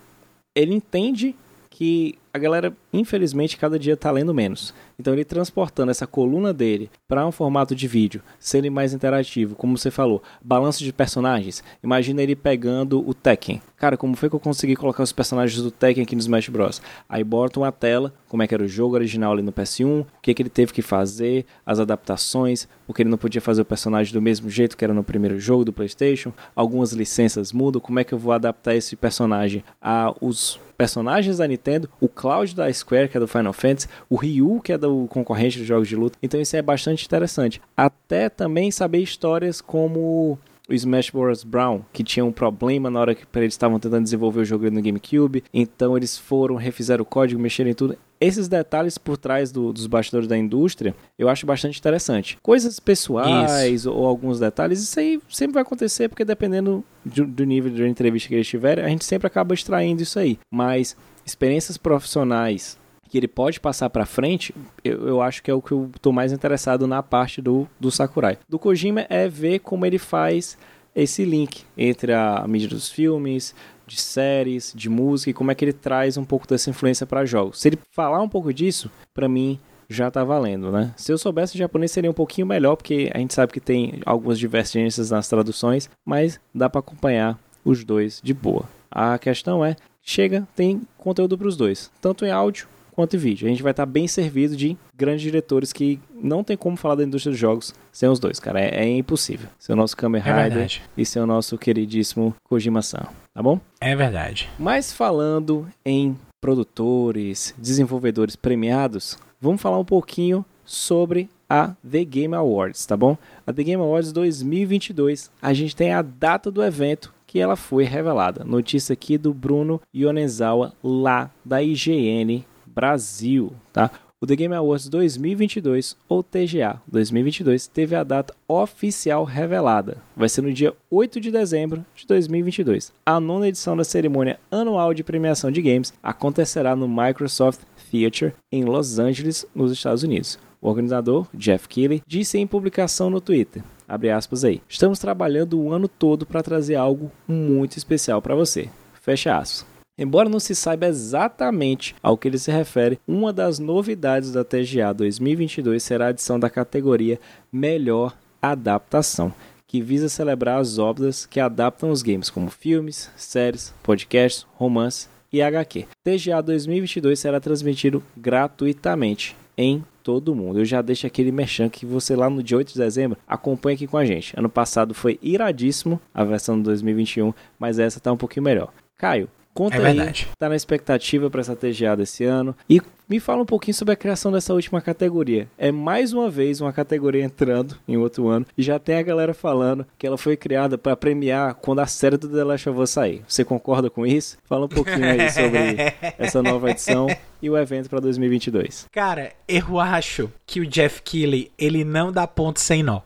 ele 0.54 0.74
entende 0.74 1.34
que 1.70 2.18
a 2.36 2.38
galera, 2.38 2.76
infelizmente, 2.92 3.56
cada 3.56 3.78
dia 3.78 3.94
está 3.94 4.10
lendo 4.10 4.34
menos. 4.34 4.74
Então 4.98 5.12
ele 5.12 5.24
transportando 5.24 5.90
essa 5.90 6.06
coluna 6.06 6.52
dele 6.52 6.90
para 7.08 7.26
um 7.26 7.32
formato 7.32 7.74
de 7.74 7.88
vídeo, 7.88 8.22
sendo 8.38 8.70
mais 8.70 8.92
interativo, 8.92 9.54
como 9.54 9.76
você 9.76 9.90
falou, 9.90 10.22
balanço 10.42 10.84
de 10.84 10.92
personagens. 10.92 11.64
Imagina 11.82 12.22
ele 12.22 12.36
pegando 12.36 13.06
o 13.06 13.14
Tekken. 13.14 13.60
Cara, 13.76 13.96
como 13.96 14.16
foi 14.16 14.28
que 14.28 14.36
eu 14.36 14.40
consegui 14.40 14.76
colocar 14.76 15.02
os 15.02 15.12
personagens 15.12 15.60
do 15.62 15.70
Tekken 15.70 16.04
aqui 16.04 16.14
no 16.14 16.20
Smash 16.20 16.48
Bros? 16.48 16.80
Aí 17.08 17.24
bota 17.24 17.60
uma 17.60 17.72
tela, 17.72 18.12
como 18.28 18.42
é 18.42 18.46
que 18.46 18.54
era 18.54 18.62
o 18.62 18.68
jogo 18.68 18.94
original 18.94 19.32
ali 19.32 19.42
no 19.42 19.52
PS1, 19.52 20.02
o 20.02 20.06
que, 20.22 20.32
que 20.34 20.42
ele 20.42 20.50
teve 20.50 20.72
que 20.72 20.82
fazer, 20.82 21.44
as 21.64 21.78
adaptações, 21.78 22.68
porque 22.86 23.02
ele 23.02 23.10
não 23.10 23.18
podia 23.18 23.40
fazer 23.40 23.62
o 23.62 23.66
personagem 23.66 24.12
do 24.12 24.22
mesmo 24.22 24.48
jeito 24.48 24.76
que 24.76 24.84
era 24.84 24.94
no 24.94 25.04
primeiro 25.04 25.38
jogo 25.38 25.64
do 25.64 25.72
PlayStation, 25.72 26.32
algumas 26.54 26.92
licenças 26.92 27.52
mudam, 27.52 27.80
como 27.80 27.98
é 27.98 28.04
que 28.04 28.14
eu 28.14 28.18
vou 28.18 28.32
adaptar 28.32 28.74
esse 28.74 28.96
personagem 28.96 29.64
a 29.80 30.14
os 30.20 30.58
personagens 30.76 31.38
da 31.38 31.48
Nintendo, 31.48 31.88
o 32.00 32.08
Cloud 32.26 32.56
da 32.56 32.72
Square, 32.72 33.08
que 33.08 33.16
é 33.16 33.20
do 33.20 33.28
Final 33.28 33.52
Fantasy, 33.52 33.86
o 34.10 34.16
Ryu, 34.16 34.60
que 34.60 34.72
é 34.72 34.78
do 34.78 35.06
concorrente 35.06 35.58
dos 35.58 35.66
jogos 35.68 35.86
de 35.86 35.94
luta. 35.94 36.18
Então 36.20 36.40
isso 36.40 36.56
é 36.56 36.60
bastante 36.60 37.06
interessante. 37.06 37.62
Até 37.76 38.28
também 38.28 38.72
saber 38.72 38.98
histórias 38.98 39.60
como 39.60 40.36
o 40.68 40.74
Smash 40.74 41.10
Bros. 41.10 41.44
Brown, 41.44 41.82
que 41.92 42.02
tinha 42.02 42.24
um 42.24 42.32
problema 42.32 42.90
na 42.90 42.98
hora 42.98 43.14
que 43.14 43.24
eles 43.36 43.54
estavam 43.54 43.78
tentando 43.78 44.02
desenvolver 44.02 44.40
o 44.40 44.44
jogo 44.44 44.68
no 44.72 44.82
GameCube. 44.82 45.44
Então 45.54 45.96
eles 45.96 46.18
foram, 46.18 46.56
refizeram 46.56 47.02
o 47.02 47.06
código, 47.06 47.40
mexeram 47.40 47.70
em 47.70 47.74
tudo. 47.74 47.96
Esses 48.20 48.48
detalhes 48.48 48.98
por 48.98 49.16
trás 49.16 49.52
do, 49.52 49.72
dos 49.72 49.86
bastidores 49.86 50.26
da 50.26 50.36
indústria, 50.36 50.96
eu 51.16 51.28
acho 51.28 51.46
bastante 51.46 51.78
interessante. 51.78 52.38
Coisas 52.42 52.80
pessoais 52.80 53.86
ou, 53.86 53.94
ou, 53.94 54.06
alguns 54.06 54.40
detalhes, 54.40 54.82
isso 54.82 54.98
aí 54.98 55.20
sempre 55.28 55.54
vai 55.54 55.62
acontecer, 55.62 56.08
porque 56.08 56.24
dependendo 56.24 56.82
do, 57.04 57.24
do 57.24 57.44
nível 57.44 57.70
de 57.70 57.86
entrevista 57.86 58.28
que 58.28 58.34
eles 58.34 58.48
tiverem, 58.48 58.84
a 58.84 58.88
gente 58.88 59.04
sempre 59.04 59.28
acaba 59.28 59.54
extraindo 59.54 60.02
isso 60.02 60.18
aí. 60.18 60.40
Mas 60.50 60.96
experiências 61.26 61.76
profissionais 61.76 62.78
que 63.08 63.18
ele 63.18 63.28
pode 63.28 63.60
passar 63.60 63.90
para 63.90 64.06
frente, 64.06 64.54
eu, 64.82 65.06
eu, 65.06 65.22
acho 65.22 65.42
que 65.42 65.50
é 65.50 65.54
o 65.54 65.62
que 65.62 65.72
eu 65.72 65.90
tô 66.00 66.12
mais 66.12 66.32
interessado 66.32 66.86
na 66.86 67.02
parte 67.02 67.40
do, 67.40 67.68
do 67.78 67.90
Sakurai. 67.90 68.38
Do 68.48 68.58
Kojima 68.58 69.06
é 69.08 69.28
ver 69.28 69.60
como 69.60 69.86
ele 69.86 69.98
faz 69.98 70.56
esse 70.94 71.24
link 71.24 71.64
entre 71.76 72.12
a 72.12 72.44
mídia 72.48 72.68
dos 72.68 72.90
filmes, 72.90 73.54
de 73.86 74.00
séries, 74.00 74.72
de 74.74 74.88
música 74.88 75.30
e 75.30 75.34
como 75.34 75.50
é 75.50 75.54
que 75.54 75.64
ele 75.64 75.72
traz 75.72 76.16
um 76.16 76.24
pouco 76.24 76.46
dessa 76.46 76.70
influência 76.70 77.06
para 77.06 77.24
jogos. 77.24 77.60
Se 77.60 77.68
ele 77.68 77.78
falar 77.92 78.20
um 78.20 78.28
pouco 78.28 78.52
disso, 78.52 78.90
para 79.14 79.28
mim 79.28 79.60
já 79.88 80.10
tá 80.10 80.24
valendo, 80.24 80.72
né? 80.72 80.92
Se 80.96 81.12
eu 81.12 81.18
soubesse 81.18 81.56
japonês 81.56 81.92
seria 81.92 82.10
um 82.10 82.14
pouquinho 82.14 82.46
melhor, 82.46 82.74
porque 82.74 83.08
a 83.14 83.18
gente 83.18 83.34
sabe 83.34 83.52
que 83.52 83.60
tem 83.60 84.00
algumas 84.04 84.38
divergências 84.38 85.10
nas 85.10 85.28
traduções, 85.28 85.88
mas 86.04 86.40
dá 86.52 86.68
para 86.68 86.80
acompanhar 86.80 87.38
os 87.64 87.84
dois 87.84 88.20
de 88.22 88.34
boa. 88.34 88.64
A 88.90 89.16
questão 89.18 89.64
é, 89.64 89.76
chega, 90.06 90.46
tem 90.54 90.82
conteúdo 90.96 91.36
para 91.36 91.48
os 91.48 91.56
dois, 91.56 91.90
tanto 92.00 92.24
em 92.24 92.30
áudio 92.30 92.68
quanto 92.92 93.14
em 93.14 93.18
vídeo. 93.18 93.46
A 93.46 93.50
gente 93.50 93.62
vai 93.62 93.72
estar 93.72 93.84
bem 93.84 94.08
servido 94.08 94.56
de 94.56 94.74
grandes 94.96 95.20
diretores 95.20 95.72
que 95.72 96.00
não 96.14 96.42
tem 96.42 96.56
como 96.56 96.76
falar 96.76 96.94
da 96.94 97.04
indústria 97.04 97.32
dos 97.32 97.38
jogos 97.38 97.74
sem 97.92 98.08
os 98.08 98.18
dois, 98.18 98.40
cara. 98.40 98.58
É, 98.58 98.84
é 98.84 98.96
impossível. 98.96 99.48
Ser 99.58 99.74
o 99.74 99.76
nosso 99.76 99.94
Kamen 99.94 100.22
é 100.24 100.44
Rider 100.44 100.62
é 100.62 100.80
e 100.96 101.04
ser 101.04 101.20
o 101.20 101.26
nosso 101.26 101.58
queridíssimo 101.58 102.34
Kojima-san, 102.44 103.06
tá 103.34 103.42
bom? 103.42 103.60
É 103.80 103.94
verdade. 103.94 104.48
Mas 104.58 104.92
falando 104.92 105.68
em 105.84 106.16
produtores, 106.40 107.54
desenvolvedores 107.58 108.34
premiados, 108.34 109.18
vamos 109.38 109.60
falar 109.60 109.78
um 109.78 109.84
pouquinho 109.84 110.44
sobre 110.64 111.28
a 111.48 111.74
The 111.88 112.04
Game 112.04 112.34
Awards, 112.34 112.86
tá 112.86 112.96
bom? 112.96 113.16
A 113.46 113.52
The 113.52 113.62
Game 113.62 113.82
Awards 113.82 114.12
2022, 114.12 115.30
a 115.40 115.52
gente 115.52 115.76
tem 115.76 115.92
a 115.92 116.02
data 116.02 116.50
do 116.50 116.62
evento 116.62 117.14
que 117.36 117.40
ela 117.40 117.54
foi 117.54 117.84
revelada. 117.84 118.44
Notícia 118.46 118.94
aqui 118.94 119.18
do 119.18 119.34
Bruno 119.34 119.78
Yonezawa, 119.94 120.72
lá 120.82 121.30
da 121.44 121.62
IGN 121.62 122.46
Brasil, 122.64 123.52
tá? 123.74 123.90
O 124.18 124.26
The 124.26 124.34
Game 124.34 124.54
Awards 124.54 124.88
2022, 124.88 125.98
ou 126.08 126.22
TGA 126.22 126.80
2022, 126.86 127.66
teve 127.66 127.94
a 127.94 128.02
data 128.02 128.32
oficial 128.48 129.22
revelada. 129.24 129.98
Vai 130.16 130.30
ser 130.30 130.40
no 130.40 130.50
dia 130.50 130.72
8 130.90 131.20
de 131.20 131.30
dezembro 131.30 131.84
de 131.94 132.06
2022. 132.06 132.90
A 133.04 133.20
nona 133.20 133.48
edição 133.48 133.76
da 133.76 133.84
cerimônia 133.84 134.40
anual 134.50 134.94
de 134.94 135.04
premiação 135.04 135.50
de 135.50 135.60
games 135.60 135.92
acontecerá 136.02 136.74
no 136.74 136.88
Microsoft 136.88 137.60
Theater 137.90 138.34
em 138.50 138.64
Los 138.64 138.98
Angeles, 138.98 139.44
nos 139.54 139.70
Estados 139.70 140.02
Unidos. 140.02 140.38
O 140.58 140.70
organizador, 140.70 141.26
Jeff 141.34 141.68
Keighley, 141.68 142.00
disse 142.06 142.38
em 142.38 142.46
publicação 142.46 143.10
no 143.10 143.20
Twitter, 143.20 143.62
abre 143.88 144.10
aspas 144.10 144.44
aí, 144.44 144.62
estamos 144.68 144.98
trabalhando 144.98 145.60
o 145.60 145.72
ano 145.72 145.88
todo 145.88 146.26
para 146.26 146.42
trazer 146.42 146.74
algo 146.76 147.10
muito 147.26 147.76
especial 147.76 148.20
para 148.20 148.34
você. 148.34 148.68
Fecha 149.00 149.36
aspas. 149.36 149.66
Embora 149.98 150.28
não 150.28 150.38
se 150.38 150.54
saiba 150.54 150.86
exatamente 150.86 151.94
ao 152.02 152.18
que 152.18 152.28
ele 152.28 152.38
se 152.38 152.50
refere, 152.50 153.00
uma 153.08 153.32
das 153.32 153.58
novidades 153.58 154.30
da 154.30 154.44
TGA 154.44 154.92
2022 154.92 155.82
será 155.82 156.06
a 156.06 156.08
adição 156.08 156.38
da 156.38 156.50
categoria 156.50 157.18
Melhor 157.50 158.14
Adaptação, 158.42 159.32
que 159.66 159.80
visa 159.80 160.10
celebrar 160.10 160.60
as 160.60 160.78
obras 160.78 161.24
que 161.24 161.40
adaptam 161.40 161.90
os 161.90 162.02
games, 162.02 162.28
como 162.28 162.50
filmes, 162.50 163.10
séries, 163.16 163.72
podcasts, 163.82 164.46
romances 164.54 165.08
e 165.32 165.40
HQ. 165.40 165.86
TGA 166.04 166.42
2022 166.42 167.18
será 167.18 167.40
transmitido 167.40 168.02
gratuitamente 168.14 169.34
em 169.56 169.84
todo 170.02 170.34
mundo. 170.34 170.60
Eu 170.60 170.64
já 170.64 170.82
deixo 170.82 171.06
aquele 171.06 171.32
merchan 171.32 171.68
que 171.68 171.84
você 171.84 172.14
lá 172.14 172.30
no 172.30 172.42
dia 172.42 172.56
8 172.56 172.72
de 172.72 172.78
dezembro 172.78 173.18
acompanha 173.26 173.74
aqui 173.74 173.86
com 173.86 173.96
a 173.96 174.04
gente. 174.04 174.38
Ano 174.38 174.48
passado 174.48 174.94
foi 174.94 175.18
iradíssimo 175.22 176.00
a 176.14 176.24
versão 176.24 176.56
de 176.56 176.64
2021, 176.64 177.32
mas 177.58 177.78
essa 177.78 177.98
tá 177.98 178.12
um 178.12 178.16
pouquinho 178.16 178.44
melhor. 178.44 178.72
Caio, 178.96 179.28
Conta 179.56 179.76
é 179.78 179.86
aí, 179.86 180.12
tá 180.38 180.50
na 180.50 180.54
expectativa 180.54 181.30
para 181.30 181.40
essa 181.40 181.56
TGA 181.56 181.96
desse 181.96 182.24
ano. 182.24 182.54
E 182.68 182.78
me 183.08 183.20
fala 183.20 183.42
um 183.42 183.46
pouquinho 183.46 183.74
sobre 183.74 183.94
a 183.94 183.96
criação 183.96 184.32
dessa 184.32 184.52
última 184.52 184.80
categoria. 184.80 185.48
É 185.56 185.70
mais 185.70 186.12
uma 186.12 186.28
vez 186.28 186.60
uma 186.60 186.72
categoria 186.72 187.24
entrando 187.24 187.76
em 187.86 187.96
outro 187.96 188.28
ano 188.28 188.46
e 188.56 188.62
já 188.62 188.78
tem 188.78 188.96
a 188.96 189.02
galera 189.02 189.32
falando 189.32 189.86
que 189.98 190.06
ela 190.06 190.18
foi 190.18 190.36
criada 190.36 190.76
para 190.76 190.96
premiar 190.96 191.54
quando 191.54 191.80
a 191.80 191.86
série 191.86 192.16
do 192.16 192.28
The 192.28 192.44
Last 192.44 192.68
of 192.68 192.80
Us 192.80 192.90
sair. 192.90 193.22
Você 193.26 193.44
concorda 193.44 193.88
com 193.88 194.06
isso? 194.06 194.38
Fala 194.44 194.66
um 194.66 194.68
pouquinho 194.68 195.04
aí 195.04 195.30
sobre 195.30 195.76
essa 196.18 196.42
nova 196.42 196.70
edição 196.70 197.06
e 197.40 197.48
o 197.48 197.56
evento 197.56 197.88
para 197.88 198.00
2022. 198.00 198.86
Cara, 198.90 199.32
eu 199.46 199.78
acho 199.78 200.30
que 200.46 200.60
o 200.60 200.66
Jeff 200.66 201.02
Keighley, 201.02 201.52
ele 201.56 201.84
não 201.84 202.10
dá 202.10 202.26
ponto 202.26 202.60
sem 202.60 202.82
nó 202.82 203.00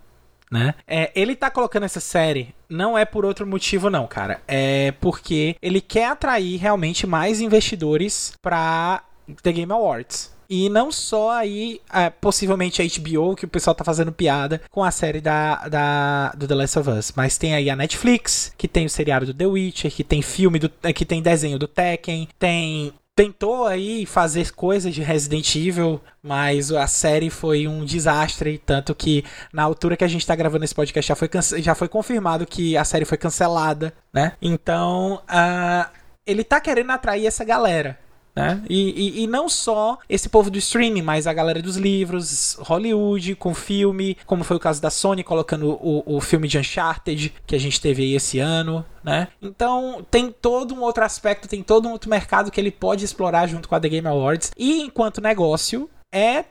né? 0.51 0.75
É, 0.85 1.13
ele 1.15 1.37
tá 1.37 1.49
colocando 1.49 1.85
essa 1.85 2.01
série 2.01 2.53
não 2.69 2.99
é 2.99 3.05
por 3.05 3.25
outro 3.25 3.47
motivo 3.47 3.89
não, 3.89 4.07
cara. 4.07 4.41
É 4.47 4.93
porque 5.01 5.57
ele 5.63 5.81
quer 5.81 6.07
atrair 6.07 6.57
realmente 6.57 7.07
mais 7.07 7.41
investidores 7.41 8.33
para 8.43 9.03
The 9.43 9.53
Game 9.53 9.73
Awards. 9.73 10.31
E 10.53 10.69
não 10.69 10.91
só 10.91 11.31
aí, 11.31 11.81
é, 11.95 12.11
possivelmente 12.11 12.83
a 12.83 12.85
HBO, 12.85 13.37
que 13.37 13.45
o 13.45 13.49
pessoal 13.49 13.73
tá 13.73 13.85
fazendo 13.85 14.11
piada 14.11 14.61
com 14.69 14.83
a 14.83 14.91
série 14.91 15.21
da, 15.21 15.69
da, 15.69 16.33
do 16.37 16.49
The 16.49 16.55
Last 16.57 16.79
of 16.81 16.91
Us. 16.91 17.13
Mas 17.15 17.39
tem 17.39 17.55
aí 17.55 17.71
a 17.71 17.77
Netflix, 17.77 18.53
que 18.59 18.67
tem 18.67 18.85
o 18.85 18.91
seriado 18.91 19.27
do 19.27 19.35
The 19.35 19.47
Witcher, 19.47 19.93
que 19.93 20.03
tem 20.03 20.21
filme 20.23 20.59
do. 20.59 20.69
que 20.93 21.05
tem 21.05 21.23
desenho 21.23 21.57
do 21.57 21.69
Tekken, 21.69 22.29
tem 22.37 22.93
tentou 23.15 23.67
aí 23.67 24.07
fazer 24.07 24.51
coisas 24.53 24.95
de 24.95 25.03
Resident 25.03 25.55
Evil, 25.55 26.01
mas 26.23 26.73
a 26.73 26.87
série 26.87 27.29
foi 27.29 27.69
um 27.69 27.85
desastre, 27.85 28.57
tanto 28.65 28.95
que 28.95 29.23
na 29.53 29.63
altura 29.63 29.95
que 29.95 30.05
a 30.05 30.09
gente 30.09 30.27
tá 30.27 30.35
gravando 30.35 30.65
esse 30.65 30.75
podcast 30.75 31.07
já 31.07 31.15
foi, 31.15 31.29
já 31.59 31.75
foi 31.75 31.87
confirmado 31.87 32.47
que 32.47 32.79
a 32.79 32.85
série 32.85 33.05
foi 33.05 33.19
cancelada, 33.19 33.93
né? 34.11 34.33
Então, 34.41 35.21
uh, 35.29 35.91
ele 36.27 36.43
tá 36.43 36.61
querendo 36.61 36.93
atrair 36.93 37.27
essa 37.27 37.45
galera. 37.45 37.99
Né? 38.41 38.63
E, 38.69 39.21
e, 39.21 39.25
e, 39.25 39.27
não 39.27 39.49
só 39.49 39.99
esse 40.09 40.29
povo 40.29 40.51
do 40.51 40.59
streaming, 40.59 41.03
mas 41.03 41.27
a 41.27 41.33
galera 41.33 41.63
dos 41.63 41.77
livros, 41.77 42.57
Hollywood, 42.61 43.35
com 43.37 43.55
filme, 43.55 44.17
como 44.27 44.45
foi 44.45 44.57
o 44.57 44.61
caso 44.61 44.81
da 44.81 44.91
Sony 44.91 45.23
colocando 45.23 45.71
o, 45.71 46.03
o 46.07 46.21
filme 46.21 46.49
de 46.49 46.59
Uncharted 46.59 47.33
que 47.47 47.55
a 47.55 47.61
gente 47.61 47.81
teve 47.81 48.03
aí 48.03 48.15
esse 48.15 48.39
ano, 48.39 48.85
né? 49.03 49.29
Então 49.41 50.05
tem 50.11 50.31
todo 50.31 50.75
um 50.75 50.83
outro 50.83 51.05
aspecto, 51.05 51.49
tem 51.49 51.63
todo 51.63 51.89
um 51.89 51.93
outro 51.93 52.11
mercado 52.11 52.51
que 52.51 52.61
ele 52.61 52.71
pode 52.71 53.05
explorar 53.05 53.47
junto 53.47 53.69
com 53.69 53.75
a 53.75 53.81
The 53.81 53.89
Game 53.89 54.09
Awards. 54.09 54.53
E 54.57 54.83
enquanto 54.83 55.21
negócio, 55.21 55.89
é 56.13 56.45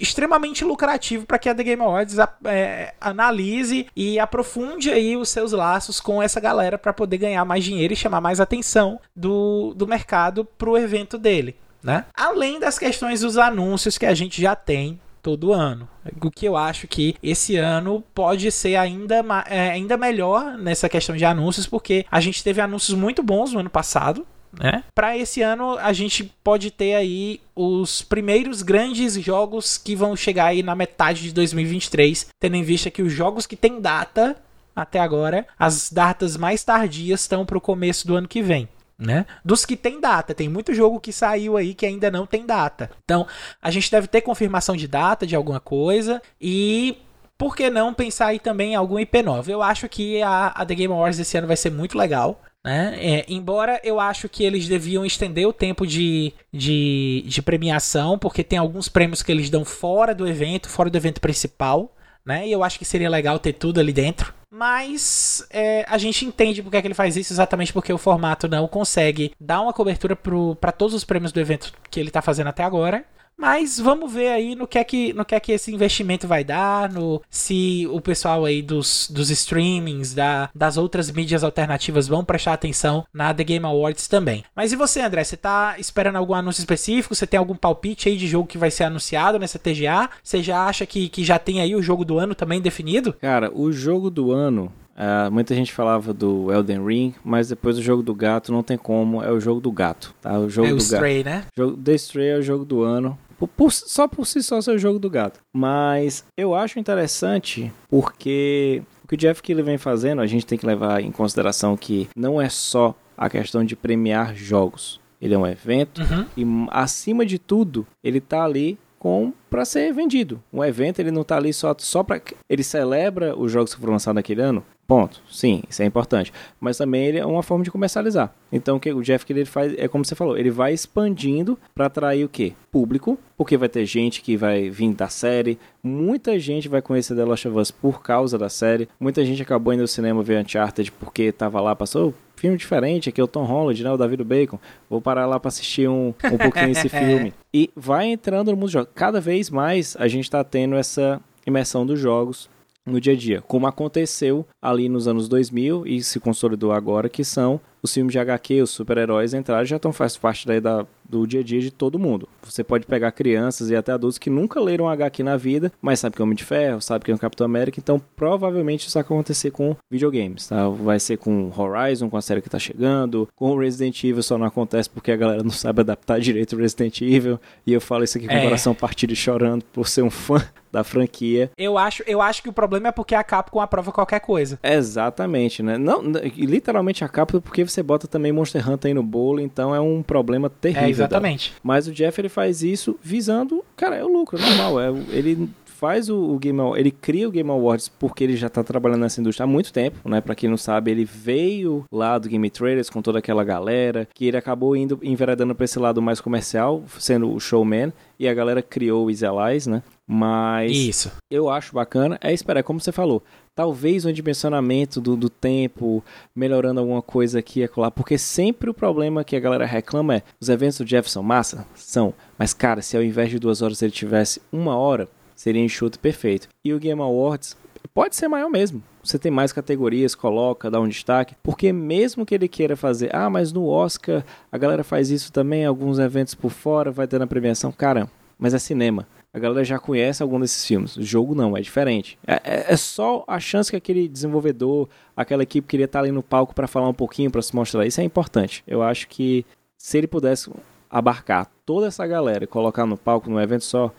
extremamente 0.00 0.64
lucrativo 0.64 1.26
para 1.26 1.38
que 1.38 1.48
a 1.48 1.54
The 1.54 1.62
Game 1.62 1.82
Awards 1.82 2.16
é, 2.44 2.94
analise 3.00 3.86
e 3.94 4.18
aprofunde 4.18 4.90
aí 4.90 5.16
os 5.16 5.28
seus 5.28 5.52
laços 5.52 6.00
com 6.00 6.22
essa 6.22 6.40
galera 6.40 6.76
para 6.76 6.92
poder 6.92 7.18
ganhar 7.18 7.44
mais 7.44 7.64
dinheiro 7.64 7.92
e 7.92 7.96
chamar 7.96 8.20
mais 8.20 8.40
atenção 8.40 9.00
do, 9.14 9.72
do 9.74 9.86
mercado 9.86 10.44
pro 10.44 10.76
evento 10.76 11.16
dele. 11.16 11.56
Né? 11.82 12.04
Além 12.14 12.60
das 12.60 12.78
questões 12.78 13.20
dos 13.20 13.38
anúncios 13.38 13.96
que 13.96 14.04
a 14.04 14.14
gente 14.14 14.40
já 14.40 14.54
tem 14.54 15.00
todo 15.22 15.52
ano. 15.52 15.88
O 16.22 16.30
que 16.30 16.46
eu 16.46 16.56
acho 16.56 16.86
que 16.88 17.14
esse 17.22 17.56
ano 17.56 18.02
pode 18.14 18.50
ser 18.50 18.76
ainda, 18.76 19.24
é, 19.46 19.70
ainda 19.70 19.96
melhor 19.96 20.56
nessa 20.58 20.88
questão 20.88 21.16
de 21.16 21.24
anúncios, 21.24 21.66
porque 21.66 22.06
a 22.10 22.20
gente 22.20 22.42
teve 22.42 22.60
anúncios 22.60 22.96
muito 22.96 23.22
bons 23.22 23.52
no 23.52 23.60
ano 23.60 23.70
passado. 23.70 24.26
Né? 24.52 24.82
Para 24.94 25.16
esse 25.16 25.42
ano 25.42 25.78
a 25.78 25.92
gente 25.92 26.24
pode 26.42 26.70
ter 26.70 26.94
aí 26.94 27.40
os 27.54 28.02
primeiros 28.02 28.62
grandes 28.62 29.14
jogos 29.14 29.78
que 29.78 29.94
vão 29.94 30.16
chegar 30.16 30.46
aí 30.46 30.62
na 30.62 30.74
metade 30.74 31.22
de 31.22 31.32
2023, 31.32 32.28
tendo 32.40 32.56
em 32.56 32.62
vista 32.62 32.90
que 32.90 33.02
os 33.02 33.12
jogos 33.12 33.46
que 33.46 33.56
têm 33.56 33.80
data 33.80 34.36
até 34.74 34.98
agora, 34.98 35.46
as 35.58 35.90
datas 35.90 36.36
mais 36.36 36.64
tardias 36.64 37.20
estão 37.20 37.44
para 37.44 37.58
o 37.58 37.60
começo 37.60 38.06
do 38.06 38.16
ano 38.16 38.28
que 38.28 38.42
vem 38.42 38.68
né? 39.00 39.24
Dos 39.42 39.64
que 39.64 39.76
tem 39.76 39.98
data, 39.98 40.34
tem 40.34 40.48
muito 40.48 40.74
jogo 40.74 41.00
que 41.00 41.12
saiu 41.12 41.56
aí 41.56 41.72
que 41.72 41.86
ainda 41.86 42.10
não 42.10 42.26
tem 42.26 42.44
data. 42.44 42.90
Então, 43.02 43.26
a 43.60 43.70
gente 43.70 43.90
deve 43.90 44.06
ter 44.06 44.20
confirmação 44.20 44.76
de 44.76 44.86
data 44.86 45.26
de 45.26 45.34
alguma 45.34 45.58
coisa 45.58 46.20
e 46.38 46.98
por 47.38 47.56
que 47.56 47.70
não 47.70 47.94
pensar 47.94 48.26
aí 48.26 48.38
também 48.38 48.72
em 48.72 48.76
algum 48.76 48.98
IP 48.98 49.22
novo? 49.22 49.50
Eu 49.50 49.62
acho 49.62 49.88
que 49.88 50.20
a, 50.20 50.48
a 50.48 50.66
The 50.66 50.74
Game 50.74 50.92
Awards 50.92 51.18
esse 51.18 51.38
ano 51.38 51.46
vai 51.46 51.56
ser 51.56 51.70
muito 51.70 51.96
legal. 51.96 52.42
Né? 52.64 52.98
É, 53.00 53.26
embora 53.28 53.80
eu 53.82 53.98
acho 53.98 54.28
que 54.28 54.44
eles 54.44 54.68
deviam 54.68 55.04
estender 55.04 55.46
o 55.46 55.52
tempo 55.52 55.86
de, 55.86 56.32
de, 56.52 57.24
de 57.26 57.42
premiação, 57.42 58.18
porque 58.18 58.44
tem 58.44 58.58
alguns 58.58 58.88
prêmios 58.88 59.22
que 59.22 59.32
eles 59.32 59.48
dão 59.48 59.64
fora 59.64 60.14
do 60.14 60.28
evento, 60.28 60.68
fora 60.68 60.90
do 60.90 60.96
evento 60.96 61.20
principal 61.20 61.94
né? 62.24 62.46
E 62.46 62.52
eu 62.52 62.62
acho 62.62 62.78
que 62.78 62.84
seria 62.84 63.10
legal 63.10 63.38
ter 63.38 63.52
tudo 63.54 63.80
ali 63.80 63.92
dentro. 63.92 64.32
Mas 64.52 65.46
é, 65.50 65.84
a 65.88 65.96
gente 65.96 66.24
entende 66.24 66.62
porque 66.62 66.76
é 66.76 66.80
que 66.80 66.86
ele 66.86 66.94
faz 66.94 67.16
isso, 67.16 67.32
exatamente 67.32 67.72
porque 67.72 67.92
o 67.92 67.98
formato 67.98 68.48
não 68.48 68.66
consegue 68.66 69.32
dar 69.40 69.60
uma 69.60 69.72
cobertura 69.72 70.16
para 70.16 70.72
todos 70.72 70.94
os 70.94 71.04
prêmios 71.04 71.32
do 71.32 71.40
evento 71.40 71.72
que 71.90 72.00
ele 72.00 72.08
está 72.08 72.20
fazendo 72.20 72.48
até 72.48 72.62
agora. 72.62 73.04
Mas 73.36 73.80
vamos 73.80 74.12
ver 74.12 74.28
aí 74.28 74.54
no 74.54 74.66
que 74.66 74.78
é 74.78 74.84
que, 74.84 75.12
no 75.14 75.24
que, 75.24 75.34
é 75.34 75.40
que 75.40 75.52
esse 75.52 75.72
investimento 75.72 76.28
vai 76.28 76.44
dar, 76.44 76.92
no 76.92 77.22
se 77.30 77.88
o 77.90 78.00
pessoal 78.00 78.44
aí 78.44 78.60
dos, 78.60 79.10
dos 79.10 79.30
streamings, 79.30 80.12
da, 80.12 80.50
das 80.54 80.76
outras 80.76 81.10
mídias 81.10 81.42
alternativas 81.42 82.06
vão 82.06 82.22
prestar 82.22 82.52
atenção 82.52 83.06
na 83.12 83.32
The 83.32 83.44
Game 83.44 83.64
Awards 83.64 84.08
também. 84.08 84.44
Mas 84.54 84.72
e 84.72 84.76
você, 84.76 85.00
André? 85.00 85.24
Você 85.24 85.38
tá 85.38 85.76
esperando 85.78 86.16
algum 86.16 86.34
anúncio 86.34 86.60
específico? 86.60 87.14
Você 87.14 87.26
tem 87.26 87.38
algum 87.38 87.56
palpite 87.56 88.10
aí 88.10 88.16
de 88.16 88.28
jogo 88.28 88.46
que 88.46 88.58
vai 88.58 88.70
ser 88.70 88.84
anunciado 88.84 89.38
nessa 89.38 89.58
TGA? 89.58 90.10
Você 90.22 90.42
já 90.42 90.66
acha 90.66 90.84
que, 90.84 91.08
que 91.08 91.24
já 91.24 91.38
tem 91.38 91.62
aí 91.62 91.74
o 91.74 91.82
jogo 91.82 92.04
do 92.04 92.18
ano 92.18 92.34
também 92.34 92.60
definido? 92.60 93.14
Cara, 93.14 93.50
o 93.54 93.72
jogo 93.72 94.10
do 94.10 94.32
ano 94.32 94.70
Uh, 95.00 95.30
muita 95.30 95.54
gente 95.54 95.72
falava 95.72 96.12
do 96.12 96.52
Elden 96.52 96.84
Ring, 96.84 97.14
mas 97.24 97.48
depois 97.48 97.78
o 97.78 97.82
jogo 97.82 98.02
do 98.02 98.14
gato 98.14 98.52
não 98.52 98.62
tem 98.62 98.76
como, 98.76 99.22
é 99.22 99.32
o 99.32 99.40
jogo 99.40 99.58
do 99.58 99.72
gato, 99.72 100.14
tá? 100.20 100.38
O 100.38 100.50
jogo 100.50 100.68
é 100.68 100.72
o 100.72 100.76
do 100.76 100.82
Stray, 100.82 101.22
gato. 101.22 101.34
né? 101.34 101.44
Jogo, 101.56 101.76
The 101.78 101.94
Stray 101.94 102.28
é 102.28 102.36
o 102.36 102.42
jogo 102.42 102.66
do 102.66 102.82
ano. 102.82 103.18
Por, 103.38 103.48
por, 103.48 103.72
só 103.72 104.06
por 104.06 104.26
si 104.26 104.42
só 104.42 104.60
ser 104.60 104.72
o 104.72 104.78
jogo 104.78 104.98
do 104.98 105.08
gato. 105.08 105.40
Mas 105.56 106.22
eu 106.36 106.54
acho 106.54 106.78
interessante 106.78 107.72
porque 107.88 108.82
o 109.02 109.08
que 109.08 109.14
o 109.14 109.18
Jeff 109.18 109.42
Keighley 109.42 109.64
vem 109.64 109.78
fazendo, 109.78 110.20
a 110.20 110.26
gente 110.26 110.44
tem 110.44 110.58
que 110.58 110.66
levar 110.66 111.02
em 111.02 111.10
consideração 111.10 111.78
que 111.78 112.06
não 112.14 112.38
é 112.38 112.50
só 112.50 112.94
a 113.16 113.30
questão 113.30 113.64
de 113.64 113.74
premiar 113.74 114.36
jogos. 114.36 115.00
Ele 115.18 115.32
é 115.32 115.38
um 115.38 115.46
evento 115.46 116.02
uhum. 116.02 116.26
e 116.36 116.68
acima 116.70 117.24
de 117.24 117.38
tudo, 117.38 117.86
ele 118.04 118.20
tá 118.20 118.44
ali 118.44 118.78
com 118.98 119.32
para 119.48 119.64
ser 119.64 119.92
vendido. 119.92 120.42
Um 120.52 120.62
evento 120.62 121.00
ele 121.00 121.10
não 121.10 121.24
tá 121.24 121.36
ali 121.36 121.52
só 121.52 121.74
só 121.78 122.02
para 122.02 122.20
ele 122.48 122.62
celebra 122.62 123.36
os 123.36 123.50
jogos 123.50 123.74
que 123.74 123.80
foram 123.80 123.94
lançados 123.94 124.16
naquele 124.16 124.42
ano, 124.42 124.62
Ponto. 124.90 125.22
Sim, 125.30 125.62
isso 125.70 125.80
é 125.84 125.86
importante. 125.86 126.32
Mas 126.58 126.76
também 126.76 127.04
ele 127.04 127.18
é 127.20 127.24
uma 127.24 127.44
forma 127.44 127.62
de 127.62 127.70
comercializar. 127.70 128.34
Então 128.50 128.76
o 128.76 128.80
que 128.80 128.92
o 128.92 129.02
Jeff 129.02 129.24
que 129.24 129.32
ele 129.32 129.44
faz 129.44 129.72
é 129.78 129.86
como 129.86 130.04
você 130.04 130.16
falou, 130.16 130.36
ele 130.36 130.50
vai 130.50 130.72
expandindo 130.72 131.56
para 131.72 131.86
atrair 131.86 132.24
o 132.24 132.28
quê? 132.28 132.54
Público, 132.72 133.16
porque 133.36 133.56
vai 133.56 133.68
ter 133.68 133.86
gente 133.86 134.20
que 134.20 134.36
vai 134.36 134.68
vir 134.68 134.92
da 134.92 135.08
série, 135.08 135.60
muita 135.80 136.40
gente 136.40 136.68
vai 136.68 136.82
conhecer 136.82 137.14
The 137.14 137.24
Last 137.24 137.46
of 137.46 137.56
Us 137.56 137.70
por 137.70 138.02
causa 138.02 138.36
da 138.36 138.48
série, 138.48 138.88
muita 138.98 139.24
gente 139.24 139.40
acabou 139.40 139.72
indo 139.72 139.82
ao 139.82 139.86
cinema 139.86 140.24
ver 140.24 140.44
Uncharted 140.44 140.90
porque 140.90 141.30
tava 141.30 141.60
lá, 141.60 141.76
passou 141.76 142.12
filme 142.34 142.56
diferente, 142.56 143.10
aqui 143.10 143.20
é 143.20 143.24
o 143.24 143.28
Tom 143.28 143.44
Holland, 143.44 143.84
né, 143.84 143.92
o 143.92 143.96
David 143.96 144.24
Bacon. 144.24 144.58
Vou 144.88 145.00
parar 145.00 145.26
lá 145.26 145.38
para 145.38 145.50
assistir 145.50 145.88
um, 145.88 146.08
um 146.24 146.38
pouquinho 146.38 146.70
esse 146.70 146.88
filme. 146.90 147.32
E 147.54 147.70
vai 147.76 148.06
entrando 148.06 148.50
no 148.50 148.56
mundo 148.56 148.64
dos 148.64 148.72
jogos. 148.72 148.90
Cada 148.92 149.20
vez 149.20 149.50
mais 149.50 149.94
a 150.00 150.08
gente 150.08 150.24
está 150.24 150.42
tendo 150.42 150.74
essa 150.74 151.20
imersão 151.46 151.86
dos 151.86 152.00
jogos 152.00 152.48
no 152.86 153.00
dia 153.00 153.12
a 153.12 153.16
dia, 153.16 153.42
como 153.42 153.66
aconteceu 153.66 154.46
ali 154.60 154.88
nos 154.88 155.06
anos 155.06 155.28
2000 155.28 155.86
e 155.86 156.02
se 156.02 156.18
consolidou 156.18 156.72
agora, 156.72 157.08
que 157.08 157.24
são 157.24 157.60
os 157.82 157.92
filmes 157.92 158.12
de 158.12 158.18
HQ, 158.18 158.62
os 158.62 158.70
super-heróis 158.70 159.34
entraram 159.34 159.64
já 159.64 159.76
estão 159.76 159.92
faz 159.92 160.16
parte 160.16 160.46
da, 160.60 160.86
do 161.10 161.26
dia 161.26 161.40
a 161.40 161.42
dia 161.42 161.60
de 161.60 161.70
todo 161.70 161.98
mundo. 161.98 162.28
Você 162.42 162.62
pode 162.62 162.86
pegar 162.86 163.10
crianças 163.12 163.68
e 163.70 163.76
até 163.76 163.92
adultos 163.92 164.18
que 164.18 164.30
nunca 164.30 164.60
leram 164.60 164.88
HQ 164.88 165.22
na 165.22 165.36
vida, 165.36 165.72
mas 165.82 165.98
sabe 165.98 166.14
que 166.16 166.22
é 166.22 166.24
Homem 166.24 166.36
de 166.36 166.44
Ferro, 166.44 166.80
sabe 166.80 167.04
que 167.04 167.10
é 167.10 167.14
um 167.14 167.18
Capitão 167.18 167.44
América, 167.44 167.80
então 167.80 168.00
provavelmente 168.16 168.86
isso 168.86 168.94
vai 168.94 169.02
acontecer 169.02 169.50
com 169.50 169.74
videogames, 169.90 170.46
tá? 170.46 170.68
Vai 170.68 171.00
ser 171.00 171.16
com 171.16 171.50
Horizon, 171.56 172.08
com 172.08 172.16
a 172.16 172.22
série 172.22 172.40
que 172.40 172.48
tá 172.48 172.58
chegando, 172.58 173.28
com 173.34 173.56
Resident 173.56 174.04
Evil 174.04 174.22
só 174.22 174.38
não 174.38 174.46
acontece 174.46 174.88
porque 174.88 175.10
a 175.10 175.16
galera 175.16 175.42
não 175.42 175.50
sabe 175.50 175.80
adaptar 175.80 176.20
direito 176.20 176.54
o 176.54 176.58
Resident 176.58 177.00
Evil, 177.00 177.40
e 177.66 177.72
eu 177.72 177.80
falo 177.80 178.04
isso 178.04 178.16
aqui 178.16 178.26
com 178.28 178.32
É. 178.34 178.40
o 178.40 178.42
coração 178.44 178.74
partido 178.74 179.12
e 179.12 179.16
chorando 179.16 179.64
por 179.72 179.88
ser 179.88 180.02
um 180.02 180.10
fã 180.10 180.36
da 180.70 180.84
franquia. 180.84 181.50
Eu 181.58 181.76
acho, 181.76 182.04
eu 182.06 182.22
acho 182.22 182.42
que 182.44 182.48
o 182.48 182.52
problema 182.52 182.88
é 182.88 182.92
porque 182.92 183.14
a 183.16 183.24
Capcom 183.24 183.58
aprova 183.60 183.90
qualquer 183.90 184.20
coisa. 184.20 184.56
Exatamente, 184.62 185.62
né? 185.62 185.76
Não, 185.76 186.00
literalmente 186.36 187.02
a 187.04 187.08
capa 187.08 187.40
porque 187.40 187.64
você 187.64 187.82
bota 187.82 188.06
também 188.06 188.30
Monster 188.32 188.68
Hunter 188.68 188.88
aí 188.90 188.94
no 188.94 189.02
bolo, 189.02 189.40
então 189.40 189.74
é 189.74 189.80
um 189.80 190.02
problema 190.02 190.48
terrível. 190.50 190.99
É, 190.99 190.99
exatamente. 191.00 191.52
Mas 191.62 191.86
o 191.86 191.92
Jeff 191.92 192.20
ele 192.20 192.28
faz 192.28 192.62
isso 192.62 192.98
visando, 193.02 193.64
cara, 193.76 193.96
é 193.96 194.04
o 194.04 194.08
lucro, 194.08 194.38
é 194.38 194.40
normal. 194.40 194.80
É, 194.80 194.88
ele 195.10 195.48
faz 195.80 196.10
o, 196.10 196.34
o 196.34 196.38
Game 196.38 196.60
Awards, 196.60 196.78
ele 196.78 196.90
cria 196.90 197.26
o 197.26 197.32
Game 197.32 197.50
Awards 197.50 197.88
porque 197.88 198.22
ele 198.22 198.36
já 198.36 198.50
tá 198.50 198.62
trabalhando 198.62 199.00
nessa 199.00 199.18
indústria 199.18 199.44
há 199.44 199.46
muito 199.46 199.72
tempo, 199.72 200.06
né? 200.06 200.20
Pra 200.20 200.34
quem 200.34 200.50
não 200.50 200.58
sabe, 200.58 200.90
ele 200.90 201.06
veio 201.06 201.86
lá 201.90 202.18
do 202.18 202.28
Game 202.28 202.50
Trailers 202.50 202.90
com 202.90 203.00
toda 203.00 203.18
aquela 203.18 203.42
galera, 203.42 204.06
que 204.14 204.26
ele 204.26 204.36
acabou 204.36 204.76
indo 204.76 204.98
enveredando 205.02 205.54
pra 205.54 205.64
esse 205.64 205.78
lado 205.78 206.02
mais 206.02 206.20
comercial, 206.20 206.84
sendo 206.98 207.32
o 207.32 207.40
showman, 207.40 207.94
e 208.18 208.28
a 208.28 208.34
galera 208.34 208.60
criou 208.60 209.06
o 209.06 209.10
Easy 209.10 209.24
Allies, 209.24 209.66
né? 209.66 209.82
Mas 210.06 210.72
Isso. 210.72 211.12
eu 211.30 211.48
acho 211.48 211.74
bacana 211.74 212.18
é 212.20 212.30
esperar, 212.30 212.62
como 212.62 212.80
você 212.80 212.92
falou, 212.92 213.22
talvez 213.54 214.04
um 214.04 214.12
dimensionamento 214.12 215.00
do, 215.00 215.16
do 215.16 215.30
tempo, 215.30 216.04
melhorando 216.34 216.80
alguma 216.80 217.00
coisa 217.00 217.38
aqui 217.38 217.60
e 217.60 217.64
acolá, 217.64 217.90
porque 217.90 218.18
sempre 218.18 218.68
o 218.68 218.74
problema 218.74 219.24
que 219.24 219.36
a 219.36 219.40
galera 219.40 219.64
reclama 219.64 220.16
é, 220.16 220.22
os 220.38 220.48
eventos 220.48 220.78
do 220.78 220.84
Jeff 220.84 221.10
são 221.10 221.22
massa? 221.22 221.66
São, 221.74 222.12
mas 222.36 222.52
cara, 222.52 222.82
se 222.82 222.96
ao 222.96 223.02
invés 223.02 223.30
de 223.30 223.38
duas 223.38 223.62
horas 223.62 223.80
ele 223.80 223.92
tivesse 223.92 224.42
uma 224.52 224.76
hora, 224.76 225.08
seria 225.40 225.64
enxuto 225.64 225.98
perfeito. 225.98 226.48
E 226.62 226.74
o 226.74 226.78
Game 226.78 227.00
Awards 227.00 227.56
pode 227.94 228.14
ser 228.14 228.28
maior 228.28 228.50
mesmo. 228.50 228.82
Você 229.02 229.18
tem 229.18 229.32
mais 229.32 229.54
categorias, 229.54 230.14
coloca, 230.14 230.70
dá 230.70 230.78
um 230.78 230.86
destaque, 230.86 231.34
porque 231.42 231.72
mesmo 231.72 232.26
que 232.26 232.34
ele 232.34 232.46
queira 232.46 232.76
fazer, 232.76 233.08
ah, 233.16 233.30
mas 233.30 233.50
no 233.50 233.66
Oscar 233.66 234.22
a 234.52 234.58
galera 234.58 234.84
faz 234.84 235.08
isso 235.08 235.32
também, 235.32 235.64
alguns 235.64 235.98
eventos 235.98 236.34
por 236.34 236.50
fora, 236.50 236.90
vai 236.90 237.06
ter 237.06 237.18
na 237.18 237.26
premiação, 237.26 237.72
cara, 237.72 238.06
mas 238.38 238.52
é 238.52 238.58
cinema. 238.58 239.06
A 239.32 239.38
galera 239.38 239.64
já 239.64 239.78
conhece 239.78 240.22
algum 240.22 240.38
desses 240.38 240.62
filmes. 240.66 240.94
O 240.98 241.02
jogo 241.02 241.34
não, 241.34 241.56
é 241.56 241.62
diferente. 241.62 242.18
É, 242.26 242.34
é- 242.44 242.64
é 242.74 242.76
só 242.76 243.24
a 243.26 243.40
chance 243.40 243.70
que 243.70 243.76
aquele 243.76 244.08
desenvolvedor, 244.08 244.90
aquela 245.16 245.42
equipe 245.42 245.66
queria 245.66 245.86
estar 245.86 246.00
ali 246.00 246.12
no 246.12 246.22
palco 246.22 246.54
para 246.54 246.66
falar 246.68 246.88
um 246.88 246.92
pouquinho, 246.94 247.30
para 247.30 247.40
se 247.40 247.56
mostrar. 247.56 247.86
Isso 247.86 248.00
é 248.02 248.04
importante. 248.04 248.62
Eu 248.66 248.82
acho 248.82 249.08
que 249.08 249.46
se 249.78 249.96
ele 249.96 250.06
pudesse 250.06 250.50
abarcar 250.90 251.48
toda 251.64 251.86
essa 251.86 252.06
galera 252.06 252.44
e 252.44 252.46
colocar 252.46 252.84
no 252.84 252.96
palco 252.98 253.30
num 253.30 253.40
evento 253.40 253.64
só, 253.64 253.90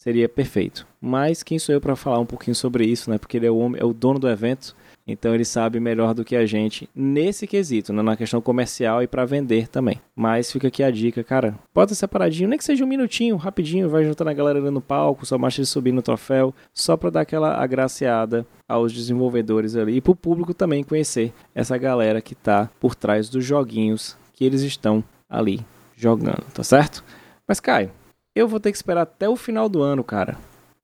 seria 0.00 0.28
perfeito. 0.28 0.86
Mas 0.98 1.42
quem 1.42 1.58
sou 1.58 1.74
eu 1.74 1.80
para 1.80 1.94
falar 1.94 2.18
um 2.18 2.26
pouquinho 2.26 2.54
sobre 2.54 2.86
isso, 2.86 3.10
né? 3.10 3.18
Porque 3.18 3.36
ele 3.36 3.46
é 3.46 3.50
o, 3.50 3.58
homem, 3.58 3.80
é 3.80 3.84
o 3.84 3.92
dono 3.92 4.18
do 4.18 4.28
evento, 4.28 4.74
então 5.06 5.34
ele 5.34 5.44
sabe 5.44 5.78
melhor 5.78 6.14
do 6.14 6.24
que 6.24 6.34
a 6.34 6.46
gente 6.46 6.88
nesse 6.94 7.46
quesito, 7.46 7.92
né? 7.92 8.00
na 8.00 8.16
questão 8.16 8.40
comercial 8.40 9.02
e 9.02 9.06
para 9.06 9.26
vender 9.26 9.68
também. 9.68 10.00
Mas 10.16 10.50
fica 10.50 10.68
aqui 10.68 10.82
a 10.82 10.90
dica, 10.90 11.22
cara. 11.22 11.54
Bota 11.74 11.94
separadinho, 11.94 12.48
nem 12.48 12.58
que 12.58 12.64
seja 12.64 12.82
um 12.82 12.88
minutinho, 12.88 13.36
rapidinho, 13.36 13.90
vai 13.90 14.02
juntando 14.04 14.30
a 14.30 14.34
galera 14.34 14.58
ali 14.58 14.70
no 14.70 14.80
palco, 14.80 15.26
só 15.26 15.36
baixa 15.36 15.60
ele 15.60 15.66
subir 15.66 15.92
no 15.92 16.02
troféu, 16.02 16.54
só 16.72 16.96
para 16.96 17.10
dar 17.10 17.20
aquela 17.20 17.62
agraciada 17.62 18.46
aos 18.66 18.94
desenvolvedores 18.94 19.76
ali 19.76 19.96
e 19.96 20.00
pro 20.00 20.16
público 20.16 20.54
também 20.54 20.82
conhecer 20.82 21.32
essa 21.54 21.76
galera 21.76 22.22
que 22.22 22.34
tá 22.34 22.70
por 22.80 22.94
trás 22.94 23.28
dos 23.28 23.44
joguinhos 23.44 24.16
que 24.32 24.46
eles 24.46 24.62
estão 24.62 25.04
ali 25.28 25.60
jogando, 25.94 26.44
tá 26.54 26.62
certo? 26.62 27.04
Mas 27.46 27.60
Caio, 27.60 27.90
eu 28.40 28.48
vou 28.48 28.58
ter 28.58 28.72
que 28.72 28.78
esperar 28.78 29.02
até 29.02 29.28
o 29.28 29.36
final 29.36 29.68
do 29.68 29.82
ano, 29.82 30.02
cara, 30.02 30.36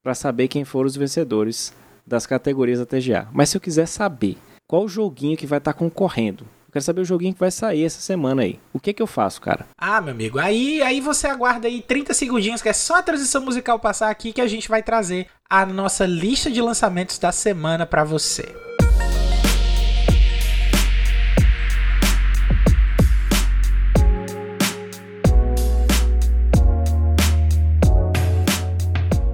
para 0.03 0.15
saber 0.15 0.49
quem 0.49 0.65
foram 0.65 0.87
os 0.87 0.97
vencedores 0.97 1.73
das 2.07 2.27
categorias 2.27 2.79
da 2.79 2.87
TGA. 2.87 3.29
Mas 3.33 3.49
se 3.49 3.57
eu 3.57 3.61
quiser 3.61 3.87
saber 3.87 4.37
qual 4.67 4.87
joguinho 4.87 5.37
que 5.37 5.47
vai 5.47 5.59
estar 5.59 5.73
concorrendo, 5.73 6.47
quero 6.71 6.85
saber 6.85 7.01
o 7.01 7.05
joguinho 7.05 7.33
que 7.33 7.41
vai 7.41 7.51
sair 7.51 7.85
essa 7.85 8.01
semana 8.01 8.43
aí. 8.43 8.61
O 8.73 8.79
que 8.79 8.93
que 8.93 9.03
eu 9.03 9.07
faço, 9.07 9.41
cara? 9.41 9.67
Ah, 9.79 10.01
meu 10.01 10.13
amigo, 10.13 10.39
aí, 10.39 10.83
aí 10.83 11.01
você 11.01 11.27
aguarda 11.27 11.67
aí 11.67 11.81
30 11.81 12.13
segundinhos, 12.13 12.61
que 12.61 12.69
é 12.69 12.73
só 12.73 12.97
a 12.97 13.03
transição 13.03 13.43
musical 13.43 13.79
passar 13.79 14.11
aqui 14.11 14.33
que 14.33 14.41
a 14.41 14.47
gente 14.47 14.69
vai 14.69 14.83
trazer 14.83 15.27
a 15.49 15.65
nossa 15.65 16.05
lista 16.05 16.51
de 16.51 16.61
lançamentos 16.61 17.19
da 17.19 17.33
semana 17.33 17.87
para 17.87 18.05
você. 18.05 18.66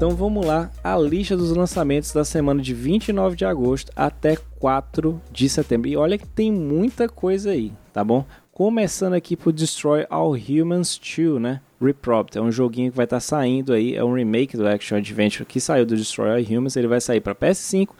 Então 0.02 0.16
vamos 0.16 0.44
lá, 0.44 0.68
a 0.82 0.98
lista 0.98 1.36
dos 1.36 1.52
lançamentos 1.52 2.12
da 2.12 2.24
semana 2.24 2.60
de 2.60 2.74
29 2.74 3.36
de 3.36 3.44
agosto 3.44 3.92
até 3.94 4.36
4 4.58 5.22
de 5.30 5.48
setembro. 5.48 5.88
E 5.88 5.96
olha 5.96 6.18
que 6.18 6.26
tem 6.26 6.50
muita 6.50 7.08
coisa 7.08 7.52
aí, 7.52 7.72
tá 7.92 8.02
bom? 8.02 8.26
Começando 8.50 9.12
aqui 9.14 9.36
por 9.36 9.52
Destroy 9.52 10.04
All 10.10 10.32
Humans 10.32 10.98
2, 10.98 11.40
né? 11.40 11.60
Reprobed. 11.80 12.36
É 12.36 12.40
um 12.40 12.50
joguinho 12.50 12.90
que 12.90 12.96
vai 12.96 13.04
estar 13.04 13.18
tá 13.18 13.20
saindo 13.20 13.72
aí, 13.72 13.94
é 13.94 14.02
um 14.02 14.14
remake 14.14 14.56
do 14.56 14.66
Action 14.66 14.98
Adventure 14.98 15.46
que 15.46 15.60
saiu 15.60 15.86
do 15.86 15.94
Destroy 15.94 16.30
All 16.30 16.44
Humans. 16.50 16.74
Ele 16.74 16.88
vai 16.88 17.00
sair 17.00 17.20
para 17.20 17.32
PS5, 17.32 17.90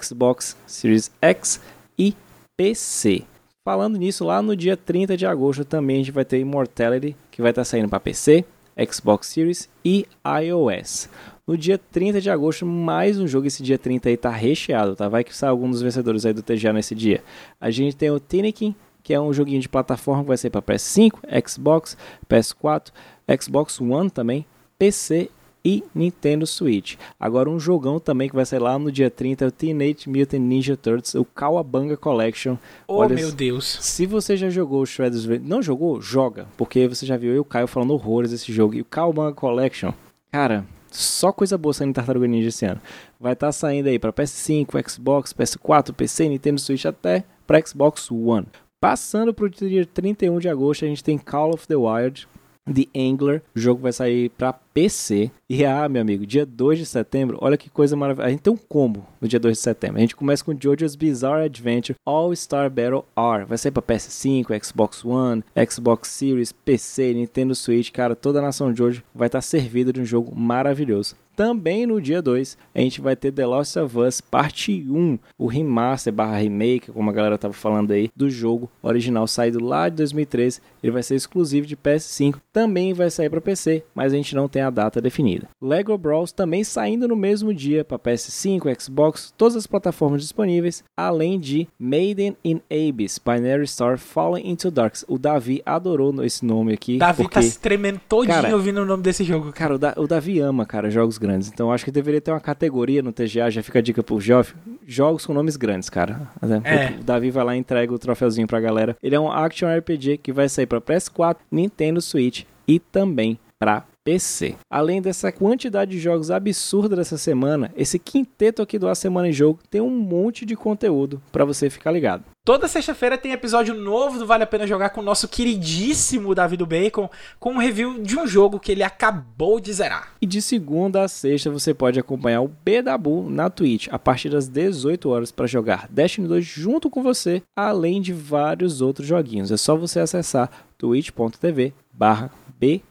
Xbox 0.00 0.56
Series 0.64 1.10
X 1.20 1.60
e 1.98 2.14
PC. 2.56 3.24
Falando 3.64 3.98
nisso, 3.98 4.24
lá 4.24 4.40
no 4.40 4.54
dia 4.54 4.76
30 4.76 5.16
de 5.16 5.26
agosto 5.26 5.64
também 5.64 5.96
a 5.96 6.04
gente 6.04 6.12
vai 6.12 6.24
ter 6.24 6.38
Immortality, 6.38 7.16
que 7.32 7.42
vai 7.42 7.50
estar 7.50 7.62
tá 7.62 7.64
saindo 7.64 7.88
para 7.88 7.98
PC, 7.98 8.44
Xbox 8.88 9.26
Series 9.26 9.68
e 9.84 10.06
iOS. 10.24 11.08
No 11.44 11.58
dia 11.58 11.76
30 11.76 12.20
de 12.20 12.30
agosto, 12.30 12.64
mais 12.64 13.18
um 13.18 13.26
jogo. 13.26 13.48
Esse 13.48 13.64
dia 13.64 13.76
30 13.76 14.08
aí 14.08 14.16
tá 14.16 14.30
recheado, 14.30 14.94
tá? 14.94 15.08
Vai 15.08 15.24
que 15.24 15.34
sai 15.34 15.50
algum 15.50 15.68
dos 15.68 15.82
vencedores 15.82 16.24
aí 16.24 16.32
do 16.32 16.40
TGA 16.40 16.72
nesse 16.72 16.94
dia. 16.94 17.20
A 17.60 17.68
gente 17.68 17.96
tem 17.96 18.12
o 18.12 18.20
Tinikin, 18.20 18.72
que 19.02 19.12
é 19.12 19.20
um 19.20 19.32
joguinho 19.32 19.60
de 19.60 19.68
plataforma 19.68 20.22
que 20.22 20.28
vai 20.28 20.36
ser 20.36 20.50
para 20.50 20.62
PS5, 20.62 21.18
Xbox, 21.48 21.96
PS4, 22.30 22.92
Xbox 23.40 23.80
One 23.80 24.08
também, 24.08 24.46
PC 24.78 25.30
e 25.64 25.82
Nintendo 25.92 26.46
Switch. 26.46 26.94
Agora 27.18 27.50
um 27.50 27.58
jogão 27.58 27.98
também 27.98 28.28
que 28.28 28.36
vai 28.36 28.46
sair 28.46 28.60
lá 28.60 28.78
no 28.78 28.92
dia 28.92 29.10
30 29.10 29.44
é 29.44 29.48
o 29.48 29.50
Teenage 29.50 30.08
Mutant 30.08 30.40
Ninja 30.40 30.76
Turtles, 30.76 31.16
o 31.16 31.24
Kawabanga 31.24 31.96
Collection. 31.96 32.56
Oh 32.86 32.98
Olha, 32.98 33.16
meu 33.16 33.32
Deus. 33.32 33.78
Se 33.80 34.06
você 34.06 34.36
já 34.36 34.48
jogou 34.48 34.82
o 34.82 34.86
Shredder's 34.86 35.26
não 35.42 35.60
jogou, 35.60 36.00
joga, 36.00 36.46
porque 36.56 36.86
você 36.86 37.04
já 37.04 37.16
viu 37.16 37.30
eu 37.30 37.36
e 37.36 37.40
o 37.40 37.44
Caio 37.44 37.66
falando 37.66 37.94
horrores 37.94 38.30
desse 38.30 38.52
jogo. 38.52 38.74
E 38.74 38.80
o 38.80 38.84
Kawabanga 38.84 39.34
Collection, 39.34 39.92
cara, 40.30 40.64
só 40.96 41.32
coisa 41.32 41.58
boa 41.58 41.72
saindo 41.72 41.94
Tartaruga 41.94 42.26
Ninja 42.26 42.48
esse 42.48 42.64
ano. 42.64 42.80
Vai 43.18 43.32
estar 43.32 43.48
tá 43.48 43.52
saindo 43.52 43.88
aí 43.88 43.98
para 43.98 44.12
PS5, 44.12 44.90
Xbox, 44.90 45.32
PS4, 45.32 45.92
PC, 45.92 46.28
Nintendo 46.28 46.60
Switch 46.60 46.84
até 46.84 47.24
para 47.46 47.60
Xbox 47.64 48.10
One. 48.10 48.46
Passando 48.80 49.32
para 49.32 49.44
o 49.44 49.50
dia 49.50 49.86
31 49.86 50.38
de 50.38 50.48
agosto, 50.48 50.84
a 50.84 50.88
gente 50.88 51.04
tem 51.04 51.16
Call 51.16 51.54
of 51.54 51.66
the 51.68 51.76
Wild, 51.76 52.26
The 52.66 52.86
Angler. 52.96 53.42
O 53.54 53.58
jogo 53.58 53.82
vai 53.82 53.92
sair 53.92 54.30
para 54.30 54.52
PC. 54.52 55.30
E 55.48 55.64
ah, 55.64 55.88
meu 55.88 56.02
amigo, 56.02 56.26
dia 56.26 56.46
2 56.46 56.78
de 56.78 56.86
setembro, 56.86 57.38
olha 57.40 57.56
que 57.56 57.68
coisa 57.68 57.96
maravilhosa. 57.96 58.28
A 58.28 58.30
gente 58.30 58.40
tem 58.40 58.52
um 58.52 58.56
combo 58.56 59.06
no 59.20 59.28
dia 59.28 59.40
2 59.40 59.56
de 59.56 59.62
setembro. 59.62 59.98
A 59.98 60.00
gente 60.00 60.16
começa 60.16 60.44
com 60.44 60.54
JoJo's 60.54 60.96
Bizarre 60.96 61.44
Adventure 61.44 61.96
All 62.06 62.34
Star 62.34 62.70
Battle 62.70 63.04
R. 63.16 63.44
Vai 63.44 63.58
sair 63.58 63.72
para 63.72 63.82
PS5, 63.82 64.64
Xbox 64.64 65.04
One, 65.04 65.44
Xbox 65.70 66.08
Series, 66.08 66.52
PC, 66.52 67.14
Nintendo 67.14 67.54
Switch. 67.54 67.90
Cara, 67.90 68.16
toda 68.16 68.38
a 68.38 68.42
nação 68.42 68.74
Jojo 68.74 69.02
vai 69.14 69.26
estar 69.26 69.40
servida 69.42 69.92
de 69.92 70.00
um 70.00 70.04
jogo 70.04 70.34
maravilhoso. 70.34 71.16
Também 71.42 71.86
no 71.86 72.00
dia 72.00 72.22
2, 72.22 72.56
a 72.72 72.78
gente 72.78 73.00
vai 73.00 73.16
ter 73.16 73.32
The 73.32 73.44
Lost 73.44 73.76
of 73.76 73.98
Us 73.98 74.20
Parte 74.20 74.86
1, 74.88 75.18
o 75.36 75.48
remaster 75.48 76.12
barra 76.12 76.38
remake, 76.38 76.92
como 76.92 77.10
a 77.10 77.12
galera 77.12 77.36
tava 77.36 77.52
falando 77.52 77.90
aí, 77.90 78.08
do 78.14 78.30
jogo 78.30 78.70
original 78.80 79.26
saído 79.26 79.60
lá 79.60 79.88
de 79.88 79.96
2013. 79.96 80.60
Ele 80.80 80.92
vai 80.92 81.02
ser 81.02 81.16
exclusivo 81.16 81.66
de 81.66 81.76
PS5, 81.76 82.36
também 82.52 82.94
vai 82.94 83.10
sair 83.10 83.28
para 83.28 83.40
PC, 83.40 83.82
mas 83.92 84.12
a 84.12 84.16
gente 84.16 84.36
não 84.36 84.46
tem 84.46 84.62
a 84.62 84.70
data 84.70 85.00
definida. 85.00 85.48
Lego 85.60 85.98
Brawls 85.98 86.30
também 86.30 86.62
saindo 86.62 87.08
no 87.08 87.16
mesmo 87.16 87.52
dia 87.52 87.84
para 87.84 87.98
PS5, 87.98 88.80
Xbox, 88.80 89.34
todas 89.36 89.56
as 89.56 89.66
plataformas 89.66 90.22
disponíveis, 90.22 90.84
além 90.96 91.40
de 91.40 91.66
Maiden 91.76 92.36
in 92.44 92.60
Abyss, 92.70 93.18
Binary 93.18 93.66
Star 93.66 93.98
Falling 93.98 94.48
into 94.48 94.70
Darks. 94.70 95.04
O 95.08 95.18
Davi 95.18 95.60
adorou 95.66 96.22
esse 96.24 96.44
nome 96.44 96.72
aqui. 96.72 96.98
Davi 96.98 97.22
porque... 97.24 97.34
tá 97.34 97.42
se 97.42 97.58
tremendo 97.58 98.00
todinho 98.08 98.42
cara, 98.42 98.54
ouvindo 98.54 98.82
o 98.82 98.86
nome 98.86 99.02
desse 99.02 99.24
jogo. 99.24 99.52
Cara, 99.52 99.74
o, 99.74 99.78
da 99.78 99.92
o 99.96 100.06
Davi 100.06 100.38
ama, 100.38 100.64
cara, 100.64 100.88
jogos 100.88 101.18
grandes. 101.18 101.31
Então 101.52 101.72
acho 101.72 101.84
que 101.84 101.90
deveria 101.90 102.20
ter 102.20 102.30
uma 102.30 102.40
categoria 102.40 103.02
no 103.02 103.12
TGA, 103.12 103.50
já 103.50 103.62
fica 103.62 103.78
a 103.78 103.82
dica 103.82 104.02
pro 104.02 104.20
Geoff, 104.20 104.54
jogos 104.86 105.26
com 105.26 105.32
nomes 105.32 105.56
grandes, 105.56 105.88
cara. 105.88 106.28
É. 106.64 107.00
O 107.00 107.04
Davi 107.04 107.30
vai 107.30 107.44
lá 107.44 107.56
e 107.56 107.58
entrega 107.58 107.92
o 107.92 107.98
troféuzinho 107.98 108.46
pra 108.46 108.60
galera. 108.60 108.96
Ele 109.02 109.14
é 109.14 109.20
um 109.20 109.30
action 109.30 109.68
RPG 109.68 110.18
que 110.18 110.32
vai 110.32 110.48
sair 110.48 110.66
para 110.66 110.80
PS4, 110.80 111.36
Nintendo 111.50 112.00
Switch 112.00 112.44
e 112.66 112.78
também 112.78 113.38
para 113.58 113.84
PC. 114.04 114.56
Além 114.68 115.00
dessa 115.00 115.30
quantidade 115.30 115.92
de 115.92 115.98
jogos 116.00 116.30
absurda 116.30 116.96
dessa 116.96 117.16
semana, 117.16 117.70
esse 117.76 117.98
quinteto 117.98 118.60
aqui 118.60 118.78
do 118.78 118.88
A 118.88 118.94
Semana 118.94 119.28
em 119.28 119.32
Jogo 119.32 119.60
tem 119.70 119.80
um 119.80 119.90
monte 119.90 120.44
de 120.44 120.56
conteúdo 120.56 121.22
para 121.30 121.44
você 121.44 121.70
ficar 121.70 121.92
ligado. 121.92 122.24
Toda 122.44 122.66
sexta-feira 122.66 123.16
tem 123.16 123.30
episódio 123.30 123.72
novo 123.72 124.18
do 124.18 124.26
Vale 124.26 124.42
a 124.42 124.46
Pena 124.48 124.66
Jogar 124.66 124.90
com 124.90 125.00
o 125.00 125.04
nosso 125.04 125.28
queridíssimo 125.28 126.34
Davi 126.34 126.56
do 126.56 126.66
Bacon, 126.66 127.08
com 127.38 127.52
um 127.52 127.58
review 127.58 128.02
de 128.02 128.18
um 128.18 128.26
jogo 128.26 128.58
que 128.58 128.72
ele 128.72 128.82
acabou 128.82 129.60
de 129.60 129.72
zerar. 129.72 130.14
E 130.20 130.26
de 130.26 130.42
segunda 130.42 131.04
a 131.04 131.08
sexta 131.08 131.52
você 131.52 131.72
pode 131.72 132.00
acompanhar 132.00 132.40
o 132.40 132.48
Bedabu 132.48 133.30
na 133.30 133.48
Twitch 133.48 133.86
a 133.92 133.98
partir 133.98 134.28
das 134.28 134.48
18 134.48 135.08
horas 135.08 135.30
para 135.30 135.46
jogar 135.46 135.86
Destiny 135.88 136.26
2 136.26 136.44
junto 136.44 136.90
com 136.90 137.00
você, 137.00 137.44
além 137.56 138.02
de 138.02 138.12
vários 138.12 138.80
outros 138.80 139.06
joguinhos. 139.06 139.52
É 139.52 139.56
só 139.56 139.76
você 139.76 140.00
acessar 140.00 140.50
twitch.tv 140.76 141.72
barra 141.92 142.28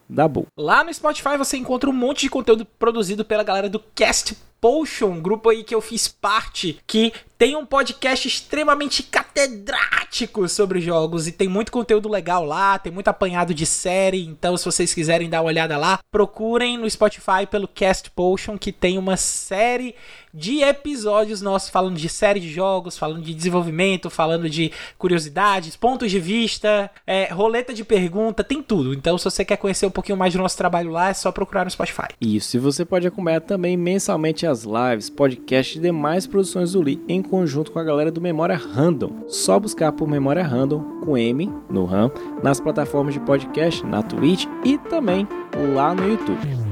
Dabu. 0.09 0.47
Lá 0.57 0.83
no 0.83 0.93
Spotify 0.93 1.37
você 1.37 1.57
encontra 1.57 1.89
um 1.89 1.93
monte 1.93 2.21
de 2.21 2.29
conteúdo 2.29 2.65
produzido 2.65 3.23
pela 3.23 3.43
galera 3.43 3.69
do 3.69 3.79
Cast 3.95 4.35
Potion, 4.61 5.19
grupo 5.19 5.49
aí 5.49 5.63
que 5.63 5.73
eu 5.73 5.81
fiz 5.81 6.07
parte, 6.07 6.79
que 6.85 7.11
tem 7.41 7.55
um 7.55 7.65
podcast 7.65 8.27
extremamente 8.27 9.01
catedrático 9.01 10.47
sobre 10.47 10.79
jogos 10.79 11.27
e 11.27 11.31
tem 11.31 11.47
muito 11.47 11.71
conteúdo 11.71 12.07
legal 12.07 12.45
lá, 12.45 12.77
tem 12.77 12.93
muito 12.93 13.07
apanhado 13.07 13.51
de 13.51 13.65
série, 13.65 14.23
então 14.23 14.55
se 14.55 14.63
vocês 14.63 14.93
quiserem 14.93 15.27
dar 15.27 15.41
uma 15.41 15.47
olhada 15.47 15.75
lá, 15.75 15.99
procurem 16.11 16.77
no 16.77 16.87
Spotify 16.87 17.47
pelo 17.49 17.67
Cast 17.67 18.11
Potion, 18.11 18.59
que 18.59 18.71
tem 18.71 18.99
uma 18.99 19.17
série 19.17 19.95
de 20.33 20.61
episódios 20.61 21.41
nossos 21.41 21.69
falando 21.69 21.97
de 21.97 22.07
série 22.07 22.39
de 22.39 22.49
jogos, 22.49 22.97
falando 22.97 23.21
de 23.21 23.33
desenvolvimento, 23.33 24.09
falando 24.09 24.49
de 24.49 24.71
curiosidades, 24.97 25.75
pontos 25.75 26.09
de 26.09 26.19
vista, 26.19 26.89
é, 27.05 27.31
roleta 27.33 27.73
de 27.73 27.83
pergunta, 27.83 28.43
tem 28.43 28.61
tudo. 28.61 28.93
Então, 28.93 29.17
se 29.17 29.25
você 29.25 29.43
quer 29.43 29.57
conhecer 29.57 29.85
um 29.85 29.91
pouquinho 29.91 30.17
mais 30.17 30.33
do 30.33 30.39
nosso 30.39 30.57
trabalho 30.57 30.91
lá, 30.91 31.09
é 31.09 31.13
só 31.13 31.31
procurar 31.31 31.65
no 31.65 31.71
Spotify. 31.71 32.07
Isso, 32.19 32.55
e 32.55 32.59
você 32.59 32.85
pode 32.85 33.07
acompanhar 33.07 33.41
também 33.41 33.75
mensalmente 33.75 34.45
as 34.51 34.63
lives, 34.63 35.09
podcasts 35.09 35.77
e 35.77 35.79
demais 35.79 36.27
produções 36.27 36.73
do 36.73 36.81
Lee 36.81 37.01
em 37.07 37.21
conjunto 37.21 37.71
com 37.71 37.79
a 37.79 37.83
galera 37.83 38.11
do 38.11 38.21
Memória 38.21 38.55
Random. 38.55 39.23
Só 39.27 39.59
buscar 39.59 39.91
por 39.93 40.07
Memória 40.07 40.43
Random 40.43 41.01
com 41.03 41.17
M 41.17 41.51
no 41.69 41.85
RAM 41.85 42.11
nas 42.43 42.59
plataformas 42.59 43.13
de 43.13 43.19
podcast, 43.21 43.85
na 43.85 44.03
Twitch 44.03 44.45
e 44.63 44.77
também 44.77 45.27
lá 45.73 45.95
no 45.95 46.07
YouTube. 46.07 46.70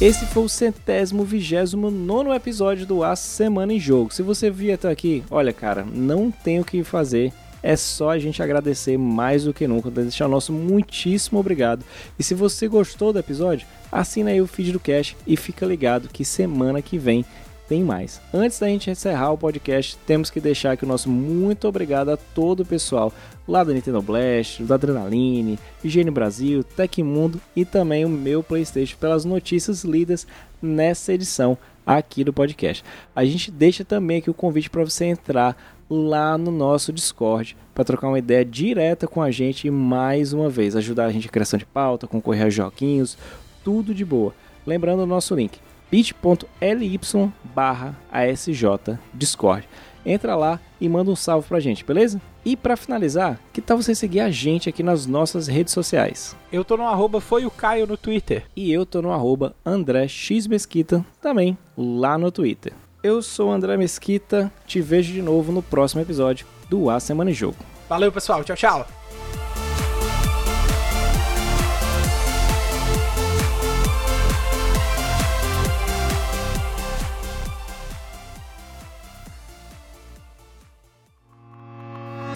Esse 0.00 0.24
foi 0.24 0.44
o 0.44 0.48
centésimo 0.48 1.24
vigésimo 1.24 1.90
nono 1.90 2.32
episódio 2.32 2.86
do 2.86 3.04
A 3.04 3.14
Semana 3.14 3.74
em 3.74 3.78
Jogo. 3.78 4.14
Se 4.14 4.22
você 4.22 4.50
viu 4.50 4.72
até 4.72 4.88
aqui, 4.88 5.22
olha 5.30 5.52
cara, 5.52 5.84
não 5.84 6.30
tem 6.30 6.58
o 6.58 6.64
que 6.64 6.82
fazer. 6.82 7.30
É 7.62 7.76
só 7.76 8.08
a 8.08 8.18
gente 8.18 8.42
agradecer 8.42 8.96
mais 8.96 9.44
do 9.44 9.52
que 9.52 9.68
nunca, 9.68 9.90
deixar 9.90 10.24
o 10.24 10.30
nosso 10.30 10.54
muitíssimo 10.54 11.38
obrigado. 11.38 11.84
E 12.18 12.22
se 12.22 12.32
você 12.32 12.66
gostou 12.66 13.12
do 13.12 13.18
episódio, 13.18 13.66
assina 13.92 14.30
aí 14.30 14.40
o 14.40 14.46
feed 14.46 14.72
do 14.72 14.80
Cash 14.80 15.14
e 15.26 15.36
fica 15.36 15.66
ligado 15.66 16.08
que 16.08 16.24
semana 16.24 16.80
que 16.80 16.96
vem 16.96 17.22
tem 17.70 17.84
mais. 17.84 18.20
Antes 18.34 18.58
da 18.58 18.66
gente 18.66 18.90
encerrar 18.90 19.30
o 19.30 19.38
podcast, 19.38 19.96
temos 19.98 20.28
que 20.28 20.40
deixar 20.40 20.72
aqui 20.72 20.84
o 20.84 20.88
nosso 20.88 21.08
muito 21.08 21.68
obrigado 21.68 22.08
a 22.08 22.16
todo 22.16 22.64
o 22.64 22.66
pessoal 22.66 23.12
lá 23.46 23.62
da 23.62 23.72
Nintendo 23.72 24.02
Blast, 24.02 24.64
da 24.64 24.74
Adrenaline, 24.74 25.56
Higiene 25.84 26.10
Brasil, 26.10 26.64
Tecmundo 26.64 27.40
e 27.54 27.64
também 27.64 28.04
o 28.04 28.08
meu 28.08 28.42
PlayStation 28.42 28.96
pelas 28.98 29.24
notícias 29.24 29.84
lidas 29.84 30.26
nessa 30.60 31.12
edição 31.12 31.56
aqui 31.86 32.24
do 32.24 32.32
podcast. 32.32 32.82
A 33.14 33.24
gente 33.24 33.52
deixa 33.52 33.84
também 33.84 34.18
aqui 34.18 34.28
o 34.28 34.34
convite 34.34 34.68
para 34.68 34.84
você 34.84 35.04
entrar 35.04 35.56
lá 35.88 36.36
no 36.36 36.50
nosso 36.50 36.92
Discord 36.92 37.56
para 37.72 37.84
trocar 37.84 38.08
uma 38.08 38.18
ideia 38.18 38.44
direta 38.44 39.06
com 39.06 39.22
a 39.22 39.30
gente 39.30 39.68
e 39.68 39.70
mais 39.70 40.32
uma 40.32 40.48
vez 40.48 40.74
ajudar 40.74 41.06
a 41.06 41.12
gente 41.12 41.28
a 41.28 41.30
criação 41.30 41.56
de 41.56 41.66
pauta, 41.66 42.08
concorrer 42.08 42.46
a 42.46 42.50
joguinhos, 42.50 43.16
tudo 43.62 43.94
de 43.94 44.04
boa. 44.04 44.34
Lembrando 44.66 45.04
o 45.04 45.06
nosso 45.06 45.36
link 45.36 45.60
bit.ly 45.90 47.00
barra 47.54 47.96
ASJ 48.12 48.98
Discord. 49.12 49.68
entra 50.04 50.36
lá 50.36 50.60
e 50.80 50.88
manda 50.88 51.10
um 51.10 51.16
salve 51.16 51.48
pra 51.48 51.60
gente, 51.60 51.84
beleza? 51.84 52.20
E 52.44 52.56
para 52.56 52.76
finalizar, 52.76 53.38
que 53.52 53.60
tal 53.60 53.76
você 53.76 53.94
seguir 53.94 54.20
a 54.20 54.30
gente 54.30 54.68
aqui 54.68 54.82
nas 54.82 55.04
nossas 55.04 55.46
redes 55.46 55.74
sociais? 55.74 56.34
Eu 56.50 56.64
tô 56.64 56.76
no 56.76 56.84
arroba 56.84 57.20
foi 57.20 57.44
o 57.44 57.50
Caio 57.50 57.86
no 57.86 57.96
Twitter. 57.96 58.44
E 58.56 58.72
eu 58.72 58.86
tô 58.86 59.02
no 59.02 59.12
arroba 59.12 59.54
André 59.64 60.08
X 60.08 60.46
Mesquita, 60.46 61.04
também 61.20 61.56
lá 61.76 62.16
no 62.16 62.30
Twitter. 62.30 62.72
Eu 63.02 63.22
sou 63.22 63.48
o 63.48 63.52
André 63.52 63.76
Mesquita, 63.76 64.50
te 64.66 64.80
vejo 64.80 65.12
de 65.12 65.22
novo 65.22 65.52
no 65.52 65.62
próximo 65.62 66.00
episódio 66.00 66.46
do 66.68 66.88
A 66.88 66.98
Semana 67.00 67.30
em 67.30 67.34
Jogo. 67.34 67.56
Valeu, 67.88 68.12
pessoal. 68.12 68.42
Tchau, 68.44 68.56
tchau. 68.56 68.99